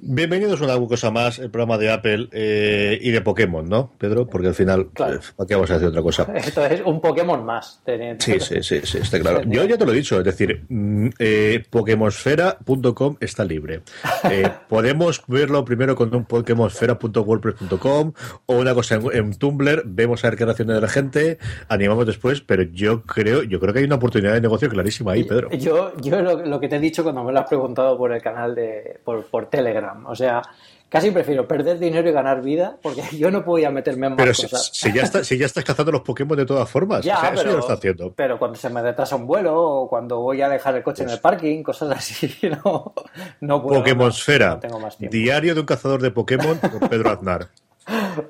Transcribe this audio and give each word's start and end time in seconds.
Bienvenidos 0.00 0.60
a 0.62 0.64
una 0.64 0.86
cosa 0.86 1.10
más, 1.10 1.38
el 1.40 1.50
programa 1.50 1.76
de 1.76 1.90
Apple 1.90 2.28
eh, 2.32 2.98
y 3.02 3.10
de 3.10 3.20
Pokémon, 3.20 3.68
¿no, 3.68 3.90
Pedro? 3.98 4.26
Porque 4.28 4.46
al 4.46 4.54
final, 4.54 4.88
Claro. 4.94 5.16
eh, 5.16 5.20
¿para 5.36 5.46
qué 5.46 5.54
vamos 5.54 5.70
a 5.72 5.74
hacer 5.74 5.88
otra 5.88 6.02
cosa? 6.02 6.22
Esto 6.36 6.64
es 6.64 6.82
un 6.84 7.00
Pokémon 7.00 7.44
más. 7.44 7.80
teniendo- 7.84 8.24
Sí, 8.24 8.38
sí, 8.38 8.62
sí, 8.62 8.80
sí, 8.84 8.98
está 8.98 9.18
claro. 9.18 9.42
Yo 9.46 9.64
ya 9.64 9.76
te 9.76 9.84
lo 9.84 9.92
he 9.92 9.96
dicho, 9.96 10.18
es 10.18 10.24
decir, 10.24 10.64
mm, 10.68 11.08
eh, 11.18 11.64
Pokemonsfera.com 11.68 13.16
está 13.20 13.44
libre. 13.44 13.82
Eh, 14.30 14.50
podemos 14.68 15.22
verlo 15.28 15.64
primero 15.64 15.94
con 15.94 16.12
un 16.14 16.24
Pokemonsfera.wordpress.com 16.24 18.12
o 18.46 18.56
una 18.58 18.74
cosa 18.74 18.96
en, 18.96 19.02
en 19.12 19.32
Tumblr, 19.34 19.82
vemos 19.86 20.24
a 20.24 20.28
ver 20.28 20.36
qué 20.38 20.44
reacciona 20.44 20.74
de 20.74 20.80
la 20.80 20.88
gente, 20.88 21.38
animamos 21.68 22.04
después, 22.04 22.40
pero 22.40 22.64
yo 22.64 23.02
creo, 23.04 23.42
yo 23.44 23.58
creo 23.60 23.72
que 23.72 23.78
hay 23.78 23.84
una 23.86 23.94
oportunidad 23.94 24.34
de 24.34 24.40
negocio 24.40 24.68
clarísima 24.68 25.12
ahí, 25.12 25.22
Pedro. 25.24 25.50
Yo, 25.52 25.92
yo 26.00 26.20
lo, 26.20 26.44
lo 26.44 26.60
que 26.60 26.68
te 26.68 26.76
he 26.76 26.80
dicho 26.80 27.04
cuando 27.04 27.22
me 27.24 27.32
lo 27.32 27.38
has 27.40 27.48
preguntado 27.48 27.96
por 27.96 28.12
el 28.12 28.20
canal 28.20 28.54
de 28.56 28.98
por, 29.04 29.24
por 29.26 29.46
Telegram, 29.48 29.87
o 30.06 30.14
sea, 30.14 30.42
casi 30.88 31.10
prefiero 31.10 31.46
perder 31.46 31.78
dinero 31.78 32.08
y 32.08 32.12
ganar 32.12 32.40
vida 32.42 32.76
porque 32.82 33.02
yo 33.18 33.30
no 33.30 33.44
podía 33.44 33.70
meterme 33.70 34.06
en 34.06 34.12
más 34.14 34.18
Pero 34.22 34.32
cosas. 34.34 34.70
si 34.72 34.92
ya 34.92 35.02
está, 35.02 35.22
si 35.24 35.36
ya 35.38 35.46
estás 35.46 35.64
cazando 35.64 35.92
los 35.92 36.00
Pokémon 36.02 36.36
de 36.36 36.46
todas 36.46 36.68
formas, 36.68 37.04
Ya, 37.04 37.16
o 37.16 37.20
sea, 37.20 37.28
eso 37.30 37.36
pero, 37.38 37.50
ya 37.50 37.54
lo 37.56 37.60
está 37.60 37.72
haciendo. 37.74 38.12
pero 38.14 38.38
cuando 38.38 38.56
se 38.58 38.70
me 38.70 38.80
retrasa 38.82 39.16
un 39.16 39.26
vuelo 39.26 39.54
o 39.60 39.88
cuando 39.88 40.18
voy 40.20 40.40
a 40.42 40.48
dejar 40.48 40.76
el 40.76 40.82
coche 40.82 41.02
en 41.04 41.10
el 41.10 41.20
parking, 41.20 41.62
cosas 41.62 41.90
así, 41.96 42.30
no, 42.64 42.92
no 43.40 43.62
puedo. 43.62 43.80
Pokemonsfera, 43.80 44.50
No 44.50 44.60
tengo 44.60 44.80
más 44.80 44.96
tiempo. 44.96 45.12
diario 45.16 45.54
de 45.54 45.60
un 45.60 45.66
cazador 45.66 46.00
de 46.00 46.10
Pokémon 46.10 46.58
por 46.58 46.88
Pedro 46.88 47.10
Aznar. 47.10 47.48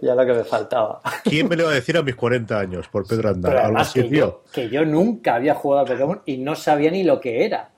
Ya 0.01 0.15
lo 0.15 0.25
que 0.25 0.33
me 0.35 0.45
faltaba. 0.45 1.01
¿Quién 1.25 1.49
me 1.49 1.57
lo 1.57 1.65
va 1.65 1.71
a 1.73 1.75
decir 1.75 1.97
a 1.97 2.03
mis 2.03 2.15
40 2.15 2.57
años 2.61 2.87
por 2.89 3.05
Pedro 3.09 3.31
Aznar? 3.31 3.51
Pero 3.51 3.59
Algo 3.59 3.67
además 3.79 3.89
así, 3.89 4.03
que 4.03 4.09
yo, 4.17 4.43
que 4.53 4.69
yo 4.69 4.85
nunca 4.85 5.35
había 5.35 5.55
jugado 5.57 5.83
a 5.85 5.87
Pokémon 5.89 6.23
y 6.27 6.37
no 6.39 6.55
sabía 6.55 6.93
ni 6.93 7.03
lo 7.03 7.21
que 7.21 7.45
era. 7.45 7.71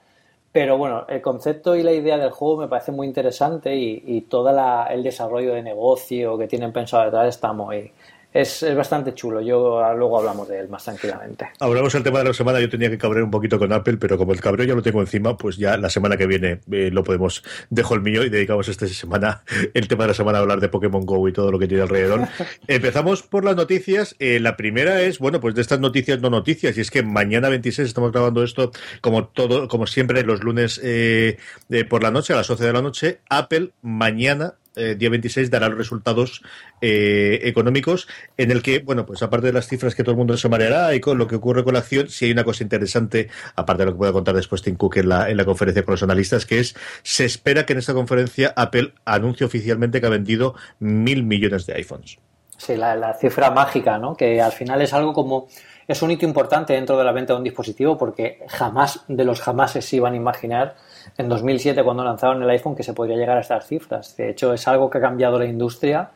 Pero 0.53 0.77
bueno, 0.79 1.07
el 1.09 1.23
concepto 1.23 1.77
y 1.77 1.83
la 1.83 1.93
idea 1.93 2.19
del 2.19 2.31
juego 2.31 2.63
me 2.63 2.69
parece 2.69 2.91
muy 2.91 3.07
interesante 3.07 3.77
y, 3.77 4.03
y 4.05 4.23
todo 4.23 4.51
el 4.89 5.03
desarrollo 5.03 5.55
de 5.55 5.63
negocio 5.63 6.37
que 6.39 6.49
tienen 6.49 6.73
pensado 6.73 7.05
detrás 7.05 7.29
está 7.29 7.53
muy... 7.53 7.93
Es, 8.33 8.63
es 8.63 8.77
bastante 8.77 9.13
chulo. 9.13 9.41
Yo 9.41 9.85
ah, 9.85 9.93
luego 9.93 10.19
hablamos 10.19 10.47
de 10.49 10.61
él 10.61 10.69
más 10.69 10.85
tranquilamente. 10.85 11.49
Hablamos 11.59 11.93
del 11.93 12.05
tema 12.05 12.21
de 12.21 12.27
la 12.27 12.33
semana. 12.35 12.61
Yo 12.61 12.69
tenía 12.69 12.89
que 12.89 12.97
cabrear 12.97 13.25
un 13.25 13.31
poquito 13.31 13.59
con 13.59 13.73
Apple, 13.73 13.97
pero 13.97 14.17
como 14.17 14.33
el 14.33 14.41
cabreo 14.41 14.65
ya 14.67 14.75
lo 14.75 14.83
tengo 14.83 15.01
encima, 15.01 15.37
pues 15.37 15.57
ya 15.57 15.77
la 15.77 15.91
semana 15.91 16.17
que 16.17 16.27
viene 16.29 16.61
eh, 16.71 16.91
lo 16.93 17.03
podemos. 17.03 17.43
Dejo 17.71 17.95
el 17.95 18.03
mío 18.03 18.23
y 18.23 18.31
dedicamos 18.31 18.69
esta 18.69 18.87
semana, 18.87 19.43
el 19.75 19.89
tema 19.89 20.05
de 20.05 20.09
la 20.09 20.15
semana, 20.15 20.39
a 20.39 20.43
hablar 20.43 20.61
de 20.61 20.69
Pokémon 20.69 21.05
Go 21.05 21.29
y 21.29 21.33
todo 21.33 21.51
lo 21.51 21.59
que 21.59 21.67
tiene 21.67 21.83
alrededor. 21.83 22.29
Empezamos 22.69 23.23
por 23.25 23.45
las 23.45 23.57
noticias. 23.57 24.15
Eh, 24.21 24.39
la 24.39 24.57
primera 24.57 25.03
es, 25.03 25.19
bueno, 25.19 25.41
pues 25.41 25.57
de 25.57 25.63
estas 25.63 25.81
noticias 25.81 26.21
no 26.21 26.31
noticias. 26.31 26.79
Y 26.79 26.83
es 26.83 26.91
que 26.93 27.03
mañana 27.03 27.49
26 27.49 27.89
estamos 27.89 28.13
grabando 28.13 28.45
esto, 28.45 28.71
como 29.01 29.27
todo, 29.27 29.67
como 29.67 29.89
siempre, 29.89 30.23
los 30.23 30.45
lunes 30.45 30.81
eh, 30.85 31.37
de- 31.69 31.85
por 31.85 32.05
la 32.05 32.13
noche, 32.13 32.33
a 32.33 32.37
las 32.37 32.49
11 32.49 32.65
de 32.65 32.73
la 32.73 32.83
noche. 32.83 33.19
Apple 33.29 33.71
mañana 33.83 34.55
eh, 34.77 34.95
día 34.97 35.11
26 35.11 35.51
dará 35.51 35.69
los 35.69 35.79
resultados 35.79 36.43
eh, 36.81 37.41
económicos 37.45 38.09
en 38.37 38.51
el 38.51 38.63
que, 38.63 38.79
bueno, 38.79 39.07
pues 39.07 39.23
aparte 39.23 39.49
de 39.49 39.53
las 39.53 39.67
cifras 39.67 39.95
que 39.95 40.03
todo 40.03 40.13
el 40.13 40.19
mundo 40.19 40.37
se 40.37 40.49
mareará 40.49 40.95
y 40.95 41.01
con 41.01 41.19
lo 41.19 41.27
que 41.27 41.37
ocurre 41.37 41.65
con 41.65 41.75
la 41.75 41.81
acción, 41.81 42.09
si 42.09 42.27
hay 42.27 42.33
una 42.33 42.45
cosa 42.45 42.63
interesante, 42.63 43.29
aparte 43.57 43.83
de 43.83 43.87
lo 43.87 43.93
que 43.93 43.99
pueda 43.99 44.13
contar 44.13 44.35
después 44.35 44.63
Tim 44.63 44.77
Cook 44.77 44.99
en 44.99 45.09
la, 45.09 45.29
en 45.29 45.37
la 45.37 45.45
conferencia 45.45 45.83
con 45.85 45.93
los 45.93 46.03
analistas, 46.03 46.47
que 46.47 46.61
es, 46.61 46.77
se 47.03 47.25
espera 47.25 47.67
que 47.67 47.73
en 47.73 47.81
esta 47.81 47.95
conferencia 47.95 48.53
Apple 48.57 48.95
anuncie 49.05 49.47
oficialmente 49.47 50.01
que 50.01 50.07
ha 50.07 50.11
vendido 50.11 50.55
mil 50.79 51.25
millones 51.25 51.67
de 51.67 51.75
iPhones. 51.75 52.19
Sí, 52.57 52.77
la, 52.77 52.95
la 52.95 53.15
cifra 53.15 53.51
mágica, 53.51 53.99
¿no? 53.99 54.15
Que 54.15 54.41
al 54.41 54.53
final 54.53 54.83
es 54.83 54.93
algo 54.93 55.13
como... 55.13 55.49
Es 55.89 56.03
un 56.03 56.11
hito 56.13 56.25
importante 56.25 56.75
dentro 56.75 56.97
de 56.97 57.05
la 57.05 57.11
venta 57.11 57.33
de 57.33 57.39
un 57.39 57.45
dispositivo 57.45 57.99
porque 57.99 58.45
jamás 58.49 59.01
de 59.09 59.25
los 59.25 59.41
jamases 59.41 59.85
se 59.85 59.97
iban 59.97 60.13
a 60.13 60.17
imaginar 60.17 60.77
en 61.17 61.29
2007 61.29 61.83
cuando 61.83 62.05
lanzaron 62.05 62.43
el 62.43 62.51
iPhone 62.51 62.75
que 62.75 62.83
se 62.83 62.93
podría 62.93 63.17
llegar 63.17 63.37
a 63.37 63.41
estas 63.41 63.67
cifras. 63.67 64.17
De 64.17 64.31
hecho, 64.31 64.53
es 64.53 64.67
algo 64.69 64.89
que 64.91 64.99
ha 64.99 65.01
cambiado 65.01 65.39
la 65.39 65.47
industria 65.47 66.11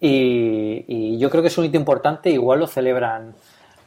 y, 0.00 1.18
yo 1.18 1.30
creo 1.30 1.42
que 1.42 1.48
es 1.48 1.58
un 1.58 1.64
hito 1.64 1.76
importante. 1.76 2.30
Igual 2.30 2.60
lo 2.60 2.66
celebran, 2.66 3.34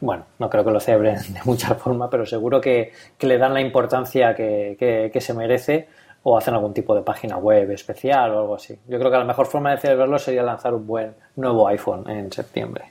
bueno, 0.00 0.24
no 0.38 0.50
creo 0.50 0.64
que 0.64 0.70
lo 0.70 0.80
celebren 0.80 1.16
de 1.32 1.40
muchas 1.44 1.76
formas, 1.78 2.08
pero 2.10 2.26
seguro 2.26 2.60
que, 2.60 2.92
le 3.20 3.38
dan 3.38 3.54
la 3.54 3.60
importancia 3.60 4.34
que 4.34 5.18
se 5.20 5.34
merece 5.34 5.88
o 6.24 6.36
hacen 6.36 6.54
algún 6.54 6.72
tipo 6.72 6.94
de 6.94 7.02
página 7.02 7.36
web 7.36 7.70
especial 7.70 8.32
o 8.32 8.40
algo 8.40 8.54
así. 8.54 8.78
Yo 8.86 8.98
creo 8.98 9.10
que 9.10 9.18
la 9.18 9.24
mejor 9.24 9.46
forma 9.46 9.72
de 9.72 9.78
celebrarlo 9.78 10.18
sería 10.18 10.42
lanzar 10.42 10.74
un 10.74 10.86
buen 10.86 11.14
nuevo 11.36 11.66
iPhone 11.68 12.08
en 12.08 12.30
septiembre. 12.30 12.84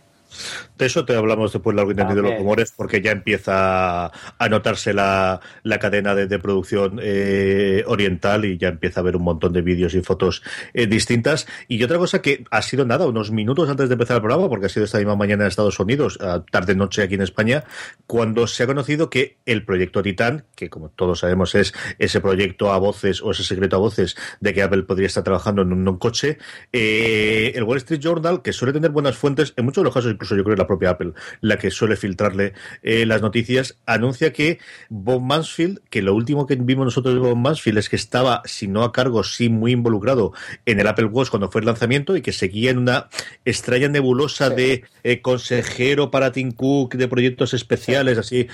De 0.81 0.87
eso 0.87 1.05
te 1.05 1.15
hablamos 1.15 1.53
después 1.53 1.75
largo 1.75 1.91
y 1.91 1.93
tendido 1.93 2.23
de 2.23 2.27
los 2.27 2.39
rumores, 2.39 2.73
porque 2.75 3.01
ya 3.01 3.11
empieza 3.11 4.05
a 4.07 4.49
notarse 4.49 4.95
la, 4.95 5.39
la 5.61 5.77
cadena 5.77 6.15
de, 6.15 6.25
de 6.25 6.39
producción 6.39 6.99
eh, 7.03 7.83
oriental 7.85 8.45
y 8.45 8.57
ya 8.57 8.69
empieza 8.69 8.99
a 8.99 9.01
haber 9.01 9.15
un 9.15 9.21
montón 9.21 9.53
de 9.53 9.61
vídeos 9.61 9.93
y 9.93 10.01
fotos 10.01 10.41
eh, 10.73 10.87
distintas. 10.87 11.45
Y 11.67 11.83
otra 11.83 11.99
cosa 11.99 12.23
que 12.23 12.45
ha 12.49 12.63
sido 12.63 12.83
nada, 12.83 13.05
unos 13.05 13.29
minutos 13.29 13.69
antes 13.69 13.89
de 13.89 13.93
empezar 13.93 14.15
el 14.15 14.21
programa, 14.23 14.49
porque 14.49 14.65
ha 14.65 14.69
sido 14.69 14.85
esta 14.85 14.97
misma 14.97 15.15
mañana 15.15 15.43
en 15.43 15.49
Estados 15.49 15.79
Unidos, 15.79 16.17
tarde-noche 16.49 17.03
aquí 17.03 17.13
en 17.13 17.21
España, 17.21 17.63
cuando 18.07 18.47
se 18.47 18.63
ha 18.63 18.65
conocido 18.65 19.11
que 19.11 19.37
el 19.45 19.63
proyecto 19.63 20.01
Titan, 20.01 20.45
que 20.55 20.71
como 20.71 20.89
todos 20.89 21.19
sabemos 21.19 21.53
es 21.53 21.75
ese 21.99 22.21
proyecto 22.21 22.73
a 22.73 22.79
voces 22.79 23.21
o 23.21 23.29
ese 23.29 23.43
secreto 23.43 23.75
a 23.75 23.79
voces 23.79 24.15
de 24.39 24.51
que 24.51 24.63
Apple 24.63 24.81
podría 24.81 25.05
estar 25.05 25.23
trabajando 25.23 25.61
en 25.61 25.73
un, 25.73 25.87
un 25.87 25.97
coche, 25.99 26.39
eh, 26.73 27.51
el 27.53 27.61
Wall 27.65 27.77
Street 27.77 28.01
Journal, 28.01 28.41
que 28.41 28.51
suele 28.51 28.73
tener 28.73 28.89
buenas 28.89 29.15
fuentes, 29.15 29.53
en 29.57 29.65
muchos 29.65 29.83
de 29.83 29.85
los 29.85 29.93
casos 29.93 30.11
incluso 30.11 30.35
yo 30.35 30.43
creo 30.43 30.55
que 30.55 30.61
la 30.61 30.70
propia 30.71 30.91
Apple, 30.91 31.11
la 31.41 31.57
que 31.57 31.69
suele 31.71 31.95
filtrarle 31.97 32.53
eh, 32.81 33.05
las 33.05 33.21
noticias, 33.21 33.77
anuncia 33.85 34.31
que 34.31 34.59
Bob 34.89 35.21
Mansfield, 35.21 35.81
que 35.89 36.01
lo 36.01 36.15
último 36.15 36.47
que 36.47 36.55
vimos 36.55 36.85
nosotros 36.85 37.13
de 37.13 37.19
Bob 37.19 37.35
Mansfield 37.35 37.77
es 37.79 37.89
que 37.89 37.97
estaba, 37.97 38.41
si 38.45 38.67
no 38.67 38.83
a 38.83 38.91
cargo, 38.91 39.23
sí 39.23 39.49
muy 39.49 39.71
involucrado 39.73 40.31
en 40.65 40.79
el 40.79 40.87
Apple 40.87 41.05
Watch 41.05 41.29
cuando 41.29 41.51
fue 41.51 41.61
el 41.61 41.67
lanzamiento 41.67 42.15
y 42.15 42.21
que 42.21 42.31
seguía 42.31 42.71
en 42.71 42.77
una 42.77 43.09
extraña 43.45 43.87
nebulosa 43.89 44.49
Sí. 44.49 44.55
de 44.55 44.83
eh, 45.03 45.21
consejero 45.21 46.09
para 46.09 46.31
Tim 46.31 46.51
Cook, 46.51 46.95
de 46.95 47.07
proyectos 47.07 47.53
especiales, 47.53 48.17
así, 48.17 48.47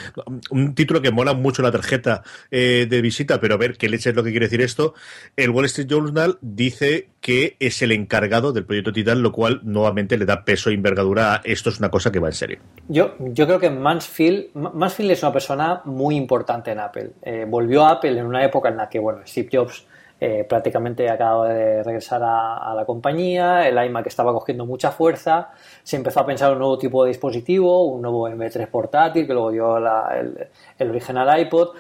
un 0.50 0.74
título 0.76 1.02
que 1.02 1.12
mola 1.12 1.34
mucho 1.34 1.62
la 1.62 1.72
tarjeta 1.72 2.24
eh, 2.52 2.88
de 2.90 3.02
visita, 3.02 3.40
pero 3.40 3.54
a 3.54 3.58
ver 3.58 3.78
qué 3.78 3.90
leche 3.90 4.10
es 4.10 4.16
lo 4.16 4.24
que 4.24 4.32
quiere 4.32 4.48
decir 4.48 4.62
esto. 4.62 4.94
El 5.36 5.52
Wall 5.52 5.66
Street 5.66 5.88
Journal 5.88 6.38
dice 6.42 7.10
que 7.28 7.58
es 7.60 7.82
el 7.82 7.92
encargado 7.92 8.54
del 8.54 8.64
proyecto 8.64 8.94
Titan, 8.94 9.22
lo 9.22 9.34
cual 9.34 9.60
nuevamente 9.64 10.18
le 10.18 10.24
da 10.24 10.46
peso 10.46 10.70
e 10.70 10.74
envergadura 10.74 11.34
a 11.34 11.42
esto 11.44 11.70
es 11.70 11.78
una 11.78 11.92
cosa 11.92 12.10
que 12.10 12.20
va 12.20 12.30
en 12.30 12.34
serio. 12.34 12.60
Yo, 12.88 13.16
yo 13.20 13.46
creo 13.46 13.60
que 13.60 13.70
Mansfield, 13.70 14.52
Ma- 14.54 14.72
Mansfield 14.74 15.12
es 15.12 15.24
una 15.24 15.34
persona 15.34 15.82
muy 15.84 16.16
importante 16.16 16.72
en 16.72 16.80
Apple. 16.80 17.10
Eh, 17.22 17.46
volvió 17.46 17.84
a 17.84 17.92
Apple 17.92 18.18
en 18.18 18.26
una 18.26 18.46
época 18.46 18.70
en 18.70 18.78
la 18.78 18.88
que, 18.88 19.00
bueno, 19.00 19.20
Steve 19.26 19.50
Jobs 19.52 19.86
eh, 20.22 20.46
prácticamente 20.48 21.10
acababa 21.10 21.50
de 21.50 21.84
regresar 21.84 22.22
a, 22.24 22.74
la 22.74 22.86
compañía, 22.86 23.68
el 23.68 23.78
iMac 23.88 24.08
estaba 24.08 24.32
cogiendo 24.32 24.66
mucha 24.66 24.92
fuerza, 24.92 25.50
se 25.84 25.98
empezó 25.98 26.22
a 26.22 26.26
pensar 26.26 26.54
un 26.54 26.60
nuevo 26.60 26.78
tipo 26.78 27.04
de 27.04 27.10
dispositivo, 27.10 27.88
un 27.88 28.04
nuevo 28.04 28.30
M3 28.30 28.68
portátil, 28.70 29.28
que 29.28 29.34
luego 29.34 29.52
dio 29.52 29.76
el, 29.76 30.90
original 30.90 31.42
iPod. 31.42 31.76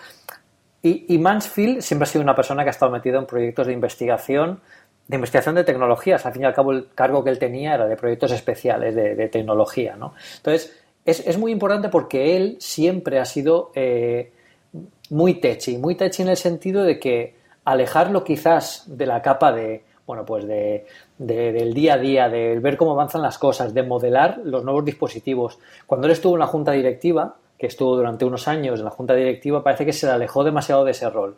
Y, 0.83 1.17
Mansfield 1.17 1.81
siempre 1.81 2.03
ha 2.03 2.09
sido 2.11 2.21
una 2.21 2.35
persona 2.35 2.63
que 2.63 2.69
ha 2.69 2.71
estado 2.71 2.91
metido 2.91 3.17
en 3.19 3.25
proyectos 3.25 3.67
de 3.67 3.73
investigación, 3.73 4.59
de 5.07 5.15
investigación 5.15 5.55
de 5.55 5.63
tecnologías. 5.63 6.25
Al 6.25 6.33
fin 6.33 6.43
y 6.43 6.45
al 6.45 6.53
cabo, 6.53 6.71
el 6.71 6.89
cargo 6.93 7.23
que 7.23 7.29
él 7.29 7.39
tenía 7.39 7.75
era 7.75 7.87
de 7.87 7.95
proyectos 7.95 8.31
especiales 8.31 8.95
de, 8.95 9.15
de 9.15 9.27
tecnología. 9.29 9.95
¿no? 9.95 10.13
Entonces, 10.37 10.77
es, 11.05 11.25
es 11.25 11.37
muy 11.37 11.51
importante 11.51 11.89
porque 11.89 12.35
él 12.35 12.57
siempre 12.59 13.19
ha 13.19 13.25
sido 13.25 13.71
eh, 13.75 14.31
muy 15.09 15.35
techy, 15.35 15.77
muy 15.77 15.95
techy 15.95 16.23
en 16.23 16.29
el 16.29 16.37
sentido 16.37 16.83
de 16.83 16.99
que 16.99 17.35
alejarlo 17.63 18.23
quizás 18.23 18.83
de 18.87 19.05
la 19.05 19.21
capa 19.21 19.51
de 19.51 19.83
bueno, 20.07 20.25
pues 20.25 20.47
de, 20.47 20.85
del 21.17 21.73
día 21.73 21.95
a 21.95 21.97
día, 21.97 22.29
de 22.29 22.59
ver 22.59 22.77
cómo 22.77 22.93
avanzan 22.93 23.21
las 23.21 23.37
cosas, 23.37 23.73
de 23.73 23.83
modelar 23.83 24.39
los 24.41 24.63
nuevos 24.63 24.85
dispositivos. 24.85 25.59
Cuando 25.85 26.07
él 26.07 26.13
estuvo 26.13 26.35
en 26.35 26.39
la 26.39 26.47
junta 26.47 26.71
directiva, 26.71 27.35
que 27.59 27.67
estuvo 27.67 27.97
durante 27.97 28.23
unos 28.23 28.47
años 28.47 28.79
en 28.79 28.85
la 28.85 28.91
junta 28.91 29.13
directiva, 29.15 29.61
parece 29.61 29.85
que 29.85 29.91
se 29.91 30.05
le 30.05 30.13
alejó 30.13 30.45
demasiado 30.45 30.85
de 30.85 30.91
ese 30.91 31.09
rol. 31.09 31.35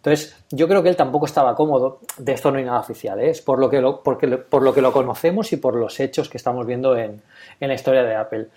Entonces, 0.00 0.34
yo 0.50 0.66
creo 0.66 0.82
que 0.82 0.88
él 0.88 0.96
tampoco 0.96 1.26
estaba 1.26 1.54
cómodo, 1.54 2.00
de 2.16 2.32
esto 2.32 2.50
no 2.50 2.56
hay 2.56 2.64
nada 2.64 2.80
oficial, 2.80 3.20
¿eh? 3.20 3.28
es 3.28 3.42
por 3.42 3.58
lo, 3.58 3.68
que 3.68 3.82
lo, 3.82 4.02
porque, 4.02 4.28
por 4.28 4.62
lo 4.62 4.72
que 4.72 4.80
lo 4.80 4.92
conocemos 4.92 5.52
y 5.52 5.58
por 5.58 5.76
los 5.76 6.00
hechos 6.00 6.30
que 6.30 6.38
estamos 6.38 6.66
viendo 6.66 6.96
en, 6.96 7.20
en 7.60 7.68
la 7.68 7.74
historia 7.74 8.02
de 8.02 8.14
Apple. 8.14 8.48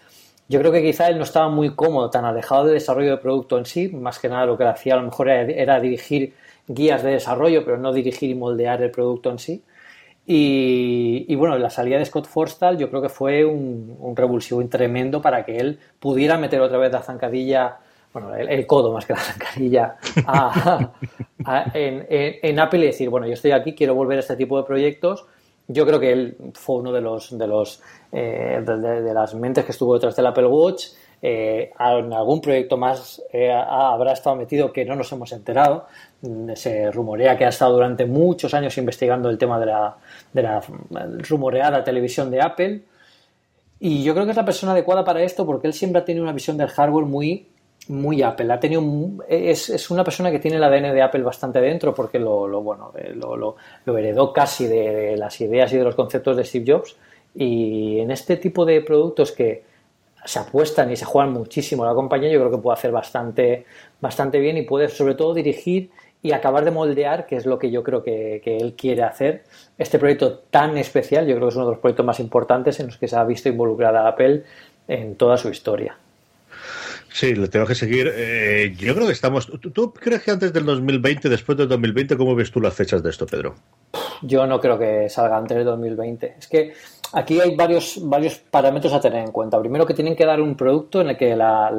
Yo 0.48 0.60
creo 0.60 0.72
que 0.72 0.82
quizá 0.82 1.10
él 1.10 1.18
no 1.18 1.24
estaba 1.24 1.50
muy 1.50 1.76
cómodo, 1.76 2.10
tan 2.10 2.24
alejado 2.24 2.66
del 2.66 2.76
desarrollo 2.76 3.12
de 3.12 3.18
producto 3.18 3.58
en 3.58 3.66
sí, 3.66 3.90
más 3.90 4.20
que 4.20 4.30
nada 4.30 4.46
lo 4.46 4.58
que 4.58 4.64
hacía 4.64 4.94
a 4.94 4.98
lo 4.98 5.04
mejor 5.04 5.30
era, 5.30 5.80
dirigir 5.82 6.34
guías 6.66 7.04
de 7.04 7.12
desarrollo, 7.12 7.66
pero 7.66 7.78
no 7.78 7.92
dirigir 7.92 8.30
y 8.30 8.36
moldear 8.36 8.82
el 8.82 8.92
producto 8.92 9.30
en 9.30 9.40
sí. 9.40 9.64
Y, 10.26 11.36
bueno, 11.36 11.58
la 11.58 11.70
salida 11.70 11.98
de 11.98 12.06
Scott 12.06 12.28
Forstall 12.28 12.78
yo 12.78 12.90
creo 12.90 13.02
que 13.02 13.10
fue 13.10 13.44
un, 13.44 13.98
un 14.00 14.16
revulsivo 14.16 14.66
tremendo 14.70 15.22
para 15.22 15.44
que 15.44 15.58
él 15.58 15.80
pudiera 16.00 16.38
meter 16.38 16.62
otra 16.62 16.78
vez 16.78 16.94
la 16.94 17.02
zancadilla 17.02 17.80
bueno, 18.14 18.36
el, 18.36 18.68
codo 18.68 18.94
más 18.94 19.06
que 19.06 19.14
la 19.14 19.20
zancadilla 19.20 19.98
en, 21.74 22.60
Apple 22.60 22.80
y 22.80 22.86
decir, 22.86 23.10
bueno, 23.10 23.26
yo 23.26 23.34
estoy 23.34 23.52
aquí, 23.52 23.74
quiero 23.74 23.96
volver 23.96 24.18
a 24.18 24.20
este 24.22 24.36
tipo 24.36 24.58
de 24.58 24.64
proyectos. 24.64 25.26
Yo 25.68 25.86
creo 25.86 26.00
que 26.00 26.12
él 26.12 26.38
fue 26.54 26.76
uno 26.76 26.92
de 26.92 27.02
los 27.02 27.38
de 27.38 27.48
los 27.48 27.82
eh, 28.12 28.62
de, 28.64 29.14
las 29.14 29.34
mentes 29.34 29.66
que 29.66 29.72
estuvo 29.72 29.94
detrás 29.94 30.16
del 30.16 30.28
Apple 30.28 30.46
Watch. 30.46 30.88
Eh, 31.26 31.72
en 31.80 32.12
algún 32.12 32.42
proyecto 32.42 32.76
más 32.76 33.24
eh, 33.32 33.50
habrá 33.50 34.12
estado 34.12 34.36
metido 34.36 34.74
que 34.74 34.84
no 34.86 34.96
nos 34.96 35.12
hemos 35.12 35.32
enterado. 35.32 35.88
Se 36.54 36.92
rumorea 36.92 37.38
que 37.38 37.46
ha 37.46 37.50
estado 37.50 37.74
durante 37.74 38.06
muchos 38.06 38.54
años 38.54 38.78
investigando 38.78 39.30
el 39.30 39.38
tema 39.38 39.60
de 39.60 39.66
la, 39.66 39.98
de 40.34 40.44
la 40.44 40.62
rumoreada 41.30 41.84
televisión 41.84 42.30
de 42.30 42.42
Apple. 42.42 42.82
Y 43.80 44.04
yo 44.04 44.14
creo 44.14 44.26
que 44.26 44.32
es 44.32 44.38
la 44.38 44.46
persona 44.46 44.74
adecuada 44.74 45.04
para 45.04 45.24
esto 45.24 45.46
porque 45.46 45.68
él 45.68 45.74
siempre 45.74 46.02
ha 46.02 46.06
tenido 46.06 46.24
una 46.24 46.34
visión 46.34 46.58
del 46.58 46.68
hardware 46.68 47.06
muy 47.06 47.48
muy 47.90 48.22
Apple. 48.22 48.52
Ha 48.52 48.60
tenido 48.60 48.84
es, 49.28 49.70
es, 49.70 49.90
una 49.90 50.04
persona 50.04 50.32
que 50.32 50.40
tiene 50.40 50.58
el 50.58 50.64
ADN 50.64 50.94
de 50.94 51.02
Apple 51.02 51.24
bastante 51.24 51.60
dentro 51.60 51.94
porque 51.94 52.20
lo, 52.20 52.62
bueno 52.62 52.92
eh, 52.98 53.14
lo, 53.16 53.56
heredó 53.98 54.32
casi 54.32 54.68
de, 54.68 55.16
las 55.18 55.40
ideas 55.42 55.72
y 55.74 55.78
de 55.78 55.84
los 55.84 55.96
conceptos 55.96 56.38
de 56.38 56.46
Steve 56.46 56.72
Jobs. 56.72 56.96
Y 57.36 58.00
en 58.00 58.12
este 58.12 58.38
tipo 58.38 58.66
de 58.66 58.82
productos 58.82 59.32
que 59.32 59.64
se 60.26 60.40
apuestan 60.40 60.92
y 60.92 60.96
se 60.96 61.06
juegan 61.06 61.34
muchísimo 61.34 61.84
la 61.86 61.94
compañía, 61.94 62.32
yo 62.32 62.40
creo 62.40 62.52
que 62.52 62.58
puede 62.58 62.76
hacer 62.78 62.92
bastante, 62.92 63.66
bastante 64.00 64.40
bien 64.40 64.58
y 64.58 64.62
puede 64.62 64.88
sobre 64.88 65.16
todo 65.16 65.34
dirigir 65.34 65.90
y 66.22 66.32
acabar 66.32 66.64
de 66.64 66.72
moldear, 66.72 67.26
que 67.26 67.36
es 67.36 67.46
lo 67.46 67.60
que 67.60 67.70
yo 67.70 67.84
creo 67.84 68.02
que, 68.02 68.40
que, 68.42 68.56
él 68.56 68.76
quiere 68.78 69.04
hacer. 69.04 69.44
Este 69.78 70.00
proyecto 70.00 70.40
tan 70.50 70.78
especial, 70.78 71.28
yo 71.28 71.36
creo 71.36 71.48
que 71.48 71.52
es 71.52 71.56
uno 71.58 71.66
de 71.66 71.72
los 71.72 71.80
proyectos 71.82 72.06
más 72.06 72.20
importantes 72.22 72.80
en 72.80 72.86
los 72.86 72.98
que 72.98 73.10
se 73.10 73.18
ha 73.18 73.26
visto 73.26 73.50
involucrada 73.50 74.08
Apple 74.08 74.44
en 74.88 75.16
toda 75.16 75.36
su 75.36 75.50
historia. 75.50 75.98
Sí, 77.14 77.36
le 77.36 77.48
tengo 77.48 77.68
que 77.68 77.76
seguir. 77.76 78.12
Eh, 78.12 78.74
yo 78.76 78.96
creo 78.96 79.06
que 79.06 79.14
estamos. 79.14 79.48
¿tú, 79.48 79.94
crees 79.94 80.24
que 80.24 80.32
antes 80.32 80.52
del 80.52 80.66
2020, 80.66 81.30
después 81.30 81.56
del 81.56 81.68
2020, 81.68 82.18
cómo 82.18 82.34
ves 82.34 82.50
tú 82.50 82.60
las 82.60 82.74
fechas 82.74 83.04
de 83.04 83.12
esto, 83.12 83.28
Pedro? 83.28 83.54
Yo 84.24 84.48
no 84.48 84.60
creo 84.60 84.80
que 84.80 85.08
salga 85.10 85.38
antes 85.38 85.56
del 85.56 85.66
2020. 85.66 86.38
Es 86.40 86.48
que 86.48 86.74
aquí 87.12 87.40
hay 87.40 87.56
varios, 87.56 88.00
varios 88.02 88.40
parámetros 88.40 88.92
a 88.94 89.00
tener 89.00 89.24
en 89.24 89.32
cuenta. 89.32 89.60
Primero, 89.60 89.86
que 89.86 89.94
tienen 89.94 90.16
que 90.16 90.26
dar 90.26 90.42
un 90.42 90.56
producto 90.56 91.02
en 91.02 91.10
el 91.10 91.18
que 91.18 91.36
la, 91.36 91.70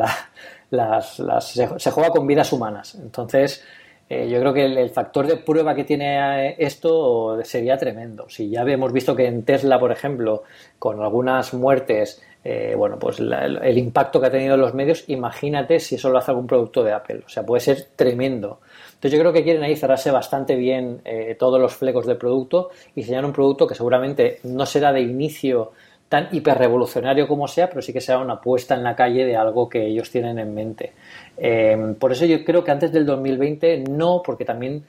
las, 0.70 1.16
se, 1.40 1.90
juega 1.90 2.10
con 2.10 2.28
vidas 2.28 2.52
humanas. 2.52 2.94
Entonces, 2.94 3.64
eh, 4.08 4.28
yo 4.30 4.38
creo 4.38 4.54
que 4.54 4.64
el, 4.66 4.90
factor 4.90 5.26
de 5.26 5.38
prueba 5.38 5.74
que 5.74 5.82
tiene 5.82 6.50
eh, 6.50 6.56
esto 6.60 7.40
sería 7.42 7.76
tremendo. 7.76 8.28
Si 8.28 8.50
ya 8.50 8.62
hemos 8.62 8.92
visto 8.92 9.16
que 9.16 9.26
en 9.26 9.44
Tesla, 9.44 9.80
por 9.80 9.90
ejemplo, 9.90 10.44
con 10.78 11.02
algunas 11.02 11.52
muertes 11.54 12.22
eh, 12.46 12.74
bueno, 12.76 12.98
pues 12.98 13.20
el 13.20 13.78
impacto 13.78 14.20
que 14.20 14.26
ha 14.26 14.30
tenido 14.30 14.54
en 14.54 14.60
los 14.60 14.74
medios, 14.74 15.04
imagínate 15.06 15.80
si 15.80 15.94
eso 15.94 16.10
lo 16.10 16.18
hace 16.18 16.30
algún 16.30 16.46
producto 16.46 16.84
de 16.84 16.92
Apple. 16.92 17.22
O 17.24 17.28
sea, 17.28 17.42
puede 17.42 17.60
ser 17.60 17.88
tremendo. 17.96 18.60
Entonces 18.86 19.12
yo 19.12 19.18
creo 19.18 19.32
que 19.32 19.42
quieren 19.42 19.62
ahí 19.62 19.74
cerrarse 19.76 20.10
bastante 20.10 20.54
bien 20.54 21.00
eh, 21.06 21.36
todos 21.38 21.58
los 21.58 21.74
flecos 21.74 22.06
del 22.06 22.18
producto 22.18 22.70
y 22.94 23.00
diseñar 23.00 23.24
un 23.24 23.32
producto 23.32 23.66
que 23.66 23.74
seguramente 23.74 24.40
no 24.42 24.66
será 24.66 24.92
de 24.92 25.00
inicio 25.00 25.72
tan 26.10 26.28
hiperrevolucionario 26.32 27.26
como 27.26 27.48
sea, 27.48 27.68
pero 27.68 27.80
sí 27.80 27.94
que 27.94 28.02
será 28.02 28.18
una 28.18 28.34
apuesta 28.34 28.74
en 28.74 28.84
la 28.84 28.94
calle 28.94 29.24
de 29.24 29.36
algo 29.36 29.66
que 29.66 29.86
ellos 29.86 30.10
tienen 30.10 30.38
en 30.38 30.54
mente. 30.54 30.92
Eh, 31.38 31.94
por 31.98 32.12
eso 32.12 32.26
yo 32.26 32.44
creo 32.44 32.62
que 32.62 32.70
antes 32.70 32.92
del 32.92 33.06
2020 33.06 33.84
no, 33.88 34.22
porque 34.24 34.44
también 34.44 34.84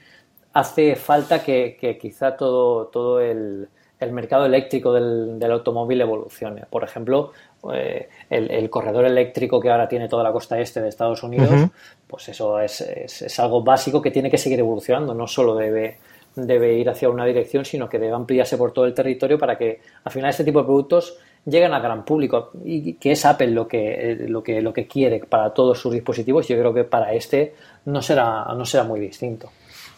hace 0.51 0.97
falta 0.97 1.41
que, 1.41 1.77
que 1.79 1.97
quizá 1.97 2.35
todo, 2.35 2.87
todo 2.87 3.21
el, 3.21 3.69
el 3.99 4.11
mercado 4.11 4.45
eléctrico 4.45 4.93
del, 4.93 5.51
automóvil 5.51 6.01
evolucione. 6.01 6.63
Por 6.69 6.83
ejemplo, 6.83 7.31
eh, 7.73 8.09
el, 8.29 8.69
corredor 8.69 9.05
eléctrico 9.05 9.59
que 9.59 9.69
ahora 9.69 9.87
tiene 9.87 10.07
toda 10.07 10.23
la 10.23 10.31
costa 10.31 10.59
este 10.59 10.81
de 10.81 10.89
Estados 10.89 11.23
Unidos, 11.23 11.69
pues 12.07 12.29
eso 12.29 12.59
es, 12.59 12.81
es, 12.81 13.39
algo 13.39 13.63
básico 13.63 14.01
que 14.01 14.11
tiene 14.11 14.29
que 14.29 14.37
seguir 14.37 14.59
evolucionando, 14.59 15.13
no 15.13 15.27
solo 15.27 15.55
debe, 15.55 15.97
debe 16.35 16.73
ir 16.73 16.89
hacia 16.89 17.09
una 17.09 17.25
dirección, 17.25 17.63
sino 17.63 17.87
que 17.87 17.99
debe 17.99 18.13
ampliarse 18.13 18.57
por 18.57 18.71
todo 18.71 18.85
el 18.85 18.93
territorio 18.93 19.37
para 19.37 19.57
que 19.57 19.79
al 20.03 20.11
final 20.11 20.29
este 20.29 20.43
tipo 20.43 20.59
de 20.59 20.65
productos 20.65 21.17
lleguen 21.45 21.73
al 21.73 21.81
gran 21.81 22.03
público 22.03 22.51
y 22.63 22.93
que 22.93 23.11
es 23.11 23.25
Apple 23.25 23.47
lo 23.47 23.67
que, 23.67 24.11
eh, 24.11 24.15
lo 24.27 24.43
que, 24.43 24.61
lo 24.61 24.73
que 24.73 24.87
quiere 24.87 25.19
para 25.19 25.53
todos 25.53 25.79
sus 25.79 25.93
dispositivos. 25.93 26.47
Yo 26.47 26.57
creo 26.57 26.73
que 26.73 26.83
para 26.83 27.13
este 27.13 27.53
no 27.85 28.01
será, 28.01 28.45
no 28.55 28.65
será 28.65 28.83
muy 28.83 28.99
distinto. 28.99 29.49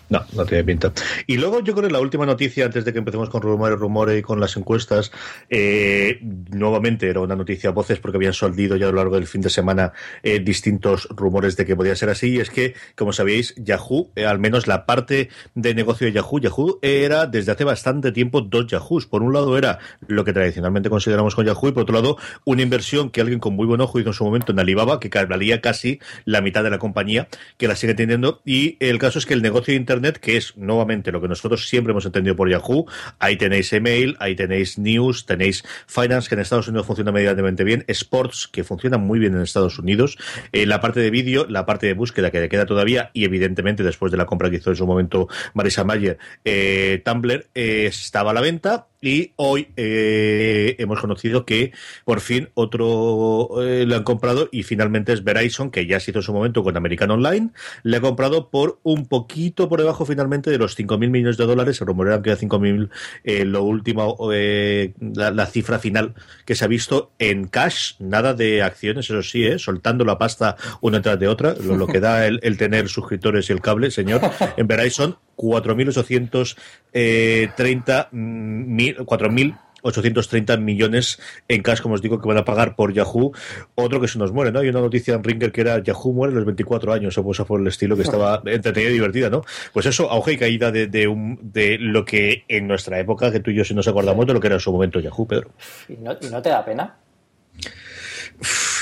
No, 0.10 0.26
no 0.34 0.46
tiene 0.46 0.64
pinta. 0.64 0.94
Y 1.26 1.38
luego 1.38 1.60
yo 1.60 1.74
creo 1.74 1.88
que 1.88 1.94
la 1.94 2.00
última 2.00 2.26
noticia, 2.26 2.66
antes 2.66 2.86
de 2.86 2.94
que 2.94 3.00
empecemos 3.00 3.30
con 3.30 3.42
rumores, 3.42 3.78
rumores 3.78 4.20
y 4.20 4.22
con 4.22 4.40
las 4.40 4.56
encuestas, 4.56 5.12
eh, 5.50 6.20
nuevamente 6.22 7.10
era 7.10 7.20
una 7.20 7.36
noticia 7.36 7.72
a 7.72 7.74
voces 7.74 8.00
porque 8.00 8.18
habían 8.18 8.34
soldido 8.34 8.78
ya 8.78 8.88
a 8.88 8.90
lo 8.92 8.98
largo 8.98 9.16
del 9.16 9.28
fin 9.28 9.42
de 9.42 9.50
semana 9.50 9.92
eh, 10.24 10.40
distintos 10.40 11.10
rumores 11.12 11.58
de 11.58 11.66
que 11.66 11.76
podía 11.76 11.96
ser 11.96 12.10
así. 12.10 12.36
Y 12.36 12.40
es 12.40 12.50
que, 12.50 12.74
como 12.96 13.12
sabéis, 13.12 13.54
Yahoo, 13.58 14.12
eh, 14.16 14.26
al 14.26 14.40
menos 14.40 14.68
la 14.68 14.86
parte 14.86 15.30
de 15.56 15.76
negocio 15.76 16.08
de 16.08 16.14
Yahoo, 16.14 16.40
Yahoo 16.40 16.80
era 16.82 17.26
desde 17.26 17.52
hace 17.52 17.66
bastante 17.66 18.14
tiempo 18.14 18.42
dos 18.42 18.68
Yahoos. 18.68 19.08
Por 19.08 19.24
un 19.24 19.34
lado 19.34 19.58
era 19.58 19.80
lo 20.08 20.24
que 20.24 20.32
tradicionalmente 20.32 20.90
consideramos 20.90 21.36
con 21.36 21.46
Yahoo 21.46 21.70
y 21.70 21.72
por 21.74 21.84
otro 21.84 21.96
lado 21.96 22.18
una 22.46 22.62
inversión 22.62 23.10
que 23.10 23.20
alguien 23.20 23.40
con 23.40 23.56
muy 23.56 23.66
buen 23.66 23.82
ojo 23.82 24.00
hizo 24.00 24.10
en 24.10 24.14
su 24.14 24.24
momento 24.24 24.54
en 24.54 24.60
Alibaba, 24.60 25.00
que 25.00 25.10
valía 25.26 25.62
casi 25.62 26.00
la 26.26 26.42
mitad 26.42 26.64
de 26.64 26.70
la 26.70 26.80
compañía, 26.80 27.28
que 27.58 27.68
la 27.68 27.76
sigue 27.76 27.94
teniendo. 27.94 28.42
Y 28.46 28.78
el 28.80 29.00
caso 29.00 29.20
es 29.20 29.26
que 29.26 29.34
el 29.34 29.42
negocio 29.42 29.74
de 29.74 29.78
Internet 29.98 30.20
que 30.20 30.38
es 30.38 30.56
nuevamente 30.58 31.12
lo 31.12 31.22
que 31.22 31.28
nosotros 31.28 31.68
siempre 31.68 31.92
hemos 31.92 32.06
entendido 32.06 32.36
por 32.36 32.50
Yahoo. 32.50 32.86
Ahí 33.20 33.38
tenéis 33.38 33.72
email, 33.74 34.16
ahí 34.20 34.36
tenéis 34.36 34.78
news, 34.78 35.26
tenéis 35.26 35.64
finance, 35.88 36.30
que 36.30 36.36
en 36.36 36.42
Estados 36.42 36.68
Unidos 36.68 36.88
funciona 36.88 37.12
medianamente 37.12 37.64
bien, 37.64 37.84
sports, 37.88 38.48
que 38.48 38.64
funciona 38.64 38.98
muy 38.98 39.20
bien 39.20 39.36
en 39.36 39.42
Estados 39.42 39.80
Unidos, 39.80 40.18
eh, 40.52 40.66
la 40.66 40.80
parte 40.80 41.00
de 41.00 41.10
vídeo, 41.10 41.46
la 41.50 41.66
parte 41.66 41.88
de 41.88 41.94
búsqueda 41.94 42.32
que 42.32 42.40
le 42.40 42.50
queda 42.50 42.66
todavía, 42.66 43.12
y 43.14 43.26
evidentemente 43.26 43.84
después 43.84 44.12
de 44.12 44.18
la 44.18 44.26
compra 44.26 44.50
que 44.50 44.58
hizo 44.58 44.70
en 44.70 44.76
su 44.76 44.86
momento 44.86 45.28
Marisa 45.54 45.84
Mayer, 45.84 46.18
eh, 46.46 47.02
Tumblr 47.04 47.48
eh, 47.56 47.86
estaba 47.88 48.32
a 48.32 48.34
la 48.34 48.42
venta 48.42 48.88
y 49.02 49.34
hoy 49.36 49.68
eh, 49.78 50.76
hemos 50.80 51.00
conocido 51.00 51.46
que 51.46 51.72
por 52.06 52.20
fin 52.20 52.50
otro 52.56 53.64
eh, 53.64 53.86
lo 53.86 53.96
han 53.96 54.04
comprado 54.04 54.50
y 54.52 54.64
finalmente 54.64 55.14
es 55.14 55.24
Verizon, 55.24 55.72
que 55.72 55.86
ya 55.86 56.00
se 56.00 56.12
hizo 56.12 56.20
en 56.20 56.24
su 56.24 56.34
momento 56.34 56.64
con 56.64 56.76
American 56.78 57.12
Online. 57.12 57.50
Le 57.84 57.98
ha 57.98 58.02
comprado 58.02 58.50
por 58.50 58.80
un 58.84 59.08
poquito 59.08 59.70
por 59.70 59.80
debajo 59.80 60.06
finalmente 60.06 60.50
de 60.50 60.58
los 60.58 60.78
5.000 60.78 61.10
millones 61.10 61.38
de 61.38 61.46
dólares. 61.46 61.78
Se 61.78 61.86
rumorean 61.86 62.22
que 62.22 62.32
era 62.32 62.40
5.000 62.40 62.90
eh, 63.24 63.46
lo 63.46 63.64
último, 63.64 64.18
eh, 64.34 64.94
la, 65.00 65.46
cifra 65.46 65.80
final 65.80 66.16
que 66.46 66.56
se 66.56 66.66
ha 66.66 66.68
visto 66.68 67.12
en 67.20 67.48
cash. 67.48 67.94
Nada 68.00 68.34
de 68.34 68.64
acciones, 68.64 69.06
eso 69.06 69.24
sí, 69.24 69.46
¿eh? 69.46 69.60
soltando 69.60 70.06
la 70.06 70.18
pasta 70.18 70.56
una 70.82 71.02
tras 71.02 71.20
de 71.20 71.28
otra. 71.28 71.54
Lo, 71.54 71.88
que 71.88 72.00
da 72.00 72.26
el, 72.26 72.40
el, 72.44 72.58
tener 72.58 72.90
suscriptores 72.90 73.50
y 73.50 73.54
el 73.54 73.62
cable, 73.62 73.92
señor. 73.92 74.22
En 74.58 74.68
Verizon 74.68 75.18
4.830 75.38 78.12
mil, 78.12 78.98
4.830 78.98 80.60
millones 80.60 81.20
en 81.48 81.62
cash, 81.62 81.80
como 81.80 81.96
os 81.96 82.02
digo, 82.02 82.20
que 82.20 82.28
van 82.28 82.38
a 82.38 82.44
pagar 82.44 82.76
por 82.76 82.92
Yahoo. 82.92 83.32
Otro 83.76 84.02
que 84.02 84.08
se 84.08 84.20
nos 84.20 84.34
muere, 84.34 84.52
¿no? 84.52 84.60
Hay 84.60 84.70
una 84.70 84.82
noticia 84.82 85.14
en 85.14 85.24
Ringer 85.24 85.52
que 85.52 85.62
era 85.62 85.82
Yahoo 85.82 86.12
muere 86.12 86.34
a 86.34 86.36
los 86.36 86.46
24 86.46 86.92
años, 86.92 87.18
o 87.18 87.24
cosa 87.24 87.46
por 87.46 87.62
el 87.62 87.68
estilo, 87.68 87.96
que 87.96 88.02
estaba 88.02 88.42
entretenida 88.46 88.90
y 88.90 88.94
divertida, 88.94 89.30
¿no? 89.30 89.44
Pues 89.72 89.86
eso, 89.86 90.12
auge 90.12 90.34
y 90.34 90.38
caída 90.38 90.72
de, 90.72 90.88
de, 90.88 91.08
un, 91.08 91.40
de 91.42 91.78
lo 91.80 92.04
que 92.04 92.44
en 92.48 92.68
nuestra 92.68 93.00
época, 93.00 93.32
que 93.32 93.40
tú 93.40 93.52
y 93.52 93.56
yo 93.56 93.64
sí 93.64 93.74
nos 93.74 93.88
acordamos 93.88 94.26
de 94.26 94.34
lo 94.34 94.40
que 94.40 94.48
era 94.48 94.56
en 94.56 94.62
su 94.62 94.72
momento 94.72 95.00
Yahoo, 95.00 95.28
Pedro. 95.28 95.52
¿Y 95.88 95.98
no, 95.98 96.18
y 96.20 96.28
no 96.28 96.42
te 96.42 96.50
da 96.50 96.66
pena? 96.66 96.96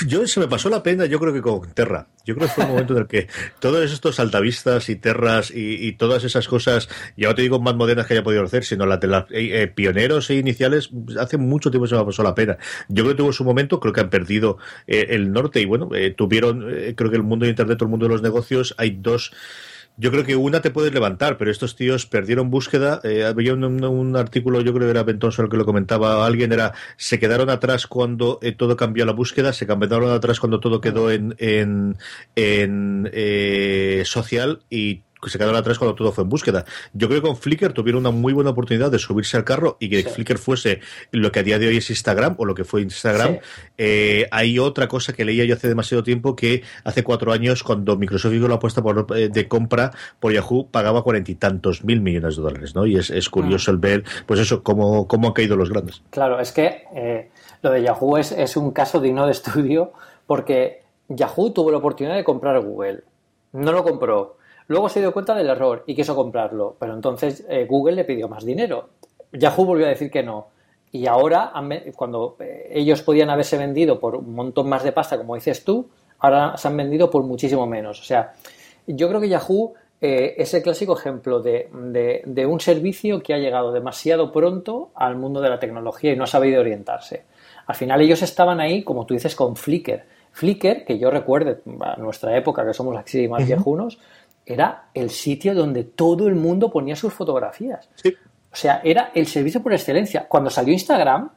Yo 0.06 0.26
se 0.26 0.40
me 0.40 0.48
pasó 0.48 0.68
la 0.68 0.82
pena, 0.82 1.06
yo 1.06 1.18
creo 1.18 1.32
que 1.32 1.40
con 1.40 1.72
Terra. 1.72 2.08
Yo 2.24 2.34
creo 2.34 2.48
que 2.48 2.54
fue 2.54 2.64
un 2.64 2.70
momento 2.70 2.92
en 2.92 3.00
el 3.00 3.06
que 3.06 3.28
todos 3.60 3.90
estos 3.90 4.20
altavistas 4.20 4.88
y 4.88 4.96
terras 4.96 5.50
y, 5.54 5.92
todas 5.92 6.24
esas 6.24 6.48
cosas, 6.48 6.88
ya 7.16 7.28
no 7.28 7.34
te 7.34 7.42
digo 7.42 7.60
más 7.60 7.74
modernas 7.74 8.06
que 8.06 8.14
haya 8.14 8.22
podido 8.22 8.44
hacer, 8.44 8.64
sino 8.64 8.84
las 8.84 9.00
de 9.00 9.06
los 9.06 9.22
eh, 9.30 9.62
eh, 9.62 9.66
pioneros 9.68 10.28
e 10.30 10.34
iniciales, 10.34 10.90
hace 11.18 11.38
mucho 11.38 11.70
tiempo 11.70 11.86
se 11.86 11.94
me 11.94 12.04
pasó 12.04 12.22
la 12.22 12.34
pena. 12.34 12.58
Yo 12.88 13.04
creo 13.04 13.16
que 13.16 13.22
tuvo 13.22 13.32
su 13.32 13.44
momento, 13.44 13.80
creo 13.80 13.92
que 13.92 14.00
han 14.00 14.10
perdido 14.10 14.58
eh, 14.86 15.06
el 15.10 15.32
norte 15.32 15.60
y 15.60 15.64
bueno, 15.64 15.88
tuvieron, 16.16 16.60
creo 16.94 17.10
que 17.10 17.16
el 17.16 17.22
mundo 17.22 17.44
de 17.44 17.50
Internet, 17.50 17.80
el 17.80 17.88
mundo 17.88 18.06
de 18.06 18.12
los 18.12 18.22
negocios, 18.22 18.74
hay 18.76 18.90
dos 18.90 19.32
Yo 19.98 20.10
creo 20.10 20.24
que 20.24 20.36
una 20.36 20.60
te 20.60 20.70
puedes 20.70 20.92
levantar, 20.92 21.38
pero 21.38 21.50
estos 21.50 21.74
tíos 21.74 22.04
perdieron 22.04 22.50
búsqueda. 22.50 23.00
Eh, 23.02 23.24
había 23.24 23.54
un, 23.54 24.16
artículo, 24.16 24.60
yo 24.60 24.74
creo 24.74 24.86
que 24.86 24.90
era 24.90 25.04
Bentonson 25.04 25.46
el 25.46 25.50
que 25.50 25.56
lo 25.56 25.64
comentaba 25.64 26.26
alguien, 26.26 26.52
era 26.52 26.74
se 26.98 27.18
quedaron 27.18 27.48
atrás 27.48 27.86
cuando 27.86 28.38
eh, 28.42 28.52
todo 28.52 28.76
cambió 28.76 29.06
la 29.06 29.12
búsqueda, 29.12 29.54
se 29.54 29.66
quedaron 29.66 30.10
atrás 30.10 30.38
cuando 30.38 30.60
todo 30.60 30.82
quedó 30.82 31.10
en, 31.10 31.34
en, 31.38 31.96
en 32.34 33.08
eh, 33.14 34.02
social 34.04 34.60
y 34.68 35.02
se 35.30 35.38
quedaron 35.38 35.56
atrás 35.56 35.78
cuando 35.78 35.94
todo 35.94 36.12
fue 36.12 36.24
en 36.24 36.30
búsqueda. 36.30 36.64
Yo 36.92 37.08
creo 37.08 37.20
que 37.20 37.26
con 37.28 37.36
Flickr 37.36 37.72
tuvieron 37.72 38.00
una 38.00 38.10
muy 38.10 38.32
buena 38.32 38.50
oportunidad 38.50 38.90
de 38.90 38.98
subirse 38.98 39.36
al 39.36 39.44
carro 39.44 39.76
y 39.80 39.88
que 39.88 40.02
Flickr 40.02 40.38
fuese 40.38 40.80
lo 41.10 41.32
que 41.32 41.40
a 41.40 41.42
día 41.42 41.58
de 41.58 41.68
hoy 41.68 41.78
es 41.78 41.90
Instagram 41.90 42.34
o 42.38 42.44
lo 42.44 42.54
que 42.54 42.64
fue 42.64 42.82
Instagram. 42.82 43.38
Eh, 43.78 44.26
hay 44.30 44.58
otra 44.58 44.88
cosa 44.88 45.12
que 45.12 45.24
leía 45.24 45.44
yo 45.44 45.54
hace 45.54 45.68
demasiado 45.68 46.02
tiempo 46.02 46.36
que 46.36 46.62
hace 46.84 47.02
cuatro 47.02 47.32
años 47.32 47.62
cuando 47.62 47.96
Microsoft 47.96 48.34
hizo 48.34 48.48
la 48.48 48.56
apuesta 48.56 48.82
por, 48.82 49.06
eh, 49.16 49.28
de 49.28 49.48
compra 49.48 49.90
por 50.20 50.32
Yahoo 50.32 50.68
pagaba 50.70 51.02
cuarenta 51.02 51.30
y 51.30 51.34
tantos 51.34 51.84
mil 51.84 52.00
millones 52.00 52.36
de 52.36 52.42
dólares, 52.42 52.74
¿no? 52.74 52.86
Y 52.86 52.96
es, 52.96 53.28
curioso 53.28 53.70
el 53.70 53.78
ver, 53.78 54.04
pues 54.24 54.40
eso, 54.40 54.62
cómo, 54.62 55.06
cómo 55.08 55.28
han 55.28 55.34
caído 55.34 55.56
los 55.56 55.70
grandes. 55.70 56.02
Claro, 56.10 56.38
es 56.40 56.52
que 56.52 56.84
eh, 56.94 57.30
lo 57.62 57.70
de 57.70 57.82
Yahoo 57.82 58.16
es, 58.16 58.32
es 58.32 58.56
un 58.56 58.70
caso 58.70 59.00
digno 59.00 59.26
de 59.26 59.32
estudio 59.32 59.92
porque 60.26 60.82
Yahoo 61.08 61.52
tuvo 61.52 61.70
la 61.70 61.78
oportunidad 61.78 62.16
de 62.16 62.24
comprar 62.24 62.60
Google. 62.60 63.02
No 63.52 63.72
lo 63.72 63.84
compró 63.84 64.35
Luego 64.68 64.88
se 64.88 65.00
dio 65.00 65.12
cuenta 65.12 65.34
del 65.34 65.48
error 65.48 65.84
y 65.86 65.94
quiso 65.94 66.16
comprarlo, 66.16 66.76
pero 66.78 66.94
entonces 66.94 67.44
eh, 67.48 67.66
Google 67.68 67.96
le 67.96 68.04
pidió 68.04 68.28
más 68.28 68.44
dinero. 68.44 68.90
Yahoo 69.32 69.64
volvió 69.64 69.86
a 69.86 69.90
decir 69.90 70.10
que 70.10 70.22
no. 70.22 70.48
Y 70.90 71.06
ahora, 71.06 71.52
cuando 71.94 72.36
eh, 72.40 72.70
ellos 72.72 73.02
podían 73.02 73.30
haberse 73.30 73.58
vendido 73.58 74.00
por 74.00 74.16
un 74.16 74.34
montón 74.34 74.68
más 74.68 74.82
de 74.82 74.92
pasta, 74.92 75.18
como 75.18 75.34
dices 75.34 75.64
tú, 75.64 75.88
ahora 76.18 76.56
se 76.56 76.68
han 76.68 76.76
vendido 76.76 77.10
por 77.10 77.22
muchísimo 77.22 77.66
menos. 77.66 78.00
O 78.00 78.04
sea, 78.04 78.32
yo 78.86 79.08
creo 79.08 79.20
que 79.20 79.28
Yahoo 79.28 79.74
eh, 80.00 80.34
es 80.38 80.52
el 80.54 80.62
clásico 80.62 80.96
ejemplo 80.96 81.40
de, 81.40 81.68
de, 82.24 82.46
un 82.46 82.60
servicio 82.60 83.22
que 83.22 83.34
ha 83.34 83.38
llegado 83.38 83.72
demasiado 83.72 84.32
pronto 84.32 84.90
al 84.94 85.16
mundo 85.16 85.40
de 85.40 85.48
la 85.48 85.58
tecnología 85.58 86.12
y 86.12 86.16
no 86.16 86.24
ha 86.24 86.28
sabido 86.28 86.60
orientarse. 86.60 87.24
Al 87.66 87.74
final 87.74 88.00
ellos 88.00 88.22
estaban 88.22 88.60
ahí, 88.60 88.82
como 88.82 89.06
tú 89.06 89.14
dices, 89.14 89.34
con 89.34 89.56
Flickr. 89.56 90.04
Flickr, 90.32 90.84
que 90.84 90.98
yo 90.98 91.10
recuerde, 91.10 91.60
a 91.80 91.96
nuestra 91.96 92.36
época, 92.36 92.64
que 92.64 92.74
somos 92.74 92.96
así 92.96 93.26
más 93.26 93.46
viejunos, 93.46 93.98
era 94.46 94.84
el 94.94 95.10
sitio 95.10 95.54
donde 95.54 95.82
todo 95.82 96.28
el 96.28 96.36
mundo 96.36 96.70
ponía 96.70 96.94
sus 96.94 97.12
fotografías. 97.12 97.88
O 98.04 98.56
sea, 98.56 98.80
era 98.84 99.10
el 99.12 99.26
servicio 99.26 99.62
por 99.62 99.72
excelencia. 99.72 100.26
Cuando 100.28 100.48
salió 100.48 100.72
Instagram, 100.72 101.28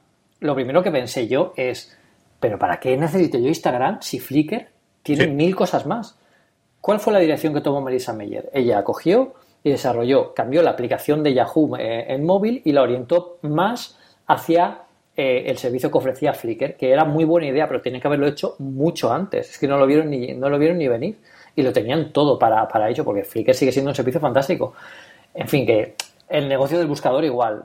lo 0.42 0.56
primero 0.56 0.84
que 0.84 0.92
pensé 0.92 1.28
yo 1.28 1.52
es, 1.58 1.98
pero 2.40 2.60
¿para 2.60 2.80
qué 2.80 2.96
necesito 2.96 3.40
yo 3.40 3.48
Instagram 3.48 3.98
si 4.02 4.20
Flickr 4.20 4.68
tiene 5.02 5.28
mil 5.28 5.56
cosas 5.56 5.88
más? 5.88 6.18
¿Cuál 6.80 7.00
fue 7.00 7.12
la 7.12 7.20
dirección 7.20 7.54
que 7.54 7.62
tomó 7.62 7.82
Marisa 7.82 8.14
Meyer? 8.14 8.50
Ella 8.54 8.84
cogió 8.84 9.34
y 9.64 9.72
desarrolló, 9.72 10.34
cambió 10.34 10.62
la 10.62 10.70
aplicación 10.70 11.24
de 11.24 11.34
Yahoo 11.34 11.76
eh, 11.78 12.06
en 12.14 12.26
móvil 12.26 12.62
y 12.64 12.72
la 12.72 12.84
orientó 12.84 13.40
más 13.42 13.98
hacia 14.28 14.84
eh, 15.18 15.44
el 15.48 15.58
servicio 15.58 15.92
que 15.92 15.98
ofrecía 15.98 16.34
Flickr, 16.34 16.78
que 16.78 16.92
era 16.92 17.04
muy 17.04 17.26
buena 17.26 17.48
idea, 17.48 17.68
pero 17.68 17.82
tenía 17.82 18.00
que 18.00 18.08
haberlo 18.08 18.28
hecho 18.28 18.56
mucho 18.60 19.12
antes. 19.12 19.50
Es 19.50 19.60
que 19.60 19.68
no 19.68 19.78
lo 19.78 19.86
vieron 19.86 20.10
ni, 20.10 20.34
no 20.34 20.48
lo 20.50 20.58
vieron 20.58 20.78
ni 20.78 20.88
venir 20.88 21.18
y 21.56 21.62
lo 21.62 21.74
tenían 21.74 22.12
todo 22.12 22.38
para, 22.38 22.68
para 22.68 22.90
ello, 22.90 23.04
porque 23.04 23.24
Flickr 23.24 23.54
sigue 23.54 23.72
siendo 23.72 23.92
un 23.92 23.96
servicio 23.96 24.20
fantástico. 24.20 24.74
En 25.34 25.48
fin, 25.48 25.66
que 25.66 25.96
el 26.30 26.48
negocio 26.48 26.78
del 26.78 26.88
buscador 26.88 27.26
igual, 27.26 27.64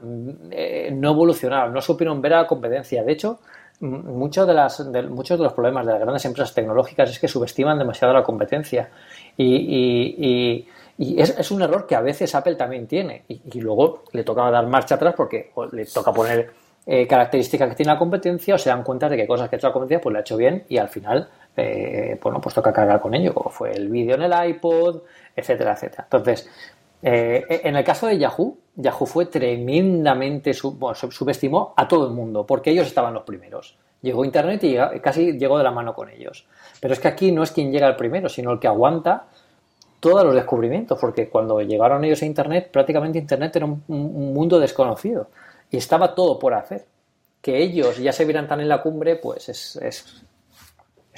eh, 0.51 0.89
no 0.91 1.11
evolucionaron, 1.11 1.73
no 1.73 1.81
supieron 1.81 2.21
ver 2.21 2.33
a 2.33 2.41
la 2.41 2.47
competencia. 2.47 3.03
De 3.03 3.11
hecho, 3.11 3.39
muchos 3.79 4.47
de, 4.47 4.53
las, 4.53 4.91
de, 4.91 5.03
muchos 5.03 5.37
de 5.37 5.43
los 5.43 5.53
problemas 5.53 5.85
de 5.85 5.91
las 5.93 6.01
grandes 6.01 6.25
empresas 6.25 6.53
tecnológicas 6.53 7.11
es 7.11 7.19
que 7.19 7.27
subestiman 7.27 7.77
demasiado 7.77 8.13
la 8.13 8.23
competencia. 8.23 8.89
Y, 9.37 10.67
es, 10.97 11.51
un 11.51 11.61
error 11.61 11.85
que 11.85 11.95
a 11.95 12.01
veces 12.01 12.33
Apple 12.33 12.55
también 12.55 12.87
tiene. 12.87 13.23
Y, 13.27 13.61
luego 13.61 14.03
le 14.13 14.23
toca 14.23 14.49
dar 14.49 14.65
marcha 14.65 14.95
atrás 14.95 15.13
porque 15.15 15.51
le 15.71 15.85
toca 15.85 16.11
poner 16.11 16.51
eh, 16.87 17.05
características 17.05 17.69
que 17.69 17.75
tiene 17.75 17.93
la 17.93 17.99
competencia 17.99 18.55
o 18.55 18.57
se 18.57 18.69
dan 18.69 18.83
cuenta 18.83 19.09
de 19.09 19.17
que 19.17 19.27
cosas 19.27 19.49
que 19.49 19.55
ha 19.55 19.57
hecho 19.57 19.67
la 19.67 19.73
competencia 19.73 20.01
pues 20.01 20.13
le 20.13 20.19
ha 20.19 20.21
hecho 20.21 20.37
bien 20.37 20.63
y 20.69 20.77
al 20.77 20.87
final 20.89 21.29
eh, 21.57 22.19
bueno, 22.21 22.41
pues 22.41 22.53
toca 22.53 22.73
cargar 22.73 22.99
con 22.99 23.13
ello, 23.13 23.33
como 23.33 23.49
fue 23.49 23.71
el 23.71 23.89
vídeo 23.89 24.15
en 24.15 24.23
el 24.23 24.49
iPod, 24.49 25.01
etcétera, 25.35 25.73
etcétera. 25.73 26.03
Entonces, 26.03 26.49
eh, 27.01 27.61
en 27.63 27.75
el 27.75 27.83
caso 27.83 28.07
de 28.07 28.17
Yahoo, 28.17 28.57
Yahoo 28.75 29.05
fue 29.05 29.27
tremendamente, 29.27 30.53
subestimó 30.53 31.73
a 31.77 31.87
todo 31.87 32.07
el 32.07 32.13
mundo, 32.13 32.45
porque 32.45 32.71
ellos 32.71 32.87
estaban 32.87 33.13
los 33.13 33.23
primeros. 33.23 33.77
Llegó 34.01 34.25
Internet 34.25 34.63
y 34.63 34.99
casi 34.99 35.37
llegó 35.37 35.57
de 35.57 35.63
la 35.63 35.71
mano 35.71 35.93
con 35.93 36.09
ellos. 36.09 36.47
Pero 36.79 36.93
es 36.93 36.99
que 36.99 37.07
aquí 37.07 37.31
no 37.31 37.43
es 37.43 37.51
quien 37.51 37.71
llega 37.71 37.87
el 37.87 37.95
primero, 37.95 38.29
sino 38.29 38.51
el 38.51 38.59
que 38.59 38.67
aguanta 38.67 39.27
todos 39.99 40.23
los 40.23 40.35
descubrimientos, 40.35 40.99
porque 40.99 41.29
cuando 41.29 41.61
llegaron 41.61 42.03
ellos 42.03 42.21
a 42.21 42.25
Internet, 42.25 42.69
prácticamente 42.71 43.17
Internet 43.17 43.55
era 43.55 43.65
un, 43.65 43.83
mundo 43.87 44.59
desconocido 44.59 45.29
y 45.71 45.77
estaba 45.77 46.13
todo 46.13 46.37
por 46.37 46.53
hacer. 46.53 46.85
Que 47.41 47.57
ellos 47.61 47.97
ya 47.97 48.11
se 48.11 48.25
vieran 48.25 48.47
tan 48.47 48.59
en 48.59 48.67
la 48.67 48.81
cumbre, 48.81 49.15
pues 49.15 49.49
es, 49.49 49.75
es 49.77 50.23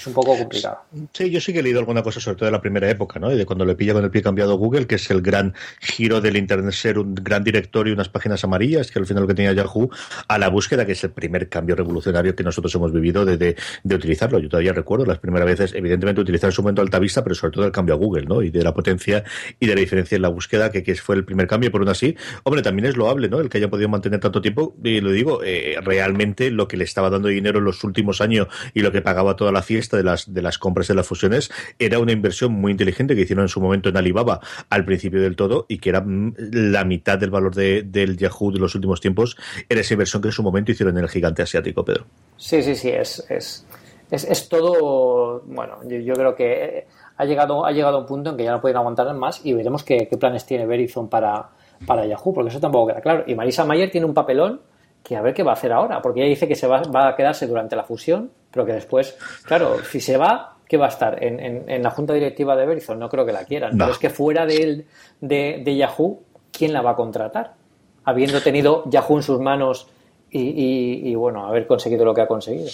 un 0.05 0.13
poco 0.13 0.37
complicado. 0.37 0.79
Sí, 1.13 1.29
yo 1.29 1.41
sí 1.41 1.53
que 1.53 1.59
he 1.59 1.63
leído 1.63 1.79
alguna 1.79 2.03
cosa, 2.03 2.19
sobre 2.19 2.37
todo 2.37 2.45
de 2.45 2.51
la 2.51 2.61
primera 2.61 2.89
época, 2.89 3.19
¿no? 3.19 3.31
Y 3.31 3.37
de 3.37 3.45
cuando 3.45 3.65
le 3.65 3.75
pilla 3.75 3.93
con 3.93 4.03
el 4.03 4.11
pie 4.11 4.21
cambiado 4.21 4.57
Google, 4.57 4.85
que 4.85 4.95
es 4.95 5.09
el 5.09 5.21
gran 5.21 5.53
giro 5.79 6.21
del 6.21 6.37
Internet 6.37 6.73
ser 6.73 6.99
un 6.99 7.15
gran 7.15 7.43
directorio 7.43 7.91
y 7.91 7.95
unas 7.95 8.09
páginas 8.09 8.43
amarillas, 8.43 8.91
que 8.91 8.99
al 8.99 9.05
final 9.05 9.23
lo 9.23 9.27
que 9.27 9.33
tenía 9.33 9.53
Yahoo, 9.53 9.89
a 10.27 10.37
la 10.37 10.49
búsqueda, 10.49 10.85
que 10.85 10.91
es 10.91 11.03
el 11.03 11.11
primer 11.11 11.49
cambio 11.49 11.75
revolucionario 11.75 12.35
que 12.35 12.43
nosotros 12.43 12.73
hemos 12.75 12.91
vivido 12.91 13.25
de, 13.25 13.37
de, 13.37 13.55
utilizarlo. 13.95 14.39
Yo 14.39 14.49
todavía 14.49 14.73
recuerdo 14.73 15.05
las 15.05 15.19
primeras 15.19 15.47
veces, 15.47 15.73
evidentemente, 15.73 16.21
utilizar 16.21 16.49
en 16.49 16.51
su 16.51 16.61
momento 16.61 16.81
Alta 16.81 16.99
Vista, 16.99 17.23
pero 17.23 17.35
sobre 17.35 17.53
todo 17.53 17.65
el 17.65 17.71
cambio 17.71 17.95
a 17.95 17.97
Google, 17.97 18.25
¿no? 18.25 18.41
Y 18.41 18.49
de 18.49 18.63
la 18.63 18.73
potencia 18.73 19.23
y 19.59 19.65
de 19.65 19.73
la 19.73 19.79
diferencia 19.79 20.15
en 20.15 20.21
la 20.21 20.29
búsqueda, 20.29 20.69
que, 20.69 20.83
que 20.83 20.95
fue 20.95 21.15
el 21.15 21.25
primer 21.25 21.47
cambio, 21.47 21.71
por 21.71 21.81
un 21.81 21.89
así. 21.89 22.15
Hombre, 22.43 22.61
también 22.61 22.85
es 22.85 22.97
loable, 22.97 23.29
¿no? 23.29 23.39
El 23.39 23.49
que 23.49 23.57
haya 23.57 23.69
podido 23.69 23.89
mantener 23.89 24.19
tanto 24.19 24.41
tiempo, 24.41 24.75
y 24.83 25.01
lo 25.01 25.11
digo, 25.11 25.41
eh, 25.43 25.77
realmente 25.81 26.51
lo 26.51 26.67
que 26.67 26.77
le 26.77 26.83
estaba 26.83 27.09
dando 27.09 27.29
dinero 27.29 27.59
en 27.59 27.65
los 27.65 27.83
últimos 27.83 28.21
años 28.21 28.47
y 28.73 28.81
lo 28.81 28.91
que 28.91 29.01
pagaba 29.01 29.35
toda 29.35 29.51
la 29.51 29.61
fiesta 29.61 29.86
de 29.95 30.03
las, 30.03 30.33
de 30.33 30.41
las 30.41 30.57
compras 30.57 30.87
de 30.89 30.95
las 30.95 31.07
fusiones, 31.07 31.49
era 31.79 31.99
una 31.99 32.11
inversión 32.11 32.51
muy 32.51 32.71
inteligente 32.71 33.15
que 33.15 33.21
hicieron 33.21 33.45
en 33.45 33.49
su 33.49 33.61
momento 33.61 33.87
en 33.87 33.95
Alibaba 33.95 34.41
al 34.69 34.83
principio 34.83 35.21
del 35.21 35.35
todo 35.37 35.65
y 35.69 35.77
que 35.77 35.89
era 35.89 36.01
mm, 36.01 36.33
la 36.51 36.83
mitad 36.83 37.17
del 37.17 37.29
valor 37.29 37.55
de, 37.55 37.83
del 37.83 38.17
Yahoo 38.17 38.51
de 38.51 38.59
los 38.59 38.75
últimos 38.75 38.99
tiempos, 38.99 39.37
era 39.69 39.81
esa 39.81 39.93
inversión 39.93 40.21
que 40.21 40.27
en 40.27 40.33
su 40.33 40.43
momento 40.43 40.71
hicieron 40.71 40.97
en 40.97 41.03
el 41.03 41.09
gigante 41.09 41.41
asiático, 41.41 41.85
Pedro. 41.85 42.05
Sí, 42.35 42.61
sí, 42.61 42.75
sí, 42.75 42.89
es, 42.89 43.25
es, 43.29 43.65
es, 44.11 44.49
todo, 44.49 45.41
bueno, 45.45 45.77
yo, 45.87 46.13
creo 46.13 46.35
que 46.35 46.87
ha 47.17 47.25
llegado, 47.25 47.65
ha 47.65 47.71
llegado 47.71 47.97
a 47.97 47.99
un 48.01 48.05
punto 48.05 48.31
en 48.31 48.37
que 48.37 48.43
ya 48.43 48.51
no 48.51 48.61
pueden 48.61 48.77
aguantar 48.77 49.13
más 49.15 49.45
y 49.45 49.53
veremos 49.53 49.83
qué, 49.83 50.09
planes 50.19 50.45
tiene 50.45 50.65
Verizon 50.65 51.09
para, 51.09 51.49
para 51.85 52.05
Yahoo, 52.05 52.33
porque 52.33 52.49
eso 52.49 52.59
tampoco 52.59 52.87
queda 52.87 53.01
claro. 53.01 53.23
Y 53.27 53.35
Marisa 53.35 53.65
Mayer 53.65 53.91
tiene 53.91 54.05
un 54.05 54.13
papelón 54.13 54.61
que 55.07 55.15
a 55.15 55.21
ver 55.21 55.33
qué 55.33 55.41
va 55.41 55.51
a 55.51 55.53
hacer 55.53 55.71
ahora, 55.71 56.01
porque 56.01 56.19
ella 56.19 56.29
dice 56.29 56.49
que 56.49 56.55
se 56.55 56.67
va, 56.67 56.81
va 56.81 57.07
a 57.07 57.15
quedarse 57.15 57.47
durante 57.47 57.77
la 57.77 57.83
fusión, 57.83 58.29
pero 58.51 58.65
que 58.65 58.73
después, 58.73 59.17
claro, 59.45 59.77
si 59.89 60.01
se 60.01 60.17
va, 60.17 60.57
¿qué 60.67 60.75
va 60.75 60.87
a 60.87 60.89
estar? 60.89 61.23
¿En, 61.23 61.81
la 61.81 61.89
junta 61.91 62.13
directiva 62.13 62.57
de 62.57 62.65
Verizon? 62.65 62.99
No 62.99 63.07
creo 63.07 63.25
que 63.25 63.31
la 63.31 63.45
quieran. 63.45 63.77
Pero 63.77 63.91
es 63.91 63.99
que 63.99 64.09
fuera 64.09 64.45
de, 64.45 64.85
de, 65.21 65.61
de, 65.63 65.75
Yahoo, 65.77 66.19
¿quién 66.51 66.73
la 66.73 66.81
va 66.81 66.91
a 66.91 66.95
contratar? 66.97 67.53
Habiendo 68.03 68.41
tenido 68.41 68.83
Yahoo 68.89 69.15
en 69.15 69.23
sus 69.23 69.39
manos 69.39 69.87
y, 70.29 71.15
bueno, 71.15 71.47
haber 71.47 71.65
conseguido 71.67 72.03
lo 72.03 72.13
que 72.13 72.21
ha 72.21 72.27
conseguido. 72.27 72.67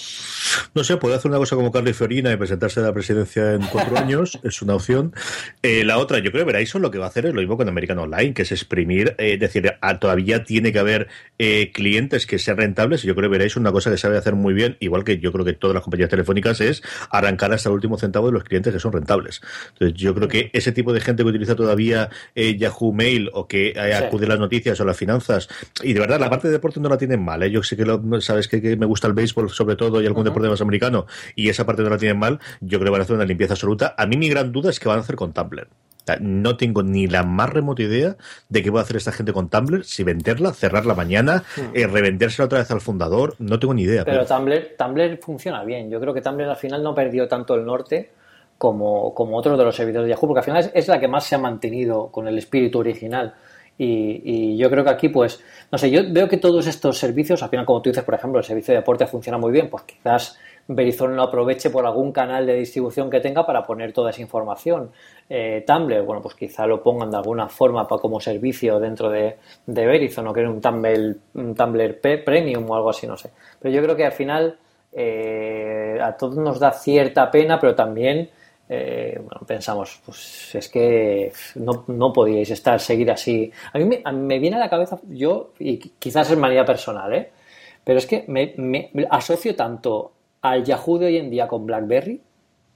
No 0.73 0.83
sé, 0.83 0.97
puede 0.97 1.15
hacer 1.15 1.29
una 1.29 1.37
cosa 1.37 1.55
como 1.55 1.71
Carly 1.71 1.93
Fiorina 1.93 2.31
y 2.31 2.37
presentarse 2.37 2.79
a 2.79 2.83
la 2.83 2.93
presidencia 2.93 3.53
en 3.53 3.61
cuatro 3.67 3.97
años, 4.03 4.39
es 4.43 4.61
una 4.61 4.75
opción. 4.75 5.13
Eh, 5.61 5.83
la 5.83 5.97
otra, 5.97 6.19
yo 6.19 6.31
creo 6.31 6.45
que 6.45 6.51
Verizon 6.51 6.81
lo 6.81 6.91
que 6.91 6.97
va 6.97 7.05
a 7.05 7.09
hacer 7.09 7.25
es 7.25 7.33
lo 7.33 7.41
mismo 7.41 7.57
con 7.57 7.67
American 7.67 7.99
Online, 7.99 8.33
que 8.33 8.43
es 8.43 8.51
exprimir, 8.51 9.15
eh, 9.17 9.33
es 9.33 9.39
decir, 9.39 9.71
todavía 9.99 10.43
tiene 10.43 10.71
que 10.71 10.79
haber 10.79 11.07
eh, 11.37 11.71
clientes 11.73 12.25
que 12.25 12.39
sean 12.39 12.57
rentables 12.57 13.03
y 13.03 13.07
yo 13.07 13.15
creo 13.15 13.29
que 13.29 13.37
Verizon 13.37 13.61
una 13.61 13.71
cosa 13.71 13.91
que 13.91 13.97
sabe 13.97 14.17
hacer 14.17 14.35
muy 14.35 14.53
bien, 14.53 14.77
igual 14.79 15.03
que 15.03 15.19
yo 15.19 15.31
creo 15.31 15.45
que 15.45 15.53
todas 15.53 15.75
las 15.75 15.83
compañías 15.83 16.09
telefónicas, 16.09 16.59
es 16.61 16.81
arrancar 17.09 17.53
hasta 17.53 17.69
el 17.69 17.75
último 17.75 17.97
centavo 17.97 18.27
de 18.27 18.33
los 18.33 18.43
clientes 18.43 18.73
que 18.73 18.79
son 18.79 18.91
rentables. 18.91 19.41
Entonces, 19.73 19.97
yo 19.97 20.13
creo 20.15 20.27
que 20.27 20.49
ese 20.53 20.71
tipo 20.71 20.93
de 20.93 21.01
gente 21.01 21.23
que 21.23 21.29
utiliza 21.29 21.55
todavía 21.55 22.09
Yahoo 22.35 22.93
Mail 22.93 23.29
o 23.33 23.47
que 23.47 23.73
acude 23.79 24.25
a 24.25 24.29
las 24.29 24.39
noticias 24.39 24.79
o 24.79 24.85
las 24.85 24.97
finanzas, 24.97 25.47
y 25.81 25.93
de 25.93 25.99
verdad, 25.99 26.19
la 26.19 26.29
parte 26.29 26.47
de 26.47 26.53
deporte 26.53 26.79
no 26.79 26.89
la 26.89 26.97
tienen 26.97 27.23
mal, 27.23 27.43
yo 27.49 27.63
sé 27.63 27.75
que 27.75 27.85
lo, 27.85 28.21
sabes 28.21 28.47
que, 28.47 28.75
me 28.75 28.85
gusta 28.85 29.07
el 29.07 29.13
béisbol 29.13 29.49
sobre 29.49 29.75
todo 29.75 30.01
y 30.01 30.05
algún 30.05 30.23
deporte 30.23 30.42
más 30.49 30.61
americano 30.61 31.05
y 31.35 31.49
esa 31.49 31.65
parte 31.65 31.83
no 31.83 31.89
la 31.89 31.97
tienen 31.97 32.19
mal, 32.19 32.39
yo 32.61 32.79
creo 32.79 32.87
que 32.87 32.91
van 32.91 33.01
a 33.01 33.03
hacer 33.03 33.15
una 33.15 33.25
limpieza 33.25 33.53
absoluta. 33.53 33.95
A 33.97 34.05
mí 34.05 34.17
mi 34.17 34.29
gran 34.29 34.51
duda 34.51 34.69
es 34.69 34.79
que 34.79 34.87
van 34.87 34.97
a 34.97 35.01
hacer 35.01 35.15
con 35.15 35.33
Tumblr. 35.33 35.67
No 36.19 36.57
tengo 36.57 36.83
ni 36.83 37.07
la 37.07 37.23
más 37.23 37.49
remota 37.49 37.81
idea 37.81 38.17
de 38.49 38.61
qué 38.61 38.69
va 38.69 38.81
a 38.81 38.83
hacer 38.83 38.97
esta 38.97 39.11
gente 39.11 39.31
con 39.31 39.49
Tumblr, 39.49 39.85
si 39.85 40.03
venderla, 40.03 40.51
cerrarla 40.51 40.93
mañana, 40.95 41.43
hmm. 41.55 41.75
eh, 41.75 41.87
revendérsela 41.87 42.45
otra 42.45 42.59
vez 42.59 42.69
al 42.71 42.81
fundador, 42.81 43.35
no 43.39 43.57
tengo 43.59 43.73
ni 43.73 43.83
idea. 43.83 44.03
Pero, 44.03 44.25
Tumblr, 44.25 44.75
Tumblr 44.77 45.17
funciona 45.21 45.63
bien. 45.63 45.89
Yo 45.89 46.01
creo 46.01 46.13
que 46.13 46.21
Tumblr 46.21 46.49
al 46.49 46.57
final 46.57 46.83
no 46.83 46.93
perdió 46.93 47.27
tanto 47.27 47.55
el 47.55 47.65
norte 47.65 48.11
como, 48.57 49.13
como 49.13 49.37
otros 49.37 49.57
de 49.57 49.63
los 49.63 49.75
servidores 49.75 50.07
de 50.07 50.13
Yahoo, 50.13 50.27
porque 50.27 50.39
al 50.39 50.45
final 50.45 50.71
es, 50.73 50.87
la 50.87 50.99
que 50.99 51.07
más 51.07 51.25
se 51.25 51.35
ha 51.35 51.37
mantenido 51.37 52.07
con 52.07 52.27
el 52.27 52.37
espíritu 52.37 52.79
original. 52.79 53.33
Y, 53.77 54.55
yo 54.57 54.69
creo 54.69 54.83
que 54.83 54.89
aquí, 54.91 55.09
pues, 55.09 55.43
no 55.71 55.77
sé, 55.77 55.89
yo 55.89 56.01
veo 56.07 56.27
que 56.27 56.37
todos 56.37 56.67
estos 56.67 56.97
servicios, 56.97 57.41
al 57.41 57.49
final, 57.49 57.65
como 57.65 57.81
tú 57.81 57.89
dices, 57.89 58.03
por 58.03 58.13
ejemplo, 58.13 58.39
el 58.39 58.45
servicio 58.45 58.73
de 58.73 58.79
deporte 58.79 59.07
funciona 59.07 59.37
muy 59.37 59.51
bien, 59.51 59.69
pues 59.69 59.83
quizás 59.83 60.37
Verizon 60.67 61.15
lo 61.15 61.23
aproveche 61.23 61.69
por 61.69 61.85
algún 61.85 62.11
canal 62.11 62.45
de 62.45 62.55
distribución 62.55 63.09
que 63.09 63.19
tenga 63.19 63.45
para 63.45 63.63
poner 63.63 63.91
toda 63.91 64.11
esa 64.11 64.21
información. 64.21 64.91
Eh, 65.29 65.63
Tumblr, 65.65 66.03
bueno, 66.03 66.21
pues 66.21 66.35
quizá 66.35 66.65
lo 66.65 66.81
pongan 66.81 67.09
de 67.09 67.17
alguna 67.17 67.49
forma 67.49 67.87
para, 67.87 67.99
como 67.99 68.19
servicio 68.19 68.79
dentro 68.79 69.09
de, 69.09 69.37
de 69.65 69.85
Verizon 69.85 70.27
o 70.27 70.33
que 70.33 70.41
un 70.41 70.61
Tumblr, 70.61 71.17
un 71.33 71.55
Tumblr 71.55 71.99
Premium 72.23 72.69
o 72.69 72.75
algo 72.75 72.91
así, 72.91 73.07
no 73.07 73.17
sé. 73.17 73.31
Pero 73.59 73.73
yo 73.73 73.81
creo 73.81 73.95
que 73.95 74.05
al 74.05 74.13
final 74.13 74.57
eh, 74.93 75.97
a 76.01 76.15
todos 76.15 76.37
nos 76.37 76.59
da 76.59 76.71
cierta 76.71 77.29
pena, 77.31 77.59
pero 77.59 77.75
también 77.75 78.29
eh, 78.69 79.15
bueno, 79.17 79.41
pensamos, 79.45 79.99
pues 80.05 80.55
es 80.55 80.69
que 80.69 81.31
no, 81.55 81.83
no 81.87 82.13
podíais 82.13 82.49
estar, 82.49 82.79
seguir 82.79 83.11
así. 83.11 83.51
A 83.73 83.77
mí, 83.77 83.85
me, 83.85 84.39
viene 84.39 84.55
a 84.55 84.59
la 84.59 84.69
cabeza, 84.69 84.99
yo, 85.09 85.51
y 85.59 85.77
quizás 85.77 86.31
es 86.31 86.37
manía 86.37 86.65
personal, 86.65 87.13
¿eh? 87.13 87.29
pero 87.83 87.99
es 87.99 88.05
que 88.05 88.23
me, 88.27 88.89
asocio 89.09 89.55
tanto 89.55 90.13
al 90.41 90.63
Yahoo 90.63 90.97
de 90.97 91.07
hoy 91.07 91.17
en 91.17 91.29
día 91.29 91.47
con 91.47 91.65
BlackBerry, 91.65 92.21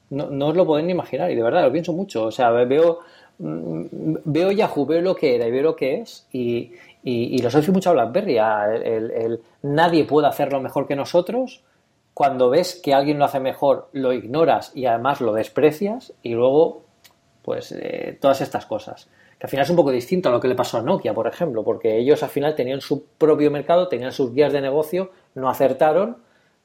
no, 0.09 0.29
no 0.29 0.47
os 0.47 0.55
lo 0.55 0.65
podéis 0.65 0.85
ni 0.87 0.91
imaginar, 0.91 1.31
y 1.31 1.35
de 1.35 1.43
verdad 1.43 1.63
lo 1.63 1.71
pienso 1.71 1.93
mucho. 1.93 2.25
O 2.25 2.31
sea, 2.31 2.51
veo, 2.51 2.99
mm, 3.39 3.83
veo 4.25 4.51
Yahoo, 4.51 4.85
veo 4.85 5.01
lo 5.01 5.15
que 5.15 5.35
era 5.35 5.47
y 5.47 5.51
veo 5.51 5.63
lo 5.63 5.75
que 5.75 6.01
es, 6.01 6.27
y, 6.33 6.71
y, 7.03 7.41
lo 7.41 7.47
asocio 7.47 7.71
mucho 7.71 7.91
a 7.91 7.93
BlackBerry. 7.93 8.37
el, 8.37 9.41
nadie 9.63 10.03
puede 10.03 10.27
hacerlo 10.27 10.61
mejor 10.61 10.85
que 10.85 10.95
nosotros 10.95 11.63
cuando 12.17 12.49
ves 12.49 12.81
que 12.83 12.95
alguien 12.95 13.19
lo 13.19 13.25
hace 13.25 13.39
mejor, 13.39 13.89
lo 13.91 14.11
ignoras 14.11 14.71
y 14.73 14.87
además 14.87 15.21
lo 15.21 15.33
desprecias 15.33 16.13
y 16.23 16.33
luego, 16.33 16.81
pues, 17.43 17.71
eh, 17.73 18.17
todas 18.19 18.41
estas 18.41 18.65
cosas. 18.65 19.07
Que 19.37 19.45
al 19.45 19.51
final 19.51 19.65
es 19.65 19.69
un 19.69 19.75
poco 19.75 19.91
distinto 19.91 20.27
a 20.27 20.31
lo 20.31 20.39
que 20.41 20.47
le 20.47 20.55
pasó 20.55 20.79
a 20.79 20.81
Nokia, 20.81 21.13
por 21.13 21.27
ejemplo, 21.27 21.63
porque 21.63 21.95
ellos 21.95 22.23
al 22.23 22.29
final 22.29 22.55
tenían 22.55 22.81
su 22.81 23.05
propio 23.19 23.51
mercado, 23.51 23.87
tenían 23.87 24.11
sus 24.11 24.33
guías 24.33 24.51
de 24.51 24.61
negocio, 24.61 25.11
no 25.35 25.47
acertaron, 25.47 26.17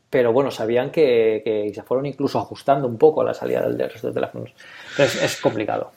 pero 0.08 0.32
bueno, 0.32 0.50
sabían 0.50 0.90
que, 0.90 1.70
se 1.74 1.82
fueron 1.82 2.06
incluso 2.06 2.38
ajustando 2.38 2.88
un 2.88 2.96
poco 2.96 3.20
a 3.20 3.24
la 3.24 3.34
salida 3.34 3.60
del 3.60 3.90
resto 3.90 4.06
de 4.08 4.14
teléfonos. 4.14 4.54
Entonces 4.92 5.22
es 5.22 5.38
complicado. 5.38 5.90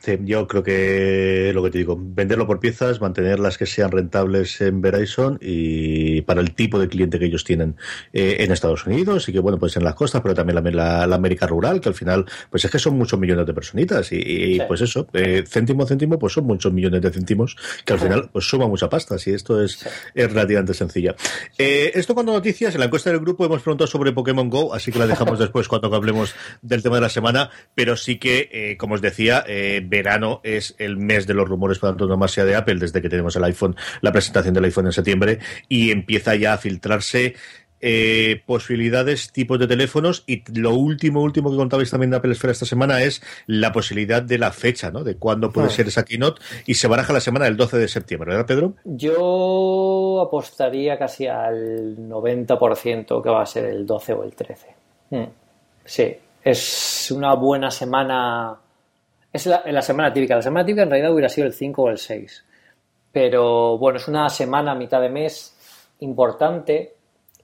Sí, 0.00 0.16
yo 0.24 0.46
creo 0.46 0.62
que 0.62 1.50
lo 1.52 1.62
que 1.62 1.70
te 1.70 1.78
digo, 1.78 1.98
venderlo 2.00 2.46
por 2.46 2.60
piezas, 2.60 3.00
mantener 3.00 3.40
las 3.40 3.58
que 3.58 3.66
sean 3.66 3.90
rentables 3.90 4.60
en 4.60 4.80
Verizon 4.80 5.38
y 5.40 6.22
para 6.22 6.40
el 6.40 6.54
tipo 6.54 6.78
de 6.78 6.88
cliente 6.88 7.18
que 7.18 7.26
ellos 7.26 7.42
tienen 7.44 7.76
eh, 8.12 8.36
en 8.40 8.52
Estados 8.52 8.86
Unidos 8.86 9.28
y 9.28 9.32
que 9.32 9.40
bueno, 9.40 9.58
pues 9.58 9.76
en 9.76 9.84
las 9.84 9.94
costas, 9.94 10.22
pero 10.22 10.34
también 10.34 10.76
la, 10.76 11.06
la, 11.06 11.16
América 11.16 11.48
rural, 11.48 11.80
que 11.80 11.88
al 11.88 11.96
final, 11.96 12.26
pues 12.48 12.64
es 12.64 12.70
que 12.70 12.78
son 12.78 12.96
muchos 12.96 13.18
millones 13.18 13.44
de 13.46 13.52
personitas 13.52 14.08
y, 14.12 14.60
pues 14.68 14.82
eso, 14.82 15.08
eh, 15.12 15.44
céntimo 15.46 15.82
a 15.82 15.86
céntimo, 15.86 16.18
pues 16.18 16.32
son 16.32 16.44
muchos 16.44 16.72
millones 16.72 17.02
de 17.02 17.10
céntimos 17.10 17.56
que 17.84 17.92
al 17.92 17.98
final 17.98 18.30
pues 18.32 18.48
suma 18.48 18.68
mucha 18.68 18.88
pasta, 18.88 19.16
y 19.26 19.30
esto 19.30 19.62
es, 19.62 19.84
es 20.14 20.32
relativamente 20.32 20.74
sencilla. 20.74 21.16
Eh, 21.58 21.90
esto 21.94 22.14
cuando 22.14 22.32
noticias, 22.32 22.72
en 22.74 22.80
la 22.80 22.86
encuesta 22.86 23.10
del 23.10 23.18
grupo 23.18 23.44
hemos 23.44 23.62
preguntado 23.62 23.88
sobre 23.88 24.12
Pokémon 24.12 24.48
Go, 24.48 24.72
así 24.72 24.92
que 24.92 25.00
la 25.00 25.08
dejamos 25.08 25.38
después 25.40 25.66
cuando 25.66 25.92
hablemos 25.94 26.34
del 26.62 26.82
tema 26.82 26.96
de 26.96 27.02
la 27.02 27.08
semana, 27.08 27.50
pero 27.74 27.96
sí 27.96 28.18
que, 28.18 28.76
como 28.78 28.94
os 28.94 29.02
decía, 29.02 29.44
eh, 29.48 29.82
verano 29.84 30.40
es 30.44 30.74
el 30.78 30.96
mes 30.98 31.26
de 31.26 31.34
los 31.34 31.48
rumores 31.48 31.78
para 31.78 31.92
antonomasia 31.92 32.44
de 32.44 32.54
Apple, 32.54 32.76
desde 32.76 33.02
que 33.02 33.08
tenemos 33.08 33.34
el 33.34 33.44
iPhone, 33.44 33.74
la 34.02 34.12
presentación 34.12 34.54
del 34.54 34.64
iPhone 34.64 34.86
en 34.86 34.92
septiembre, 34.92 35.38
y 35.68 35.90
empieza 35.90 36.34
ya 36.34 36.52
a 36.52 36.58
filtrarse 36.58 37.34
eh, 37.80 38.42
posibilidades, 38.44 39.30
tipos 39.32 39.58
de 39.58 39.68
teléfonos 39.68 40.24
y 40.26 40.42
lo 40.58 40.74
último, 40.74 41.22
último 41.22 41.50
que 41.50 41.56
contabais 41.56 41.90
también 41.90 42.10
de 42.10 42.16
Apple 42.16 42.32
Esfera 42.32 42.52
esta 42.52 42.66
semana 42.66 43.02
es 43.02 43.22
la 43.46 43.72
posibilidad 43.72 44.20
de 44.20 44.36
la 44.36 44.50
fecha, 44.50 44.90
¿no? 44.90 45.04
De 45.04 45.16
cuándo 45.16 45.52
puede 45.52 45.68
ah. 45.68 45.70
ser 45.70 45.86
esa 45.86 46.04
keynote 46.04 46.42
y 46.66 46.74
se 46.74 46.88
baraja 46.88 47.12
la 47.12 47.20
semana 47.20 47.44
del 47.44 47.56
12 47.56 47.78
de 47.78 47.88
septiembre, 47.88 48.30
¿verdad, 48.32 48.46
Pedro? 48.46 48.74
Yo 48.84 50.20
apostaría 50.26 50.98
casi 50.98 51.28
al 51.28 51.96
90% 51.96 53.22
que 53.22 53.30
va 53.30 53.42
a 53.42 53.46
ser 53.46 53.66
el 53.66 53.86
12 53.86 54.12
o 54.12 54.24
el 54.24 54.34
13. 54.34 54.66
Hmm. 55.10 55.24
Sí, 55.84 56.16
es 56.42 57.12
una 57.12 57.34
buena 57.34 57.70
semana 57.70 58.58
es 59.32 59.46
la, 59.46 59.82
semana 59.82 60.12
típica. 60.12 60.36
La 60.36 60.42
semana 60.42 60.64
típica 60.64 60.82
en 60.82 60.90
realidad 60.90 61.12
hubiera 61.12 61.28
sido 61.28 61.46
el 61.46 61.52
5 61.52 61.82
o 61.82 61.88
el 61.90 61.98
6. 61.98 62.44
Pero 63.12 63.78
bueno, 63.78 63.98
es 63.98 64.08
una 64.08 64.28
semana 64.28 64.74
mitad 64.74 65.00
de 65.00 65.08
mes 65.08 65.96
importante 66.00 66.97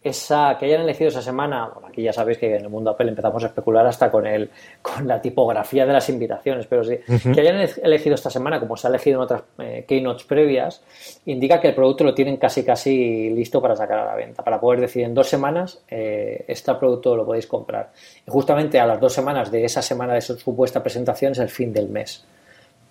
esa, 0.05 0.59
que 0.59 0.67
hayan 0.67 0.83
elegido 0.83 1.09
esa 1.09 1.23
semana, 1.23 1.71
bueno, 1.73 1.89
aquí 1.89 2.03
ya 2.03 2.13
sabéis 2.13 2.37
que 2.37 2.55
en 2.55 2.63
el 2.63 2.69
mundo 2.69 2.91
Apple 2.91 3.09
empezamos 3.09 3.43
a 3.43 3.47
especular 3.47 3.87
hasta 3.87 4.11
con 4.11 4.27
el, 4.27 4.51
con 4.83 5.09
la 5.09 5.21
tipografía 5.21 5.87
de 5.87 5.95
las 5.95 6.09
invitaciones, 6.11 6.67
pero 6.67 6.85
sí, 6.85 6.99
que 7.33 7.41
hayan 7.41 7.67
elegido 7.83 8.15
esta 8.15 8.29
semana, 8.29 8.61
como 8.61 8.77
se 8.77 8.87
ha 8.87 8.91
elegido 8.91 9.17
en 9.17 9.23
otras 9.23 9.43
eh, 9.59 9.85
keynotes 9.89 10.25
previas, 10.25 10.83
indica 11.25 11.59
que 11.59 11.69
el 11.69 11.75
producto 11.75 12.05
lo 12.05 12.15
tienen 12.15 12.37
casi 12.37 12.63
casi 12.63 13.31
listo 13.31 13.63
para 13.63 13.75
sacar 13.75 14.01
a 14.01 14.05
la 14.05 14.15
venta, 14.15 14.45
para 14.45 14.61
poder 14.61 14.81
decir 14.81 15.05
en 15.05 15.15
dos 15.15 15.27
semanas 15.27 15.83
eh, 15.89 16.45
este 16.47 16.75
producto 16.75 17.17
lo 17.17 17.25
podéis 17.25 17.47
comprar. 17.47 17.91
Y 18.27 18.31
justamente 18.31 18.79
a 18.79 18.87
las 18.87 19.01
dos 19.01 19.15
semanas 19.15 19.51
de 19.51 19.65
esa 19.65 19.81
semana 19.81 20.13
de 20.13 20.21
su 20.21 20.37
supuesta 20.37 20.83
presentación 20.83 21.33
es 21.33 21.39
el 21.39 21.49
fin 21.49 21.73
del 21.73 21.89
mes. 21.89 22.27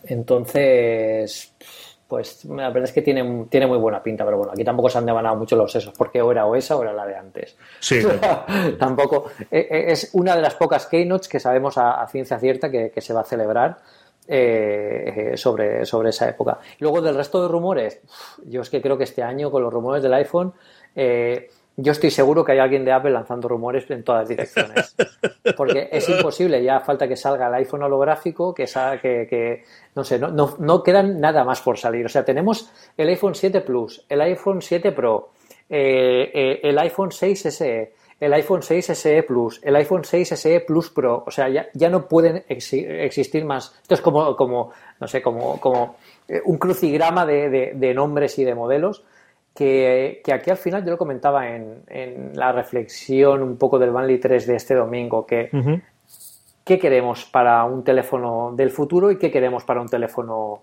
Entonces, 0.06 1.54
pues 2.08 2.46
la 2.46 2.70
verdad 2.70 2.84
es 2.84 2.92
que 2.92 3.02
tiene, 3.02 3.46
tiene 3.50 3.66
muy 3.66 3.78
buena 3.78 4.04
pinta, 4.04 4.24
pero 4.26 4.38
bueno, 4.38 4.54
aquí 4.54 4.64
tampoco 4.64 4.90
se 4.90 4.98
han 4.98 5.06
devanado 5.06 5.36
mucho 5.36 5.56
los 5.56 5.72
sesos, 5.72 5.94
porque 5.98 6.22
o 6.22 6.32
era 6.32 6.46
o 6.46 6.56
esa 6.56 6.76
o 6.76 6.84
era 6.84 6.94
la 6.94 7.06
de 7.06 7.16
antes. 7.16 7.58
Sí. 7.80 8.02
tampoco. 8.80 9.32
E, 9.50 9.68
e, 9.70 9.92
es 9.92 10.10
una 10.14 10.36
de 10.36 10.42
las 10.42 10.56
pocas 10.56 10.86
keynotes 10.86 11.28
que 11.28 11.40
sabemos 11.40 11.78
a, 11.78 12.06
ciencia 12.08 12.40
cierta 12.40 12.70
que, 12.70 12.92
se 13.02 13.14
va 13.14 13.22
a 13.22 13.26
celebrar 13.26 13.80
eh, 14.28 15.32
eh, 15.34 15.38
sobre, 15.38 15.86
sobre 15.86 16.10
esa 16.10 16.30
época. 16.30 16.60
Luego 16.80 17.02
del 17.02 17.16
resto 17.16 17.42
de 17.42 17.48
rumores, 17.48 18.00
yo 18.46 18.62
es 18.62 18.70
que 18.70 18.82
creo 18.82 18.98
que 18.98 19.06
este 19.06 19.24
año 19.24 19.50
con 19.50 19.64
los 19.64 19.74
rumores 19.74 20.04
del 20.04 20.14
iPhone. 20.14 20.54
Eh, 20.96 21.50
yo 21.76 21.92
estoy 21.92 22.12
seguro 22.12 22.44
que 22.44 22.52
hay 22.52 22.60
alguien 22.60 22.86
de 22.86 22.92
Apple 22.92 23.12
lanzando 23.12 23.48
rumores 23.48 23.90
en 23.90 24.04
todas 24.04 24.28
direcciones. 24.28 24.96
Porque 25.58 25.90
es 25.92 26.08
imposible, 26.08 26.64
ya 26.64 26.80
falta 26.80 27.08
que 27.08 27.16
salga 27.16 27.48
el 27.48 27.54
iPhone 27.56 27.84
holográfico, 27.84 28.54
que, 28.54 28.66
que, 29.02 29.28
que 29.28 29.64
no 29.96 30.04
sé, 30.04 30.20
no, 30.20 30.30
no, 30.30 30.56
no, 30.60 30.84
quedan 30.84 31.20
nada 31.20 31.44
más 31.44 31.62
por 31.62 31.78
salir. 31.78 32.06
O 32.06 32.10
sea, 32.10 32.24
tenemos 32.24 32.72
el 32.96 33.10
iPhone 33.10 33.34
7 33.34 33.62
Plus, 33.62 34.06
el 34.08 34.22
iPhone 34.22 34.62
7 34.62 34.92
Pro, 34.92 35.32
eh, 35.70 36.32
eh, 36.34 36.60
el 36.62 36.78
iPhone 36.78 37.12
6 37.12 37.42
SE, 37.42 37.94
el 38.20 38.34
iPhone 38.34 38.62
6 38.62 38.86
SE 38.86 39.24
Plus, 39.24 39.60
el 39.64 39.76
iPhone 39.76 40.06
6 40.06 40.30
SE 40.30 40.60
Plus 40.62 40.92
Pro. 40.92 41.24
O 41.26 41.32
sea, 41.32 41.50
ya, 41.50 41.68
ya 41.74 41.90
no 41.90 42.08
pueden 42.08 42.46
existir 42.48 43.46
más. 43.46 43.74
Esto 43.82 43.96
es 43.96 44.02
como, 44.02 44.36
como 44.36 44.72
no 45.00 45.08
sé, 45.08 45.24
como, 45.24 45.60
como 45.60 45.96
eh, 46.28 46.40
un 46.46 46.58
crucigrama 46.58 47.26
de, 47.26 47.74
de 47.74 47.94
nombres 47.96 48.38
y 48.38 48.44
de 48.44 48.54
modelos 48.54 49.04
que, 49.54 50.22
aquí 50.34 50.50
al 50.50 50.58
final 50.58 50.84
yo 50.84 50.92
lo 50.92 50.98
comentaba 50.98 51.48
en, 51.48 52.32
la 52.34 52.52
reflexión 52.52 53.44
un 53.44 53.58
poco 53.58 53.78
del 53.78 53.92
Banley 53.92 54.20
3 54.20 54.48
de 54.48 54.56
este 54.56 54.76
domingo, 54.76 55.26
que 55.26 55.50
qué 56.64 56.80
queremos 56.80 57.26
para 57.26 57.64
un 57.66 57.84
teléfono 57.84 58.54
del 58.56 58.72
futuro 58.72 59.12
y 59.12 59.18
qué 59.18 59.30
queremos 59.30 59.64
para 59.64 59.82
un 59.82 59.88
teléfono 59.88 60.62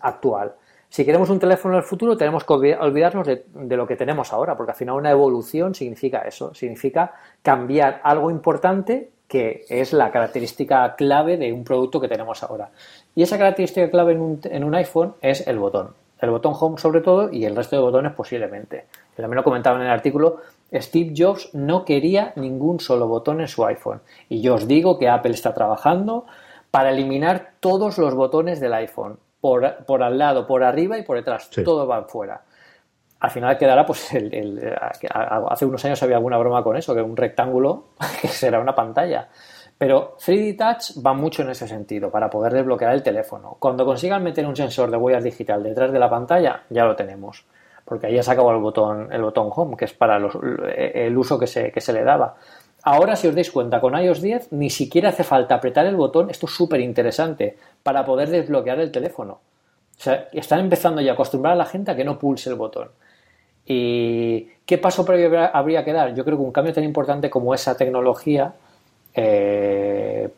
actual. 0.00 0.54
Si 0.88 1.04
queremos 1.04 1.30
un 1.30 1.38
teléfono 1.38 1.74
del 1.74 1.84
futuro 1.84 2.16
tenemos 2.16 2.44
que 2.44 2.52
olvidarnos 2.52 3.26
de, 3.26 3.46
de, 3.54 3.76
lo 3.76 3.86
que 3.86 3.96
tenemos 3.96 4.32
ahora, 4.32 4.56
porque 4.56 4.72
al 4.72 4.76
final 4.76 4.96
una 4.96 5.10
evolución 5.10 5.74
significa 5.74 6.18
eso, 6.20 6.52
significa 6.54 7.14
cambiar 7.40 8.00
algo 8.04 8.30
importante 8.30 9.10
que 9.26 9.64
es 9.70 9.94
la 9.94 10.10
característica 10.10 10.94
clave 10.94 11.38
de 11.38 11.50
un 11.50 11.64
producto 11.64 11.98
que 11.98 12.08
tenemos 12.08 12.42
ahora. 12.42 12.70
Y 13.14 13.22
esa 13.22 13.38
característica 13.38 13.90
clave 13.90 14.12
en 14.12 14.20
un, 14.20 14.40
en 14.44 14.64
un 14.64 14.74
iPhone 14.74 15.14
es 15.22 15.46
el 15.46 15.58
botón 15.58 16.01
el 16.26 16.30
botón 16.30 16.54
Home 16.58 16.78
sobre 16.78 17.00
todo 17.00 17.30
y 17.32 17.44
el 17.44 17.56
resto 17.56 17.76
de 17.76 17.82
botones 17.82 18.12
posiblemente. 18.12 18.86
También 19.16 19.36
lo 19.36 19.44
comentaba 19.44 19.76
en 19.76 19.82
el 19.82 19.90
artículo, 19.90 20.38
Steve 20.72 21.12
Jobs 21.16 21.50
no 21.52 21.84
quería 21.84 22.32
ningún 22.36 22.80
solo 22.80 23.06
botón 23.06 23.40
en 23.40 23.48
su 23.48 23.64
iPhone. 23.64 24.00
Y 24.28 24.40
yo 24.40 24.54
os 24.54 24.66
digo 24.66 24.98
que 24.98 25.08
Apple 25.08 25.32
está 25.32 25.52
trabajando 25.52 26.26
para 26.70 26.90
eliminar 26.90 27.52
todos 27.60 27.98
los 27.98 28.14
botones 28.14 28.60
del 28.60 28.72
iPhone, 28.72 29.18
por, 29.40 29.84
por 29.84 30.02
al 30.02 30.16
lado, 30.16 30.46
por 30.46 30.64
arriba 30.64 30.96
y 30.96 31.02
por 31.02 31.16
detrás, 31.16 31.50
todo 31.64 31.86
va 31.86 32.04
fuera. 32.04 32.42
Al 33.20 33.30
final 33.30 33.58
quedará, 33.58 33.84
pues, 33.84 34.14
el, 34.14 34.74
hace 35.10 35.66
unos 35.66 35.84
años 35.84 36.02
había 36.02 36.16
alguna 36.16 36.38
broma 36.38 36.64
con 36.64 36.76
eso, 36.76 36.94
que 36.94 37.02
un 37.02 37.16
rectángulo 37.16 37.88
que 38.20 38.28
será 38.28 38.58
una 38.58 38.74
pantalla. 38.74 39.28
Pero 39.78 40.16
3D 40.16 40.56
Touch 40.56 41.04
va 41.04 41.12
mucho 41.12 41.42
en 41.42 41.50
ese 41.50 41.66
sentido, 41.66 42.10
para 42.10 42.30
poder 42.30 42.52
desbloquear 42.52 42.94
el 42.94 43.02
teléfono. 43.02 43.56
Cuando 43.58 43.84
consigan 43.84 44.22
meter 44.22 44.46
un 44.46 44.54
sensor 44.54 44.90
de 44.90 44.96
huellas 44.96 45.24
digital 45.24 45.62
detrás 45.62 45.92
de 45.92 45.98
la 45.98 46.08
pantalla, 46.08 46.62
ya 46.70 46.84
lo 46.84 46.94
tenemos. 46.94 47.44
Porque 47.84 48.06
ahí 48.06 48.14
ya 48.14 48.22
se 48.22 48.30
acabó 48.30 48.52
el 48.52 48.58
botón, 48.58 49.12
el 49.12 49.22
botón 49.22 49.50
Home, 49.54 49.76
que 49.76 49.86
es 49.86 49.92
para 49.92 50.18
el 50.18 51.18
uso 51.18 51.38
que 51.38 51.46
se, 51.46 51.72
que 51.72 51.80
se 51.80 51.92
le 51.92 52.04
daba. 52.04 52.36
Ahora, 52.84 53.14
si 53.14 53.28
os 53.28 53.34
dais 53.34 53.50
cuenta, 53.50 53.80
con 53.80 53.96
iOS 53.96 54.20
10 54.20 54.52
ni 54.52 54.70
siquiera 54.70 55.10
hace 55.10 55.22
falta 55.22 55.54
apretar 55.56 55.86
el 55.86 55.96
botón, 55.96 56.30
esto 56.30 56.46
es 56.46 56.52
súper 56.52 56.80
interesante, 56.80 57.56
para 57.82 58.04
poder 58.04 58.28
desbloquear 58.28 58.80
el 58.80 58.90
teléfono. 58.90 59.32
O 59.34 60.00
sea, 60.00 60.28
están 60.32 60.60
empezando 60.60 61.00
ya 61.00 61.12
a 61.12 61.14
acostumbrar 61.14 61.52
a 61.52 61.56
la 61.56 61.64
gente 61.64 61.92
a 61.92 61.96
que 61.96 62.04
no 62.04 62.18
pulse 62.18 62.50
el 62.50 62.56
botón. 62.56 62.88
¿Y 63.64 64.48
qué 64.66 64.78
paso 64.78 65.04
previo 65.04 65.30
habría 65.52 65.84
que 65.84 65.92
dar? 65.92 66.12
Yo 66.14 66.24
creo 66.24 66.36
que 66.36 66.42
un 66.42 66.50
cambio 66.50 66.72
tan 66.72 66.82
importante 66.82 67.30
como 67.30 67.54
esa 67.54 67.76
tecnología 67.76 68.54
eh, 69.14 70.30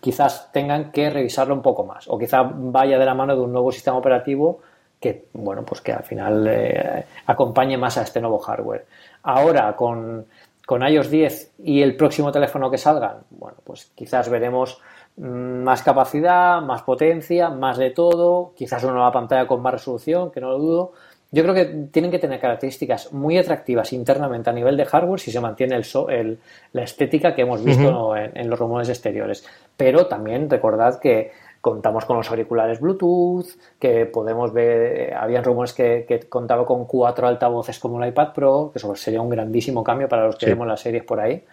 quizás 0.00 0.50
tengan 0.52 0.90
que 0.92 1.10
revisarlo 1.10 1.54
un 1.54 1.62
poco 1.62 1.84
más 1.84 2.08
o 2.08 2.18
quizás 2.18 2.46
vaya 2.54 2.98
de 2.98 3.04
la 3.04 3.14
mano 3.14 3.34
de 3.34 3.42
un 3.42 3.52
nuevo 3.52 3.72
sistema 3.72 3.96
operativo 3.96 4.60
que, 5.00 5.28
bueno, 5.32 5.64
pues 5.64 5.80
que 5.80 5.92
al 5.92 6.04
final 6.04 6.46
eh, 6.48 7.06
acompañe 7.26 7.78
más 7.78 7.96
a 7.96 8.02
este 8.02 8.20
nuevo 8.20 8.38
hardware. 8.38 8.86
Ahora, 9.22 9.74
con, 9.74 10.26
con 10.66 10.86
iOS 10.86 11.10
10 11.10 11.52
y 11.64 11.80
el 11.80 11.96
próximo 11.96 12.30
teléfono 12.30 12.70
que 12.70 12.76
salgan, 12.76 13.20
bueno, 13.30 13.56
pues 13.64 13.90
quizás 13.94 14.28
veremos 14.28 14.78
mm, 15.16 15.62
más 15.62 15.82
capacidad, 15.82 16.60
más 16.60 16.82
potencia, 16.82 17.48
más 17.48 17.78
de 17.78 17.90
todo, 17.90 18.52
quizás 18.54 18.84
una 18.84 18.92
nueva 18.92 19.12
pantalla 19.12 19.46
con 19.46 19.62
más 19.62 19.72
resolución, 19.72 20.30
que 20.30 20.40
no 20.40 20.50
lo 20.50 20.58
dudo. 20.58 20.92
Yo 21.32 21.44
creo 21.44 21.54
que 21.54 21.64
tienen 21.92 22.10
que 22.10 22.18
tener 22.18 22.40
características 22.40 23.12
muy 23.12 23.38
atractivas 23.38 23.92
internamente 23.92 24.50
a 24.50 24.52
nivel 24.52 24.76
de 24.76 24.84
hardware 24.84 25.20
si 25.20 25.30
se 25.30 25.40
mantiene 25.40 25.76
el, 25.76 26.38
la 26.72 26.82
estética 26.82 27.34
que 27.34 27.42
hemos 27.42 27.64
visto 27.64 28.16
en, 28.16 28.50
los 28.50 28.58
rumores 28.58 28.88
exteriores. 28.88 29.46
Pero 29.76 30.06
también 30.06 30.50
recordad 30.50 30.98
que 30.98 31.30
contamos 31.60 32.04
con 32.04 32.16
los 32.16 32.28
auriculares 32.30 32.80
Bluetooth, 32.80 33.46
que 33.78 34.06
podemos 34.06 34.52
ver, 34.52 35.14
habían 35.14 35.44
rumores 35.44 35.72
que, 35.72 36.04
que, 36.08 36.20
contaba 36.20 36.66
con 36.66 36.86
cuatro 36.86 37.28
altavoces 37.28 37.78
como 37.78 38.02
el 38.02 38.08
iPad 38.08 38.32
Pro, 38.32 38.70
que 38.72 38.78
eso 38.78 38.96
sería 38.96 39.20
un 39.20 39.28
grandísimo 39.28 39.84
cambio 39.84 40.08
para 40.08 40.26
los 40.26 40.36
que 40.36 40.46
vemos 40.46 40.66
las 40.66 40.80
series 40.80 41.04
por 41.04 41.20
ahí. 41.20 41.44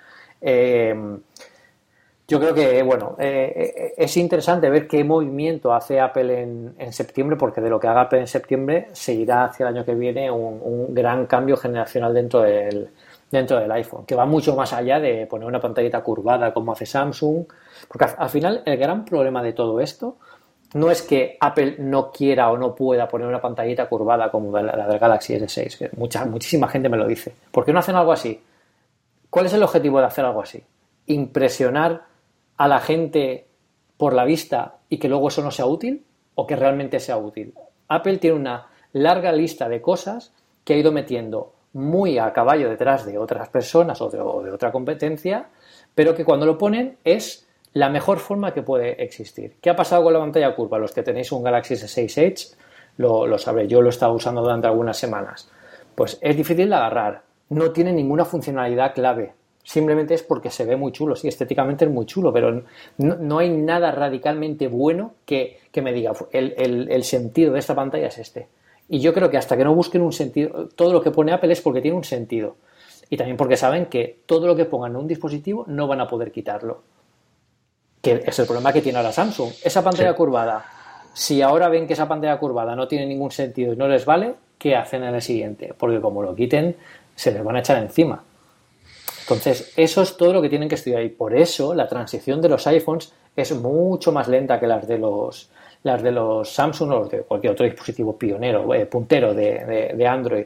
Eh, 0.42 0.96
yo 2.30 2.42
creo 2.42 2.54
que, 2.54 2.84
bueno, 2.84 3.16
eh, 3.20 3.94
es 3.96 4.18
interesante 4.18 4.70
ver 4.70 4.86
qué 4.86 5.02
movimiento 5.06 5.74
hace 5.74 6.02
Apple 6.02 6.74
en, 6.78 6.94
septiembre, 6.94 7.38
porque 7.38 7.62
de 7.62 7.70
lo 7.70 7.80
que 7.80 7.88
haga 7.88 8.02
Apple 8.02 8.20
en 8.20 8.28
septiembre 8.28 8.90
seguirá 8.92 9.46
hacia 9.46 9.66
el 9.66 9.76
año 9.76 9.86
que 9.86 9.96
viene 9.96 10.30
un, 10.30 10.94
gran 10.94 11.26
cambio 11.26 11.56
generacional 11.56 12.14
dentro 12.14 12.42
del, 12.42 12.90
dentro 13.32 13.58
del 13.60 13.72
iPhone, 13.72 14.06
que 14.06 14.14
va 14.14 14.26
mucho 14.26 14.58
más 14.58 14.74
allá 14.74 15.00
de 15.00 15.26
poner 15.26 15.48
una 15.48 15.62
pantallita 15.62 16.02
curvada 16.02 16.54
como 16.54 16.74
hace 16.74 16.86
Samsung, 16.86 17.46
porque 17.88 18.06
al, 18.18 18.30
final 18.30 18.62
el 18.66 18.78
gran 18.78 19.06
problema 19.06 19.42
de 19.42 19.54
todo 19.54 19.80
esto 19.80 20.18
no 20.74 20.92
es 20.92 21.04
que 21.04 21.38
Apple 21.40 21.78
no 21.80 22.12
quiera 22.12 22.52
o 22.52 22.58
no 22.58 22.76
pueda 22.76 23.08
poner 23.08 23.26
una 23.26 23.40
pantallita 23.40 23.88
curvada 23.88 24.30
como 24.30 24.52
la, 24.60 24.86
del 24.86 25.00
Galaxy 25.00 25.36
S6, 25.36 25.78
que 25.78 25.90
mucha, 25.96 26.26
muchísima 26.26 26.68
gente 26.68 26.90
me 26.90 26.98
lo 26.98 27.08
dice. 27.08 27.34
¿Por 27.52 27.64
qué 27.64 27.72
no 27.72 27.80
hacen 27.80 27.96
algo 27.96 28.12
así? 28.12 28.44
¿Cuál 29.30 29.46
es 29.46 29.54
el 29.54 29.64
objetivo 29.64 30.00
de 30.00 30.08
hacer 30.08 30.26
algo 30.26 30.42
así? 30.42 30.62
¿Impresionar 31.06 32.17
a 32.58 32.68
la 32.68 32.80
gente 32.80 33.48
por 33.98 34.14
la 34.14 34.26
vista 34.26 34.78
y 34.90 34.98
que 34.98 35.10
luego 35.10 35.28
eso 35.30 35.44
no 35.44 35.52
sea 35.52 35.66
útil 35.66 36.06
o 36.36 36.46
que 36.46 36.56
realmente 36.56 37.00
sea 37.00 37.18
útil. 37.18 37.54
Apple 37.88 38.18
tiene 38.18 38.38
una 38.38 38.68
larga 38.94 39.32
lista 39.32 39.70
de 39.70 39.82
cosas 39.82 40.34
que 40.64 40.74
ha 40.74 40.78
ido 40.78 40.92
metiendo 40.92 41.54
muy 41.74 42.18
a 42.18 42.34
caballo 42.34 42.70
detrás 42.70 43.06
de 43.06 43.18
otras 43.18 43.50
personas 43.50 44.02
o 44.02 44.10
de, 44.10 44.20
otra 44.52 44.72
competencia, 44.72 45.50
pero 45.94 46.16
que 46.16 46.26
cuando 46.26 46.46
lo 46.46 46.58
ponen 46.58 46.98
es 47.04 47.48
la 47.74 47.90
mejor 47.90 48.20
forma 48.20 48.54
que 48.54 48.64
puede 48.64 49.04
existir. 49.04 49.58
¿Qué 49.62 49.70
ha 49.70 49.76
pasado 49.76 50.04
con 50.04 50.14
la 50.14 50.20
pantalla 50.20 50.56
curva? 50.56 50.80
Los 50.80 50.92
que 50.92 51.04
tenéis 51.04 51.32
un 51.32 51.44
Galaxy 51.44 51.76
S6 51.76 52.18
Edge 52.18 52.48
lo, 52.98 53.28
lo 53.28 53.38
yo 53.64 53.82
lo 53.82 53.88
he 53.88 53.92
estado 53.92 54.14
usando 54.14 54.42
durante 54.42 54.68
algunas 54.68 54.98
semanas. 54.98 55.50
Pues 55.94 56.18
es 56.22 56.36
difícil 56.36 56.70
de 56.70 56.76
agarrar, 56.76 57.24
no 57.50 57.72
tiene 57.72 57.94
ninguna 57.94 58.26
funcionalidad 58.26 58.94
clave, 58.94 59.34
simplemente 59.68 60.14
es 60.14 60.24
porque 60.24 60.50
se 60.50 60.64
ve 60.64 60.78
muy 60.78 60.94
chulo, 60.94 61.18
sí, 61.18 61.28
estéticamente 61.28 61.84
es 61.84 61.92
muy 61.92 62.06
chulo, 62.06 62.32
pero 62.32 62.64
no, 63.00 63.38
hay 63.38 63.50
nada 63.50 63.92
radicalmente 63.92 64.70
bueno 64.70 65.16
que, 65.26 65.60
me 65.76 65.92
diga, 65.92 66.14
el, 66.32 67.04
sentido 67.04 67.52
de 67.52 67.60
esta 67.60 67.76
pantalla 67.76 68.08
es 68.08 68.18
este. 68.18 68.48
Y 68.88 69.00
yo 69.02 69.14
creo 69.14 69.30
que 69.30 69.36
hasta 69.36 69.58
que 69.58 69.66
no 69.66 69.76
busquen 69.76 70.04
un 70.04 70.14
sentido, 70.14 70.70
todo 70.70 70.94
lo 70.94 71.02
que 71.02 71.12
pone 71.12 71.34
Apple 71.34 71.52
es 71.52 71.60
porque 71.60 71.82
tiene 71.82 71.98
un 71.98 72.06
sentido. 72.06 72.56
Y 73.10 73.18
también 73.18 73.36
porque 73.36 73.58
saben 73.58 73.88
que 73.88 74.22
todo 74.26 74.48
lo 74.48 74.56
que 74.56 74.64
pongan 74.64 74.92
en 74.92 74.98
un 75.00 75.08
dispositivo 75.08 75.66
no 75.68 75.86
van 75.86 76.00
a 76.00 76.08
poder 76.08 76.32
quitarlo. 76.32 76.84
Que 78.02 78.24
es 78.26 78.40
el 78.40 78.46
problema 78.46 78.72
que 78.72 78.82
tiene 78.82 79.00
ahora 79.00 79.12
Samsung. 79.12 79.52
Esa 79.62 79.84
pantalla 79.84 80.14
curvada, 80.14 80.64
si 81.14 81.42
ahora 81.42 81.68
ven 81.68 81.88
que 81.88 81.94
esa 81.94 82.08
pantalla 82.08 82.40
curvada 82.40 82.74
no 82.74 82.88
tiene 82.88 83.06
ningún 83.06 83.32
sentido 83.32 83.74
y 83.74 83.76
no 83.76 83.90
les 83.90 84.06
vale, 84.06 84.36
¿qué 84.58 84.78
hacen 84.78 85.04
en 85.04 85.14
el 85.14 85.22
siguiente? 85.22 85.74
Porque 85.78 86.00
como 86.00 86.24
lo 86.24 86.34
quiten, 86.34 86.78
se 87.16 87.34
les 87.34 87.44
van 87.44 87.58
a 87.58 87.60
echar 87.60 87.78
encima. 87.84 88.24
Entonces, 89.28 89.74
eso 89.76 90.02
es 90.02 90.16
todo 90.16 90.32
lo 90.32 90.42
que 90.42 90.48
tienen 90.48 90.70
que 90.70 90.76
estudiar 90.76 91.04
y 91.04 91.10
por 91.10 91.36
eso 91.36 91.76
la 91.76 91.86
transición 91.86 92.42
de 92.42 92.48
los 92.48 92.66
iPhones 92.66 93.12
es 93.36 93.54
mucho 93.54 94.14
más 94.14 94.30
lenta 94.30 94.58
que 94.58 94.68
las 94.68 94.88
de 94.88 94.98
los, 94.98 95.50
las 95.84 96.02
de 96.02 96.14
los 96.14 96.50
Samsung 96.50 96.92
o 96.94 97.06
de 97.08 97.24
cualquier 97.24 97.52
otro 97.52 97.66
dispositivo 97.66 98.18
pionero, 98.18 98.74
eh, 98.74 98.86
puntero 98.86 99.34
de, 99.34 100.08
Android. 100.10 100.46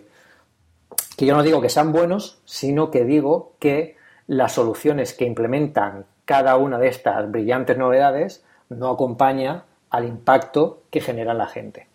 Que 1.15 1.25
yo 1.27 1.35
no 1.35 1.43
digo 1.43 1.61
que 1.61 1.69
sean 1.69 1.91
buenos, 1.91 2.39
sino 2.45 2.89
que 2.89 3.05
digo 3.05 3.53
que 3.59 3.97
las 4.25 4.53
soluciones 4.53 5.13
que 5.13 5.25
implementan 5.25 6.05
cada 6.25 6.57
una 6.57 6.79
de 6.79 6.87
estas 6.87 7.29
brillantes 7.29 7.77
novedades 7.77 8.43
no 8.69 8.89
acompaña 8.89 9.65
al 9.91 10.07
impacto 10.07 10.81
que 10.89 11.01
genera 11.01 11.35
la 11.35 11.45
gente. 11.45 11.85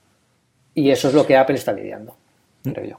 Y 0.73 0.91
eso 0.91 1.09
es 1.09 1.15
lo 1.15 1.27
que 1.27 1.37
Apple 1.37 1.57
está 1.57 1.73
lidiando, 1.73 2.15
creo 2.63 2.85
yo. 2.85 2.97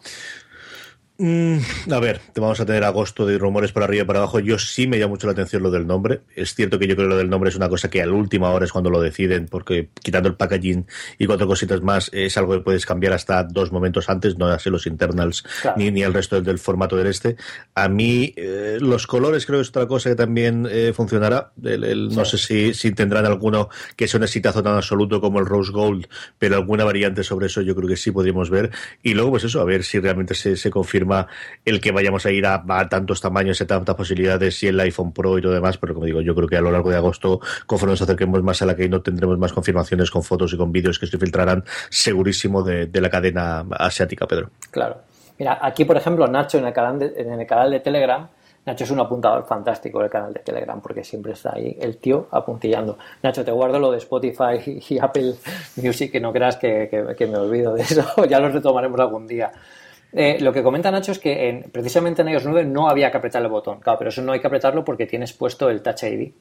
Mm, 1.20 1.58
a 1.92 2.00
ver, 2.00 2.20
te 2.32 2.40
vamos 2.40 2.60
a 2.60 2.66
tener 2.66 2.84
agosto 2.84 3.26
de 3.26 3.40
rumores 3.40 3.72
para 3.72 3.86
arriba 3.86 4.04
y 4.04 4.06
para 4.06 4.20
abajo. 4.20 4.40
Yo 4.40 4.60
sí 4.60 4.86
me 4.86 5.00
llama 5.00 5.12
mucho 5.12 5.26
la 5.26 5.34
atención 5.34 5.64
lo 5.64 5.72
del 5.72 5.88
nombre. 5.88 6.22
Es 6.36 6.54
cierto 6.54 6.78
que 6.78 6.88
yo 6.88 6.96
creo 6.96 7.08
que 7.08 7.14
lo 7.14 7.18
del 7.18 7.30
nombre 7.30 7.50
es 7.50 7.56
una 7.56 7.70
cosa 7.70 7.90
que 7.90 8.04
a 8.04 8.06
la 8.06 8.14
última 8.14 8.52
hora 8.52 8.66
es 8.66 8.72
cuando 8.72 8.92
lo 8.92 9.02
deciden, 9.02 9.48
porque 9.48 9.90
quitando 10.04 10.30
el 10.30 10.36
packaging 10.36 10.86
y 11.18 11.26
cuatro 11.26 11.48
cositas 11.48 11.82
más, 11.82 12.12
es 12.14 12.38
algo 12.38 12.54
que 12.54 12.60
puedes 12.60 12.86
cambiar 12.86 13.14
hasta 13.14 13.44
dos 13.44 13.72
momentos 13.72 14.10
antes, 14.10 14.38
no 14.38 14.46
así 14.48 14.70
los 14.70 14.86
internals 14.86 15.44
ni, 15.76 15.90
ni 15.90 16.04
el 16.04 16.14
resto 16.14 16.40
del, 16.40 16.60
formato 16.60 16.96
del 16.96 17.08
este. 17.08 17.36
A 17.74 17.90
mí, 17.90 18.34
eh, 18.36 18.78
los 18.80 19.08
colores 19.08 19.48
creo 19.48 19.58
que 19.58 19.64
es 19.64 19.70
otra 19.70 19.88
cosa 19.88 20.12
que 20.12 20.16
también 20.16 20.68
eh, 20.70 20.94
funcionará. 20.94 21.52
No 21.58 22.26
sé 22.26 22.38
si, 22.38 22.76
si 22.76 22.92
tendrán 22.92 23.26
alguno 23.26 23.70
que 23.96 24.08
sea 24.08 24.20
un 24.20 24.24
exitazo 24.24 24.62
tan 24.62 24.76
absoluto 24.76 25.20
como 25.20 25.40
el 25.40 25.48
Rose 25.48 25.72
Gold, 25.72 26.08
pero 26.38 26.58
alguna 26.58 26.84
variante 26.84 27.24
sobre 27.24 27.48
eso 27.48 27.62
yo 27.62 27.76
creo 27.76 27.90
que 27.90 27.98
sí 27.98 28.12
podríamos 28.12 28.52
ver. 28.52 28.70
Y 29.02 29.16
luego, 29.16 29.32
pues 29.32 29.46
eso, 29.46 29.62
a 29.62 29.66
ver 29.66 29.84
si 29.84 30.00
realmente 30.00 30.36
se, 30.36 30.56
se 30.56 30.70
confirma 30.70 31.07
el 31.66 31.82
que 31.82 31.92
vayamos 31.92 32.26
a 32.26 32.32
ir 32.32 32.46
a, 32.46 32.64
tantos 32.90 33.22
tamaños 33.22 33.60
y 33.62 33.66
tantas 33.66 33.96
posibilidades 33.96 34.62
y 34.64 34.68
el 34.68 34.80
iPhone 34.80 35.12
Pro 35.12 35.38
y 35.38 35.42
todo 35.42 35.54
demás, 35.54 35.78
pero 35.78 35.94
como 35.94 36.06
digo, 36.06 36.22
yo 36.22 36.36
creo 36.36 36.48
que 36.48 36.58
a 36.58 36.62
lo 36.62 36.72
largo 36.72 36.90
de 36.90 36.98
agosto, 36.98 37.40
conforme 37.66 37.94
nos 37.94 38.02
acerquemos 38.02 38.44
más 38.44 38.62
a 38.62 38.66
la 38.66 38.76
que 38.76 38.88
no 38.90 39.02
tendremos 39.02 39.38
más 39.38 39.54
confirmaciones 39.54 40.12
con 40.12 40.24
fotos 40.24 40.54
y 40.54 40.58
con 40.58 40.72
vídeos 40.72 41.00
que 41.00 41.08
se 41.08 41.18
filtrarán 41.18 41.64
segurísimo 41.90 42.64
de, 42.64 42.90
la 42.98 43.10
cadena 43.10 43.66
asiática, 43.72 44.26
Pedro. 44.26 44.50
Claro. 44.72 44.98
Mira, 45.38 45.60
aquí 45.62 45.86
por 45.86 45.98
ejemplo, 45.98 46.28
Nacho 46.28 46.58
en 46.58 46.66
el 46.66 46.74
canal 46.74 46.98
de, 46.98 47.14
en 47.16 47.40
el 47.40 47.46
canal 47.46 47.70
de 47.70 47.80
Telegram 47.80 48.28
Nacho 48.68 48.84
es 48.84 48.92
un 48.92 49.00
apuntador 49.00 49.46
fantástico 49.46 50.02
del 50.02 50.10
canal 50.10 50.34
de 50.34 50.42
Telegram 50.42 50.82
porque 50.82 51.02
siempre 51.02 51.32
está 51.32 51.54
ahí 51.56 51.78
el 51.80 51.98
tío 52.00 52.28
apuntillando. 52.32 52.98
Nacho, 53.24 53.46
te 53.46 53.52
guardo 53.52 53.80
lo 53.80 53.92
de 53.92 53.98
Spotify 54.00 54.84
y 54.90 55.00
Apple 55.02 55.36
Music, 55.78 56.12
que 56.12 56.20
no 56.20 56.34
creas 56.34 56.58
que, 56.58 56.90
me 57.22 57.38
olvido 57.38 57.74
de 57.74 57.84
eso, 57.84 58.04
ya 58.30 58.42
lo 58.42 58.50
retomaremos 58.50 59.00
algún 59.00 59.26
día. 59.26 59.54
Eh, 60.14 60.38
lo 60.40 60.54
que 60.54 60.64
comenta 60.64 60.90
Nacho 60.90 61.12
es 61.12 61.20
que 61.20 61.64
precisamente 61.72 62.22
en 62.22 62.30
iOS 62.30 62.46
9 62.46 62.66
no 62.66 62.90
había 62.90 63.12
que 63.12 63.18
apretar 63.18 63.42
el 63.42 63.50
botón. 63.50 63.80
Claro, 63.80 64.00
pero 64.00 64.10
eso 64.10 64.22
no 64.22 64.32
hay 64.32 64.40
que 64.40 64.48
apretarlo 64.48 64.84
porque 64.84 65.06
tienes 65.06 65.34
puesto 65.34 65.70
el 65.70 65.82
Touch 65.82 66.04
ID. 66.04 66.32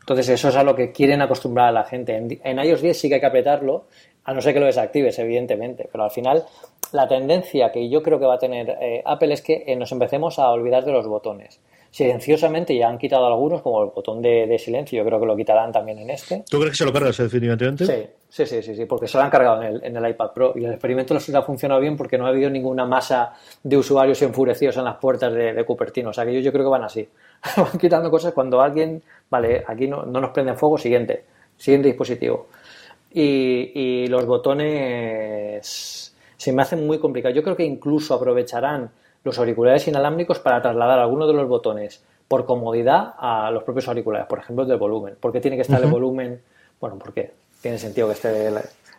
Entonces, 0.00 0.28
eso 0.30 0.48
es 0.48 0.56
a 0.56 0.62
lo 0.62 0.74
que 0.74 0.90
quieren 0.90 1.20
acostumbrar 1.20 1.68
a 1.68 1.72
la 1.72 1.84
gente. 1.84 2.16
En, 2.16 2.58
iOS 2.58 2.80
10 2.80 2.98
sí 2.98 3.08
que 3.08 3.16
hay 3.16 3.20
que 3.20 3.26
apretarlo, 3.26 3.86
a 4.24 4.32
no 4.32 4.40
ser 4.40 4.54
que 4.54 4.60
lo 4.60 4.66
desactives, 4.66 5.18
evidentemente. 5.18 5.88
Pero 5.90 6.04
al 6.04 6.10
final, 6.10 6.44
la 6.92 7.06
tendencia 7.06 7.70
que 7.70 7.88
yo 7.88 8.02
creo 8.02 8.18
que 8.18 8.26
va 8.26 8.34
a 8.34 8.38
tener 8.38 8.70
eh, 8.80 9.02
Apple 9.04 9.34
es 9.34 9.42
que 9.42 9.64
eh, 9.66 9.76
nos 9.76 9.92
empecemos 9.92 10.38
a 10.38 10.50
olvidar 10.50 10.84
de 10.84 10.92
los 10.92 11.06
botones 11.06 11.60
silenciosamente 11.90 12.76
ya 12.76 12.88
han 12.88 12.98
quitado 12.98 13.26
algunos, 13.26 13.62
como 13.62 13.84
el 13.84 13.90
botón 13.90 14.20
de, 14.20 14.58
silencio, 14.58 14.98
yo 14.98 15.06
creo 15.06 15.20
que 15.20 15.26
lo 15.26 15.36
quitarán 15.36 15.72
también 15.72 15.98
en 15.98 16.10
este. 16.10 16.44
¿Tú 16.48 16.58
crees 16.58 16.72
que 16.72 16.76
se 16.78 16.84
lo 16.84 16.92
cargas 16.92 17.16
definitivamente? 17.16 17.86
Sí, 18.28 18.44
sí, 18.44 18.62
sí, 18.62 18.74
sí, 18.74 18.84
porque 18.84 19.08
se 19.08 19.16
lo 19.16 19.24
han 19.24 19.30
cargado 19.30 19.62
en 19.62 19.74
el, 19.74 19.84
en 19.84 19.96
el 19.96 20.10
iPad 20.10 20.32
Pro 20.32 20.52
y 20.54 20.64
el 20.64 20.72
experimento 20.72 21.16
ha 21.16 21.42
funcionado 21.42 21.80
bien 21.80 21.96
porque 21.96 22.18
no 22.18 22.26
ha 22.26 22.28
habido 22.28 22.50
ninguna 22.50 22.84
masa 22.84 23.34
de 23.62 23.76
usuarios 23.76 24.20
enfurecidos 24.22 24.76
en 24.76 24.84
las 24.84 24.96
puertas 24.96 25.32
de, 25.32 25.64
Cupertino, 25.64 26.10
o 26.10 26.12
sea 26.12 26.24
que 26.24 26.34
yo, 26.34 26.40
yo 26.40 26.52
creo 26.52 26.64
que 26.64 26.70
van 26.70 26.84
así, 26.84 27.08
van 27.56 27.78
quitando 27.78 28.10
cosas 28.10 28.32
cuando 28.32 28.60
alguien, 28.60 29.02
vale, 29.30 29.64
aquí 29.66 29.86
no, 29.86 30.04
no 30.04 30.20
nos 30.20 30.30
prenden 30.30 30.56
fuego, 30.56 30.78
siguiente, 30.78 31.24
siguiente 31.56 31.88
dispositivo. 31.88 32.48
Y, 33.10 33.72
y 33.74 34.06
los 34.08 34.26
botones 34.26 36.14
se 36.36 36.52
me 36.52 36.62
hacen 36.62 36.86
muy 36.86 36.98
complicados. 36.98 37.34
Yo 37.34 37.42
creo 37.42 37.56
que 37.56 37.64
incluso 37.64 38.14
aprovecharán 38.14 38.90
los 39.24 39.38
auriculares 39.38 39.86
inalámbricos 39.88 40.38
para 40.38 40.62
trasladar 40.62 40.98
alguno 40.98 41.26
de 41.26 41.34
los 41.34 41.48
botones 41.48 42.02
por 42.28 42.44
comodidad 42.44 43.14
a 43.18 43.50
los 43.50 43.62
propios 43.62 43.88
auriculares, 43.88 44.26
por 44.26 44.38
ejemplo, 44.38 44.64
del 44.64 44.78
volumen. 44.78 45.16
¿Por 45.18 45.32
qué 45.32 45.40
tiene 45.40 45.56
que 45.56 45.62
estar 45.62 45.82
el 45.82 45.90
volumen? 45.90 46.40
Bueno, 46.80 46.98
porque 46.98 47.32
tiene 47.60 47.78
sentido 47.78 48.08
que 48.08 48.14
esté... 48.14 48.50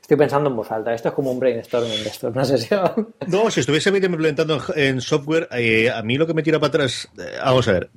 Estoy 0.02 0.18
pensando 0.18 0.50
en 0.50 0.56
voz 0.56 0.72
alta. 0.72 0.92
Esto 0.92 1.10
es 1.10 1.14
como 1.14 1.32
un 1.32 1.40
brainstorming 1.40 2.04
de 2.04 2.10
esto, 2.10 2.30
una 2.30 2.44
sesión. 2.44 3.14
No, 3.28 3.52
si 3.52 3.60
estuviese 3.60 3.90
implementando 3.90 4.60
en 4.76 5.02
software, 5.02 5.48
eh, 5.52 5.92
a 5.92 6.02
mí 6.02 6.18
lo 6.18 6.26
que 6.26 6.34
me 6.34 6.42
tira 6.42 6.60
para 6.60 6.70
atrás, 6.70 7.08
eh, 7.20 7.38
vamos 7.46 7.68
a 7.68 7.74
ver, 7.74 7.92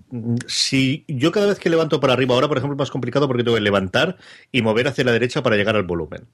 si 0.47 1.07
yo 1.09 1.33
cada 1.33 1.47
vez 1.47 1.59
que 1.59 1.71
levanto 1.71 2.01
para 2.01 2.13
arriba, 2.13 2.35
ahora 2.35 2.49
por 2.49 2.59
ejemplo 2.59 2.75
es 2.75 2.79
más 2.81 2.91
complicado 2.91 3.27
porque 3.29 3.45
tengo 3.45 3.57
que 3.57 3.63
levantar 3.63 4.19
y 4.51 4.61
mover 4.61 4.89
hacia 4.89 5.05
la 5.05 5.13
derecha 5.13 5.43
para 5.43 5.57
llegar 5.57 5.75
al 5.75 5.85
volumen. 5.85 6.27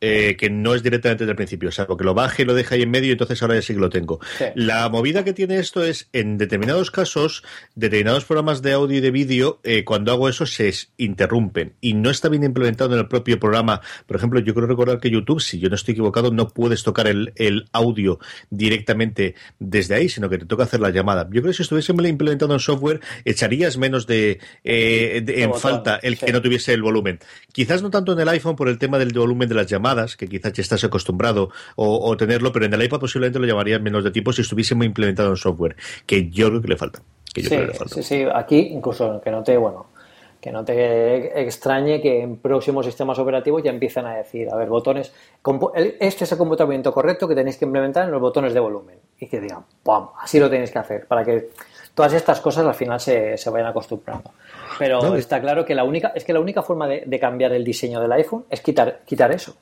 Eh, 0.00 0.36
que 0.38 0.50
no 0.50 0.74
es 0.74 0.82
directamente 0.82 1.24
desde 1.24 1.32
el 1.32 1.36
principio, 1.36 1.68
o 1.68 1.72
sea, 1.72 1.86
que 1.86 2.04
lo 2.04 2.14
baje 2.14 2.42
y 2.42 2.44
lo 2.46 2.54
deja 2.54 2.74
ahí 2.74 2.82
en 2.82 2.90
medio 2.90 3.08
y 3.08 3.12
entonces 3.12 3.42
ahora 3.42 3.54
ya 3.54 3.62
sí 3.62 3.74
que 3.74 3.80
lo 3.80 3.90
tengo. 3.90 4.20
La 4.54 4.88
movida 4.88 5.24
que 5.24 5.32
tiene 5.32 5.58
esto 5.58 5.84
es, 5.84 6.08
en 6.12 6.38
determinados 6.38 6.90
casos, 6.90 7.42
determinados 7.74 8.24
programas 8.24 8.62
de 8.62 8.72
audio 8.72 8.98
y 8.98 9.00
de 9.00 9.10
vídeo, 9.10 9.60
eh, 9.64 9.84
cuando 9.84 10.12
hago 10.12 10.28
eso 10.28 10.46
se 10.46 10.72
interrumpen 10.96 11.74
y 11.80 11.94
no 11.94 12.10
está 12.10 12.28
bien 12.28 12.44
implementado 12.44 12.92
en 12.92 13.00
el 13.00 13.08
propio 13.08 13.38
programa. 13.38 13.80
Por 14.06 14.16
ejemplo, 14.16 14.40
yo 14.40 14.54
creo 14.54 14.66
recordar 14.66 15.00
que 15.00 15.10
YouTube, 15.10 15.40
si 15.40 15.58
yo 15.58 15.68
no 15.68 15.74
estoy 15.74 15.92
equivocado, 15.92 16.30
no 16.30 16.48
puedes 16.48 16.82
tocar 16.82 17.06
el, 17.06 17.32
audio 17.72 18.18
directamente 18.50 19.34
desde 19.58 19.94
ahí, 19.94 20.08
sino 20.08 20.28
que 20.28 20.38
te 20.38 20.46
toca 20.46 20.64
hacer 20.64 20.80
la 20.80 20.90
llamada. 20.90 21.24
Yo 21.24 21.42
creo 21.42 21.46
que 21.46 21.54
si 21.54 21.62
estuviese 21.62 21.92
implementado 21.92 22.52
en 22.52 22.60
software, 22.60 23.00
echarías 23.24 23.76
menos 23.76 24.06
de, 24.06 24.38
eh, 24.64 25.24
en 25.26 25.54
falta 25.54 25.96
el 25.96 26.18
que 26.18 26.32
no 26.32 26.40
tuviese 26.40 26.72
el 26.72 26.82
volumen. 26.82 27.18
Quizás 27.52 27.82
no 27.82 27.90
tanto 27.90 28.12
en 28.12 28.20
el 28.20 28.28
iPhone 28.28 28.56
por 28.56 28.68
el 28.68 28.78
tema 28.78 28.98
del 28.98 29.12
volumen 29.12 29.47
de 29.48 29.54
las 29.54 29.66
llamadas, 29.66 30.16
que 30.16 30.28
quizás 30.28 30.52
ya 30.52 30.62
estás 30.62 30.84
acostumbrado 30.84 31.50
o, 31.76 32.16
tenerlo, 32.16 32.52
pero 32.52 32.66
en 32.66 32.74
el 32.74 32.82
iPad 32.82 33.00
posiblemente 33.00 33.38
lo 33.38 33.46
llamarían 33.46 33.82
menos 33.82 34.04
de 34.04 34.10
tipo 34.10 34.32
si 34.32 34.42
estuviese 34.42 34.74
muy 34.74 34.86
implementado 34.86 35.30
en 35.30 35.36
software, 35.36 35.76
que 36.06 36.28
yo 36.30 36.48
creo 36.48 36.62
que 36.62 36.68
le 36.68 36.76
falta. 36.76 37.02
Que 37.32 37.42
sí, 37.42 37.56
sí, 37.86 38.02
sí, 38.02 38.24
aquí 38.32 38.58
incluso 38.72 39.20
que 39.20 39.30
no 39.30 39.42
te, 39.42 39.56
bueno, 39.56 39.86
que 40.40 40.52
no 40.52 40.64
te 40.64 41.40
extrañe 41.42 42.00
que 42.00 42.22
en 42.22 42.36
próximos 42.36 42.86
sistemas 42.86 43.18
operativos 43.18 43.62
ya 43.62 43.70
empiezan 43.70 44.06
a 44.06 44.16
decir, 44.16 44.48
a 44.50 44.56
ver, 44.56 44.68
botones, 44.68 45.12
este 46.00 46.24
es 46.24 46.32
el 46.32 46.38
comportamiento 46.38 46.92
correcto 46.92 47.26
que 47.26 47.34
tenéis 47.34 47.56
que 47.56 47.64
implementar 47.64 48.04
en 48.04 48.12
los 48.12 48.20
botones 48.20 48.54
de 48.54 48.60
volumen. 48.60 48.98
Y 49.18 49.26
que 49.26 49.40
digan, 49.40 49.64
¡pum! 49.82 50.08
Así 50.20 50.38
lo 50.38 50.48
tenéis 50.48 50.70
que 50.70 50.78
hacer, 50.78 51.06
para 51.06 51.24
que 51.24 51.50
todas 51.98 52.12
estas 52.12 52.38
cosas 52.40 52.64
al 52.64 52.76
final 52.76 53.00
se, 53.00 53.36
se 53.36 53.50
vayan 53.50 53.66
acostumbrando. 53.70 54.30
Pero 54.78 55.16
está 55.16 55.40
claro 55.40 55.64
que 55.64 55.74
la 55.74 55.82
única, 55.82 56.12
es 56.14 56.22
que 56.22 56.32
la 56.32 56.38
única 56.38 56.62
forma 56.62 56.86
de, 56.86 57.02
de, 57.04 57.18
cambiar 57.18 57.52
el 57.52 57.64
diseño 57.64 58.00
del 58.00 58.12
iPhone 58.12 58.44
es 58.48 58.60
quitar, 58.60 59.00
quitar 59.04 59.32
eso. 59.32 59.56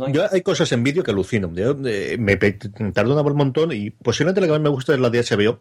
Hay... 0.00 0.12
Yo 0.12 0.24
hay 0.30 0.42
cosas 0.42 0.70
en 0.72 0.82
vídeo 0.82 1.02
que 1.02 1.10
alucino. 1.10 1.48
me 1.48 2.36
tardo 2.36 3.20
un 3.20 3.36
montón 3.36 3.72
y 3.72 3.90
posiblemente 3.90 4.40
la 4.40 4.46
que 4.46 4.52
más 4.52 4.60
me 4.60 4.68
gusta 4.68 4.94
es 4.94 5.00
la 5.00 5.10
de 5.10 5.22
HBO, 5.22 5.60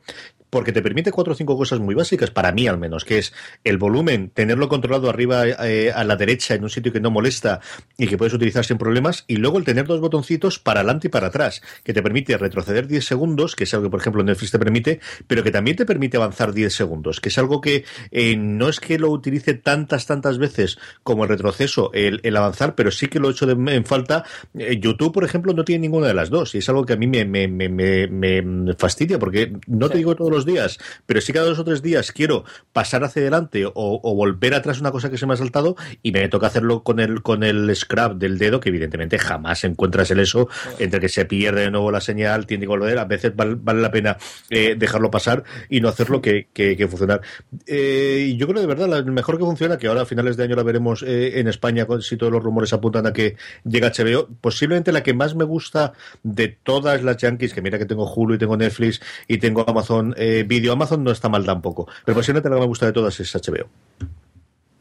porque 0.52 0.72
te 0.72 0.82
permite 0.82 1.12
cuatro 1.12 1.34
o 1.34 1.36
cinco 1.36 1.58
cosas 1.58 1.80
muy 1.80 1.96
básicas, 1.96 2.30
para 2.30 2.52
mí 2.52 2.68
al 2.68 2.78
menos, 2.78 3.06
que 3.06 3.18
es 3.18 3.34
el 3.64 3.78
volumen, 3.78 4.30
tenerlo 4.30 4.70
controlado 4.70 5.10
arriba 5.10 5.48
eh, 5.48 5.92
a 5.92 6.04
la 6.04 6.16
derecha 6.18 6.56
en 6.56 6.64
un 6.64 6.70
sitio 6.70 6.92
que 6.92 7.00
no 7.00 7.10
molesta 7.10 7.62
y 7.98 8.08
que 8.08 8.18
puedes 8.18 8.34
utilizar 8.34 8.66
sin 8.66 8.78
problemas, 8.78 9.24
y 9.28 9.38
luego 9.38 9.58
el 9.58 9.64
tener 9.64 9.88
dos 9.88 10.02
botoncitos 10.02 10.60
para 10.60 10.82
adelante 10.82 11.08
y 11.08 11.10
para 11.10 11.28
atrás, 11.28 11.62
que 11.84 11.94
te 11.94 12.04
permite 12.04 12.38
retroceder 12.38 12.88
10 12.88 13.06
segundos, 13.06 13.56
que 13.56 13.64
es 13.64 13.74
algo 13.74 13.86
que 13.86 13.92
por 13.92 14.02
ejemplo 14.02 14.24
Netflix 14.24 14.52
te 14.52 14.60
permite, 14.60 15.00
pero 15.26 15.42
que 15.42 15.52
también 15.52 15.78
te 15.78 15.86
permite 15.86 16.18
avanzar 16.18 16.54
10 16.54 16.74
segundos, 16.74 17.22
que 17.22 17.30
es 17.30 17.38
algo 17.38 17.62
que 17.62 17.86
eh, 18.12 18.36
no 18.36 18.68
es 18.68 18.80
que 18.82 19.00
lo 19.00 19.10
utilice 19.10 19.54
tantas, 19.54 20.06
tantas 20.06 20.38
veces 20.38 20.78
como 21.04 21.24
el 21.24 21.30
retroceso, 21.30 21.92
el, 21.94 22.36
avanzar, 22.36 22.76
pero 22.76 22.92
sí 22.92 23.08
que 23.08 23.20
lo 23.20 23.30
he 23.30 23.32
hecho 23.32 23.50
en 23.50 23.86
falta. 23.86 24.21
Eh, 24.58 24.80
YouTube, 24.80 25.14
por 25.14 25.24
ejemplo, 25.24 25.54
no 25.54 25.64
tiene 25.64 25.82
ninguna 25.82 26.08
de 26.08 26.14
las 26.14 26.30
dos, 26.30 26.56
y 26.56 26.60
es 26.60 26.70
algo 26.70 26.86
que 26.86 26.94
a 26.94 26.98
mí 26.98 27.08
me, 27.08 27.26
me, 27.26 27.48
me, 27.48 28.08
me 28.08 28.74
fastidia, 28.76 29.20
porque 29.20 29.54
no 29.68 29.90
te 29.90 29.98
digo 29.98 30.16
todos 30.16 30.32
los 30.32 30.46
días, 30.46 30.78
pero 31.06 31.22
si 31.22 31.34
cada 31.34 31.46
dos 31.48 31.60
o 31.60 31.64
tres 31.64 31.82
días 31.82 32.12
quiero 32.12 32.44
pasar 32.74 33.04
hacia 33.04 33.22
adelante 33.22 33.66
o, 33.66 34.16
volver 34.16 34.54
atrás 34.54 34.80
una 34.80 34.92
cosa 34.92 35.10
que 35.10 35.18
se 35.18 35.26
me 35.26 35.34
ha 35.34 35.38
saltado 35.38 35.76
y 36.04 36.12
me 36.12 36.28
toca 36.28 36.48
hacerlo 36.48 36.84
con 36.84 37.00
el, 37.00 37.22
con 37.22 37.44
el 37.44 37.76
scrap 37.76 38.18
del 38.18 38.38
dedo, 38.38 38.60
que 38.60 38.70
evidentemente 38.70 39.18
jamás 39.18 39.64
encuentras 39.64 40.12
el 40.12 40.20
eso, 40.20 40.48
entre 40.80 41.00
que 41.00 41.10
se 41.10 41.26
pierde 41.26 41.62
de 41.62 41.72
nuevo 41.72 41.92
la 41.92 42.02
señal, 42.02 42.46
tiene 42.46 42.64
que 42.64 42.68
volver, 42.68 43.00
a 43.00 43.06
veces 43.06 43.36
vale, 43.36 43.58
la 43.82 43.92
pena 43.92 44.18
eh, 44.50 44.76
dejarlo 44.78 45.10
pasar 45.10 45.44
y 45.70 45.82
no 45.82 45.90
hacerlo 45.90 46.22
que, 46.22 46.48
que, 46.54 46.88
funcionar. 46.88 47.22
Eh, 47.66 48.28
y 48.30 48.38
yo 48.38 48.48
creo 48.48 48.62
de 48.62 48.68
verdad, 48.68 48.98
el 48.98 49.12
mejor 49.12 49.38
que 49.38 49.46
funciona, 49.46 49.78
que 49.78 49.88
ahora 49.88 50.02
a 50.02 50.06
finales 50.06 50.38
de 50.38 50.44
año 50.44 50.56
la 50.56 50.64
veremos 50.64 51.04
eh, 51.04 51.40
en 51.40 51.48
España, 51.48 51.88
si 52.02 52.18
todos 52.18 52.32
los 52.32 52.44
rumores 52.44 52.74
apuntan 52.74 53.06
a 53.08 53.14
que 53.14 53.36
llega 53.64 53.92
HBO, 53.92 54.11
posiblemente 54.42 54.92
la 54.92 55.04
que 55.04 55.14
más 55.14 55.36
me 55.36 55.44
gusta 55.44 55.94
de 56.24 56.48
todas 56.50 57.04
las 57.04 57.18
Yankees, 57.18 57.54
que 57.54 57.62
mira 57.62 57.78
que 57.78 57.86
tengo 57.86 58.12
Hulu 58.12 58.36
y 58.36 58.38
tengo 58.38 58.58
Netflix 58.58 59.02
y 59.28 59.38
tengo 59.38 59.68
Amazon 59.68 60.16
vídeo 60.46 60.74
Amazon 60.74 61.04
no 61.04 61.12
está 61.12 61.30
mal 61.30 61.46
tampoco. 61.46 61.88
Pero 62.06 62.16
posiblemente 62.16 62.50
la 62.50 62.56
que 62.56 62.62
me 62.62 62.68
gusta 62.68 62.86
de 62.86 62.94
todas 62.94 63.20
es 63.20 63.34
HBO. 63.34 63.70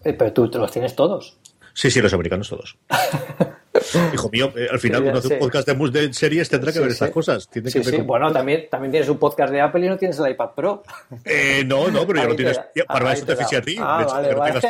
Eh, 0.04 0.12
pero 0.14 0.32
tú 0.32 0.48
los 0.58 0.70
tienes 0.70 0.94
todos. 0.94 1.38
Sí, 1.74 1.90
sí, 1.90 2.00
los 2.00 2.12
americanos 2.12 2.48
todos. 2.48 2.76
Hijo 4.14 4.30
mío, 4.30 4.52
eh, 4.56 4.68
al 4.70 4.78
final 4.78 5.02
cuando 5.02 5.20
hace 5.20 5.34
un 5.34 5.38
podcast 5.38 5.68
de, 5.68 6.12
series 6.12 6.48
tendrá 6.48 6.72
que 6.72 6.80
ver 6.80 6.90
estas 6.90 7.10
cosas. 7.10 7.48
Tiene 7.48 7.70
que 7.70 7.80
ver 7.80 8.02
Bueno, 8.02 8.32
también, 8.32 8.66
también 8.70 8.90
tienes 8.90 9.08
un 9.08 9.18
podcast 9.18 9.52
de 9.52 9.60
Apple 9.60 9.84
y 9.84 9.88
no 9.88 9.96
tienes 9.96 10.18
el 10.18 10.30
iPad 10.30 10.50
Pro. 10.54 10.82
Eh, 11.24 11.64
no, 11.66 11.88
no, 11.90 12.06
pero 12.06 12.20
ya 12.20 12.24
lo 12.28 12.36
tienes. 12.36 12.60
para 12.86 13.12
eso 13.12 13.26
te 13.26 13.56
a 13.56 13.62
ti. 13.62 13.76
Ah, 13.78 14.06
vale, 14.08 14.34
vale. 14.34 14.60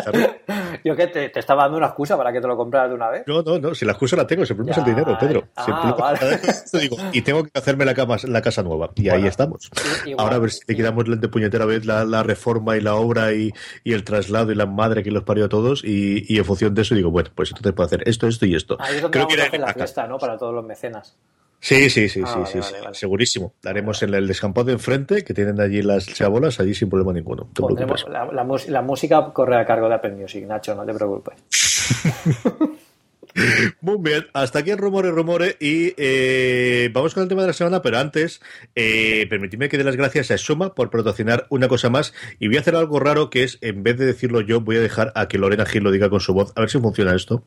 Yo 0.84 0.96
que 0.96 1.06
te, 1.08 1.28
te, 1.28 1.40
estaba 1.40 1.64
dando 1.64 1.78
una 1.78 1.88
excusa 1.88 2.16
para 2.16 2.32
que 2.32 2.40
te 2.40 2.46
lo 2.46 2.56
compraras 2.56 2.88
de 2.90 2.94
una 2.94 3.10
vez. 3.10 3.24
No, 3.26 3.42
no, 3.42 3.58
no. 3.58 3.74
Si 3.74 3.84
la 3.84 3.92
excusa 3.92 4.16
la 4.16 4.26
tengo, 4.26 4.42
el 4.42 4.48
problema 4.48 4.72
es 4.72 4.78
el 4.78 4.84
dinero, 4.84 5.16
Pedro. 5.18 5.48
Ah, 5.56 5.94
vale. 5.98 6.40
digo, 6.72 6.96
y 7.12 7.22
tengo 7.22 7.44
que 7.44 7.50
hacerme 7.54 7.84
la, 7.84 7.94
cama, 7.94 8.16
la 8.24 8.42
casa 8.42 8.62
nueva. 8.62 8.90
Y 8.96 9.08
ahí 9.08 9.26
estamos. 9.26 9.70
Ahora 10.18 10.36
a 10.36 10.38
ver 10.38 10.50
si 10.50 10.60
te 10.64 10.76
quedamos 10.76 11.04
de 11.20 11.28
puñetera 11.28 11.64
vez 11.64 11.84
la, 11.84 12.04
la, 12.04 12.22
reforma 12.22 12.76
y 12.76 12.80
la 12.80 12.94
obra 12.94 13.32
y, 13.32 13.52
y, 13.84 13.92
el 13.92 14.04
traslado 14.04 14.52
y 14.52 14.54
la 14.54 14.66
madre 14.66 15.02
que 15.02 15.10
los 15.10 15.24
parió 15.24 15.46
a 15.46 15.48
todos. 15.48 15.84
Y, 15.84 16.24
y 16.28 16.38
en 16.38 16.44
función 16.44 16.74
de 16.74 16.82
eso 16.82 16.94
digo, 16.94 17.10
bueno, 17.10 17.30
pues 17.34 17.50
entonces 17.50 17.72
puedo 17.72 17.86
hacer 17.86 18.02
esto, 18.06 18.26
esto 18.26 18.39
y 18.46 18.54
esto. 18.54 18.78
Creo 19.10 19.26
que 19.26 19.34
era 19.34 19.58
la 19.58 19.74
fiesta, 19.74 20.06
¿no? 20.06 20.18
Para 20.18 20.36
todos 20.36 20.54
los 20.54 20.64
mecenas. 20.64 21.16
Sí, 21.62 21.90
sí, 21.90 22.08
sí, 22.08 22.22
ah, 22.24 22.44
sí, 22.46 22.62
sí, 22.62 22.74
segurísimo. 22.92 23.52
Daremos 23.62 24.02
en 24.02 24.14
el 24.14 24.26
descampado 24.26 24.64
de 24.66 24.72
enfrente, 24.72 25.22
que 25.22 25.34
tienen 25.34 25.60
allí 25.60 25.82
las 25.82 26.06
chabolas, 26.06 26.58
allí 26.58 26.74
sin 26.74 26.88
problema 26.88 27.12
ninguno. 27.12 27.50
la, 28.08 28.44
la, 28.68 28.82
música 28.82 29.30
corre 29.34 29.56
a 29.56 29.66
cargo 29.66 29.86
de 29.88 29.94
Apple 29.94 30.12
Music, 30.12 30.46
Nacho, 30.46 30.74
no 30.74 30.86
te 30.86 30.94
preocupes. 30.94 31.34
Muy 33.80 33.98
bien, 34.00 34.26
hasta 34.32 34.60
aquí 34.60 34.70
el 34.70 34.78
rumore, 34.78 35.10
rumore 35.10 35.56
y 35.60 35.94
eh, 35.96 36.90
vamos 36.92 37.14
con 37.14 37.22
el 37.22 37.28
tema 37.28 37.42
de 37.42 37.48
la 37.48 37.52
semana, 37.52 37.82
pero 37.82 37.98
antes 37.98 38.40
eh, 38.74 39.26
permitidme 39.28 39.68
que 39.68 39.78
dé 39.78 39.84
las 39.84 39.96
gracias 39.96 40.30
a 40.30 40.38
Suma 40.38 40.74
por 40.74 40.90
patrocinar 40.90 41.46
una 41.48 41.68
cosa 41.68 41.90
más 41.90 42.12
y 42.38 42.48
voy 42.48 42.56
a 42.56 42.60
hacer 42.60 42.74
algo 42.74 42.98
raro 42.98 43.30
que 43.30 43.44
es, 43.44 43.58
en 43.60 43.82
vez 43.82 43.98
de 43.98 44.06
decirlo 44.06 44.40
yo, 44.40 44.60
voy 44.60 44.76
a 44.76 44.80
dejar 44.80 45.12
a 45.14 45.28
que 45.28 45.38
Lorena 45.38 45.66
Gil 45.66 45.84
lo 45.84 45.92
diga 45.92 46.10
con 46.10 46.20
su 46.20 46.34
voz, 46.34 46.52
a 46.56 46.60
ver 46.60 46.70
si 46.70 46.80
funciona 46.80 47.14
esto. 47.14 47.44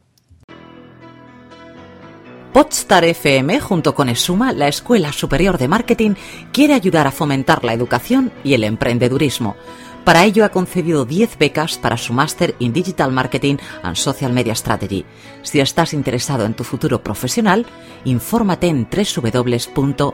Podstar 2.54 3.04
FM, 3.04 3.60
junto 3.62 3.96
con 3.96 4.10
ESUMA, 4.10 4.54
la 4.54 4.68
Escuela 4.68 5.12
Superior 5.12 5.58
de 5.58 5.68
Marketing, 5.68 6.14
quiere 6.52 6.76
ayudar 6.76 7.08
a 7.08 7.12
fomentar 7.12 7.64
la 7.64 7.74
educación 7.74 8.32
y 8.44 8.54
el 8.54 8.64
emprendedurismo. 8.64 9.56
Para 10.04 10.24
ello 10.24 10.46
ha 10.46 10.50
concedido 10.50 11.04
10 11.04 11.40
becas 11.40 11.80
para 11.80 11.98
su 11.98 12.14
máster 12.14 12.54
in 12.60 12.72
Digital 12.72 13.12
Marketing 13.12 13.56
and 13.82 13.96
Social 13.96 14.34
Media 14.34 14.54
Strategy. 14.54 15.04
Si 15.42 15.60
estás 15.60 15.96
interesado 15.96 16.46
en 16.46 16.54
tu 16.54 16.64
futuro 16.64 17.02
profesional, 17.02 17.66
infórmate 18.06 18.68
en 18.68 18.88
www.esuma.com. 18.88 20.14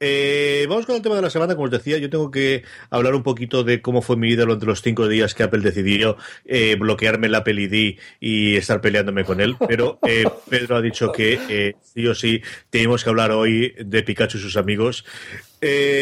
Eh, 0.00 0.66
vamos 0.68 0.86
con 0.86 0.96
el 0.96 1.02
tema 1.02 1.16
de 1.16 1.22
la 1.22 1.30
semana. 1.30 1.54
Como 1.54 1.66
os 1.66 1.70
decía, 1.70 1.98
yo 1.98 2.10
tengo 2.10 2.30
que 2.30 2.64
hablar 2.90 3.14
un 3.14 3.22
poquito 3.22 3.64
de 3.64 3.80
cómo 3.80 4.02
fue 4.02 4.16
mi 4.16 4.28
vida 4.28 4.42
durante 4.42 4.66
los 4.66 4.82
cinco 4.82 5.08
días 5.08 5.34
que 5.34 5.42
Apple 5.42 5.60
decidió 5.60 6.16
eh, 6.44 6.76
bloquearme 6.76 7.28
el 7.28 7.34
Apple 7.34 7.60
ID 7.62 7.98
y 8.20 8.56
estar 8.56 8.80
peleándome 8.80 9.24
con 9.24 9.40
él. 9.40 9.56
Pero 9.66 9.98
eh, 10.06 10.24
Pedro 10.48 10.76
ha 10.76 10.82
dicho 10.82 11.12
que 11.12 11.74
sí 11.82 12.06
o 12.06 12.14
sí 12.14 12.42
tenemos 12.70 13.04
que 13.04 13.10
hablar 13.10 13.30
hoy 13.30 13.74
de 13.78 14.02
Pikachu 14.02 14.38
y 14.38 14.40
sus 14.40 14.56
amigos. 14.56 15.04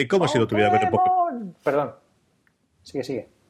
¿Cómo 0.08 0.24
ha 0.24 0.28
sido 0.28 0.46
tu 0.46 0.56
vida? 0.56 0.70
Perdón. 1.62 1.92
Sigue, 2.82 3.04
sigue. 3.04 3.41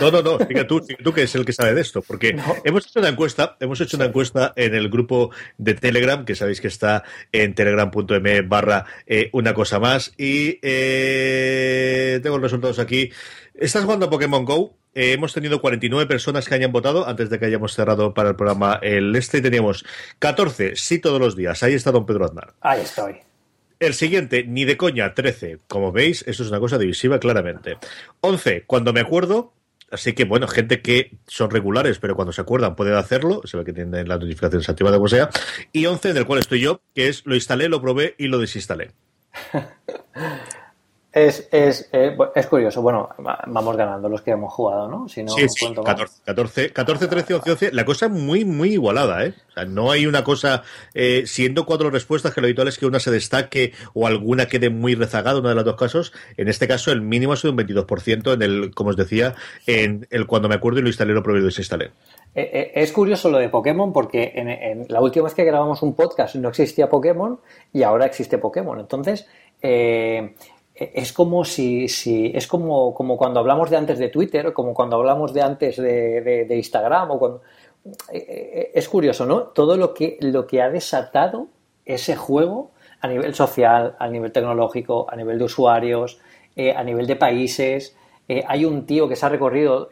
No, 0.00 0.10
no, 0.10 0.22
no, 0.22 0.38
fíjate 0.38 0.64
tú, 0.64 0.80
tú 0.80 1.12
que 1.12 1.22
es 1.22 1.34
el 1.34 1.44
que 1.44 1.52
sabe 1.52 1.74
de 1.74 1.80
esto, 1.80 2.02
porque 2.02 2.36
hemos 2.64 2.86
hecho 2.86 3.00
una 3.00 3.08
encuesta, 3.08 3.56
hemos 3.60 3.80
hecho 3.80 3.96
una 3.96 4.06
encuesta 4.06 4.52
en 4.56 4.74
el 4.74 4.88
grupo 4.88 5.30
de 5.56 5.74
Telegram, 5.74 6.24
que 6.24 6.34
sabéis 6.34 6.60
que 6.60 6.68
está 6.68 7.02
en 7.32 7.54
telegram.me 7.54 8.42
barra 8.42 8.84
eh, 9.06 9.30
una 9.32 9.54
cosa 9.54 9.80
más, 9.80 10.12
y 10.16 10.58
eh, 10.62 12.20
tengo 12.22 12.36
los 12.38 12.50
resultados 12.50 12.78
aquí. 12.78 13.10
Estás 13.54 13.84
jugando 13.84 14.06
a 14.06 14.10
Pokémon 14.10 14.44
Go, 14.44 14.76
eh, 14.94 15.12
hemos 15.12 15.32
tenido 15.32 15.60
49 15.60 16.06
personas 16.06 16.48
que 16.48 16.54
hayan 16.54 16.72
votado 16.72 17.06
antes 17.06 17.28
de 17.30 17.38
que 17.38 17.46
hayamos 17.46 17.74
cerrado 17.74 18.14
para 18.14 18.30
el 18.30 18.36
programa 18.36 18.78
el 18.82 19.14
este, 19.16 19.38
y 19.38 19.42
teníamos 19.42 19.84
14, 20.18 20.76
sí 20.76 20.98
todos 20.98 21.20
los 21.20 21.36
días, 21.36 21.62
ahí 21.62 21.74
está 21.74 21.90
don 21.90 22.06
Pedro 22.06 22.24
Aznar. 22.24 22.54
Ahí 22.60 22.82
estoy. 22.82 23.16
El 23.80 23.94
siguiente, 23.94 24.42
ni 24.44 24.64
de 24.64 24.76
coña, 24.76 25.14
13. 25.14 25.60
Como 25.68 25.92
veis, 25.92 26.24
eso 26.26 26.42
es 26.42 26.48
una 26.48 26.58
cosa 26.58 26.78
divisiva 26.78 27.20
claramente. 27.20 27.76
11, 28.22 28.64
cuando 28.66 28.92
me 28.92 29.00
acuerdo, 29.00 29.52
Así 29.90 30.12
que, 30.12 30.24
bueno, 30.24 30.46
gente 30.48 30.82
que 30.82 31.18
son 31.26 31.50
regulares, 31.50 31.98
pero 31.98 32.14
cuando 32.14 32.32
se 32.32 32.40
acuerdan 32.40 32.76
pueden 32.76 32.94
hacerlo. 32.94 33.40
Se 33.44 33.56
ve 33.56 33.64
que 33.64 33.72
tienen 33.72 34.08
las 34.08 34.20
notificaciones 34.20 34.68
activadas, 34.68 34.98
como 34.98 35.08
sea. 35.08 35.30
Y 35.72 35.86
11, 35.86 36.10
en 36.10 36.16
el 36.18 36.26
cual 36.26 36.40
estoy 36.40 36.60
yo, 36.60 36.82
que 36.94 37.08
es 37.08 37.24
lo 37.24 37.34
instalé, 37.34 37.68
lo 37.68 37.80
probé 37.80 38.14
y 38.18 38.28
lo 38.28 38.38
desinstalé. 38.38 38.92
es, 41.26 41.48
es, 41.52 41.88
eh, 41.92 42.16
es, 42.34 42.46
curioso. 42.46 42.82
Bueno, 42.82 43.08
vamos 43.18 43.76
ganando 43.76 44.08
los 44.08 44.22
que 44.22 44.32
hemos 44.32 44.52
jugado, 44.52 44.88
¿no? 44.88 45.08
Si 45.08 45.22
no 45.22 45.32
sí, 45.32 45.48
sí. 45.48 45.74
14, 45.74 46.22
14, 46.24 46.72
14, 46.72 47.08
13, 47.08 47.34
11, 47.34 47.50
11. 47.50 47.72
La 47.72 47.84
cosa 47.84 48.06
es 48.06 48.12
muy, 48.12 48.44
muy 48.44 48.72
igualada, 48.72 49.24
¿eh? 49.24 49.34
O 49.48 49.52
sea, 49.52 49.64
no 49.64 49.90
hay 49.90 50.06
una 50.06 50.24
cosa, 50.24 50.62
eh, 50.94 51.24
siendo 51.26 51.66
cuatro 51.66 51.90
respuestas, 51.90 52.32
que 52.32 52.40
lo 52.40 52.46
habitual 52.46 52.68
es 52.68 52.78
que 52.78 52.86
una 52.86 53.00
se 53.00 53.10
destaque 53.10 53.72
o 53.94 54.06
alguna 54.06 54.46
quede 54.46 54.70
muy 54.70 54.94
rezagada, 54.94 55.40
uno 55.40 55.48
de 55.48 55.54
los 55.54 55.64
dos 55.64 55.76
casos. 55.76 56.12
En 56.36 56.48
este 56.48 56.68
caso, 56.68 56.92
el 56.92 57.02
mínimo 57.02 57.32
ha 57.32 57.36
sido 57.36 57.52
un 57.52 57.58
22% 57.58 58.34
en 58.34 58.42
el, 58.42 58.74
como 58.74 58.90
os 58.90 58.96
decía, 58.96 59.34
en 59.66 60.06
el 60.10 60.26
cuando 60.26 60.48
me 60.48 60.54
acuerdo 60.54 60.78
y 60.78 60.82
lo 60.82 60.88
instalé, 60.88 61.12
lo 61.12 61.22
probé 61.22 61.38
y 61.38 61.42
lo 61.42 61.46
desinstalé. 61.46 61.90
Eh, 62.34 62.72
es 62.74 62.92
curioso 62.92 63.30
lo 63.30 63.38
de 63.38 63.48
Pokémon 63.48 63.92
porque 63.92 64.32
en, 64.34 64.48
en, 64.48 64.86
la 64.88 65.00
última 65.00 65.24
vez 65.24 65.34
que 65.34 65.44
grabamos 65.44 65.82
un 65.82 65.94
podcast 65.94 66.36
no 66.36 66.48
existía 66.50 66.88
Pokémon 66.88 67.40
y 67.72 67.82
ahora 67.82 68.06
existe 68.06 68.38
Pokémon. 68.38 68.78
Entonces, 68.78 69.26
eh, 69.62 70.34
es 70.78 71.12
como 71.12 71.44
si, 71.44 71.88
si 71.88 72.30
es 72.34 72.46
como, 72.46 72.94
como, 72.94 73.16
cuando 73.16 73.40
hablamos 73.40 73.68
de 73.68 73.76
antes 73.76 73.98
de 73.98 74.08
Twitter, 74.08 74.52
como 74.52 74.74
cuando 74.74 74.96
hablamos 74.96 75.32
de 75.34 75.42
antes 75.42 75.76
de, 75.76 76.46
Instagram, 76.50 77.10
o 77.10 77.40
eh, 77.84 77.90
eh, 78.12 78.70
es 78.74 78.88
curioso, 78.88 79.26
¿no? 79.26 79.42
Todo 79.42 79.76
lo 79.76 79.92
que, 79.92 80.18
lo 80.20 80.46
que 80.46 80.62
ha 80.62 80.70
desatado 80.70 81.48
ese 81.84 82.14
juego 82.14 82.70
a 83.00 83.08
nivel 83.08 83.34
social, 83.34 83.96
a 83.98 84.08
nivel 84.08 84.30
tecnológico, 84.30 85.06
a 85.10 85.16
nivel 85.16 85.38
de 85.38 85.44
usuarios, 85.44 86.20
eh, 86.54 86.72
a 86.72 86.84
nivel 86.84 87.06
de 87.06 87.16
países. 87.16 87.96
hay 88.46 88.64
un 88.64 88.86
tío 88.86 89.08
que 89.08 89.16
se 89.16 89.24
ha 89.26 89.30
recorrido 89.30 89.88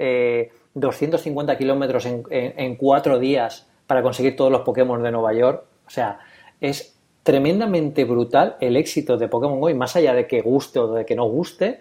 250 0.74 1.56
kilómetros 1.56 2.06
en, 2.06 2.24
en 2.30 2.76
cuatro 2.76 3.18
días 3.18 3.66
para 3.86 4.02
conseguir 4.02 4.36
todos 4.36 4.52
los 4.52 4.60
Pokémon 4.60 5.02
de 5.02 5.10
Nueva 5.10 5.32
York. 5.32 5.64
O 5.86 5.90
sea, 5.90 6.18
es 6.60 6.95
tremendamente 7.26 8.04
brutal 8.04 8.56
el 8.60 8.76
éxito 8.76 9.16
de 9.16 9.26
Pokémon 9.26 9.58
Go 9.58 9.68
y 9.68 9.74
más 9.74 9.96
allá 9.96 10.14
de 10.14 10.28
que 10.28 10.42
guste 10.42 10.78
o 10.78 10.92
de 10.92 11.04
que 11.04 11.16
no 11.16 11.24
guste, 11.24 11.80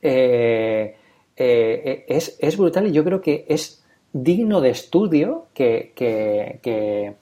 eh, 0.00 0.96
eh, 1.36 2.04
es, 2.06 2.56
brutal 2.56 2.86
y 2.86 2.92
yo 2.92 3.02
creo 3.02 3.20
que 3.20 3.44
es 3.48 3.84
digno 4.12 4.60
de 4.60 4.70
estudio 4.70 5.46
que, 5.52 5.92
que, 5.96 7.16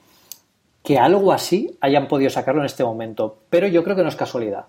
algo 0.99 1.33
así 1.33 1.79
hayan 1.81 2.09
podido 2.09 2.29
sacarlo 2.29 2.61
en 2.61 2.67
este 2.67 2.85
momento, 2.85 3.39
pero 3.49 3.67
yo 3.69 3.83
creo 3.83 3.97
que 3.97 4.03
no 4.03 4.11
es 4.11 4.17
casualidad. 4.17 4.67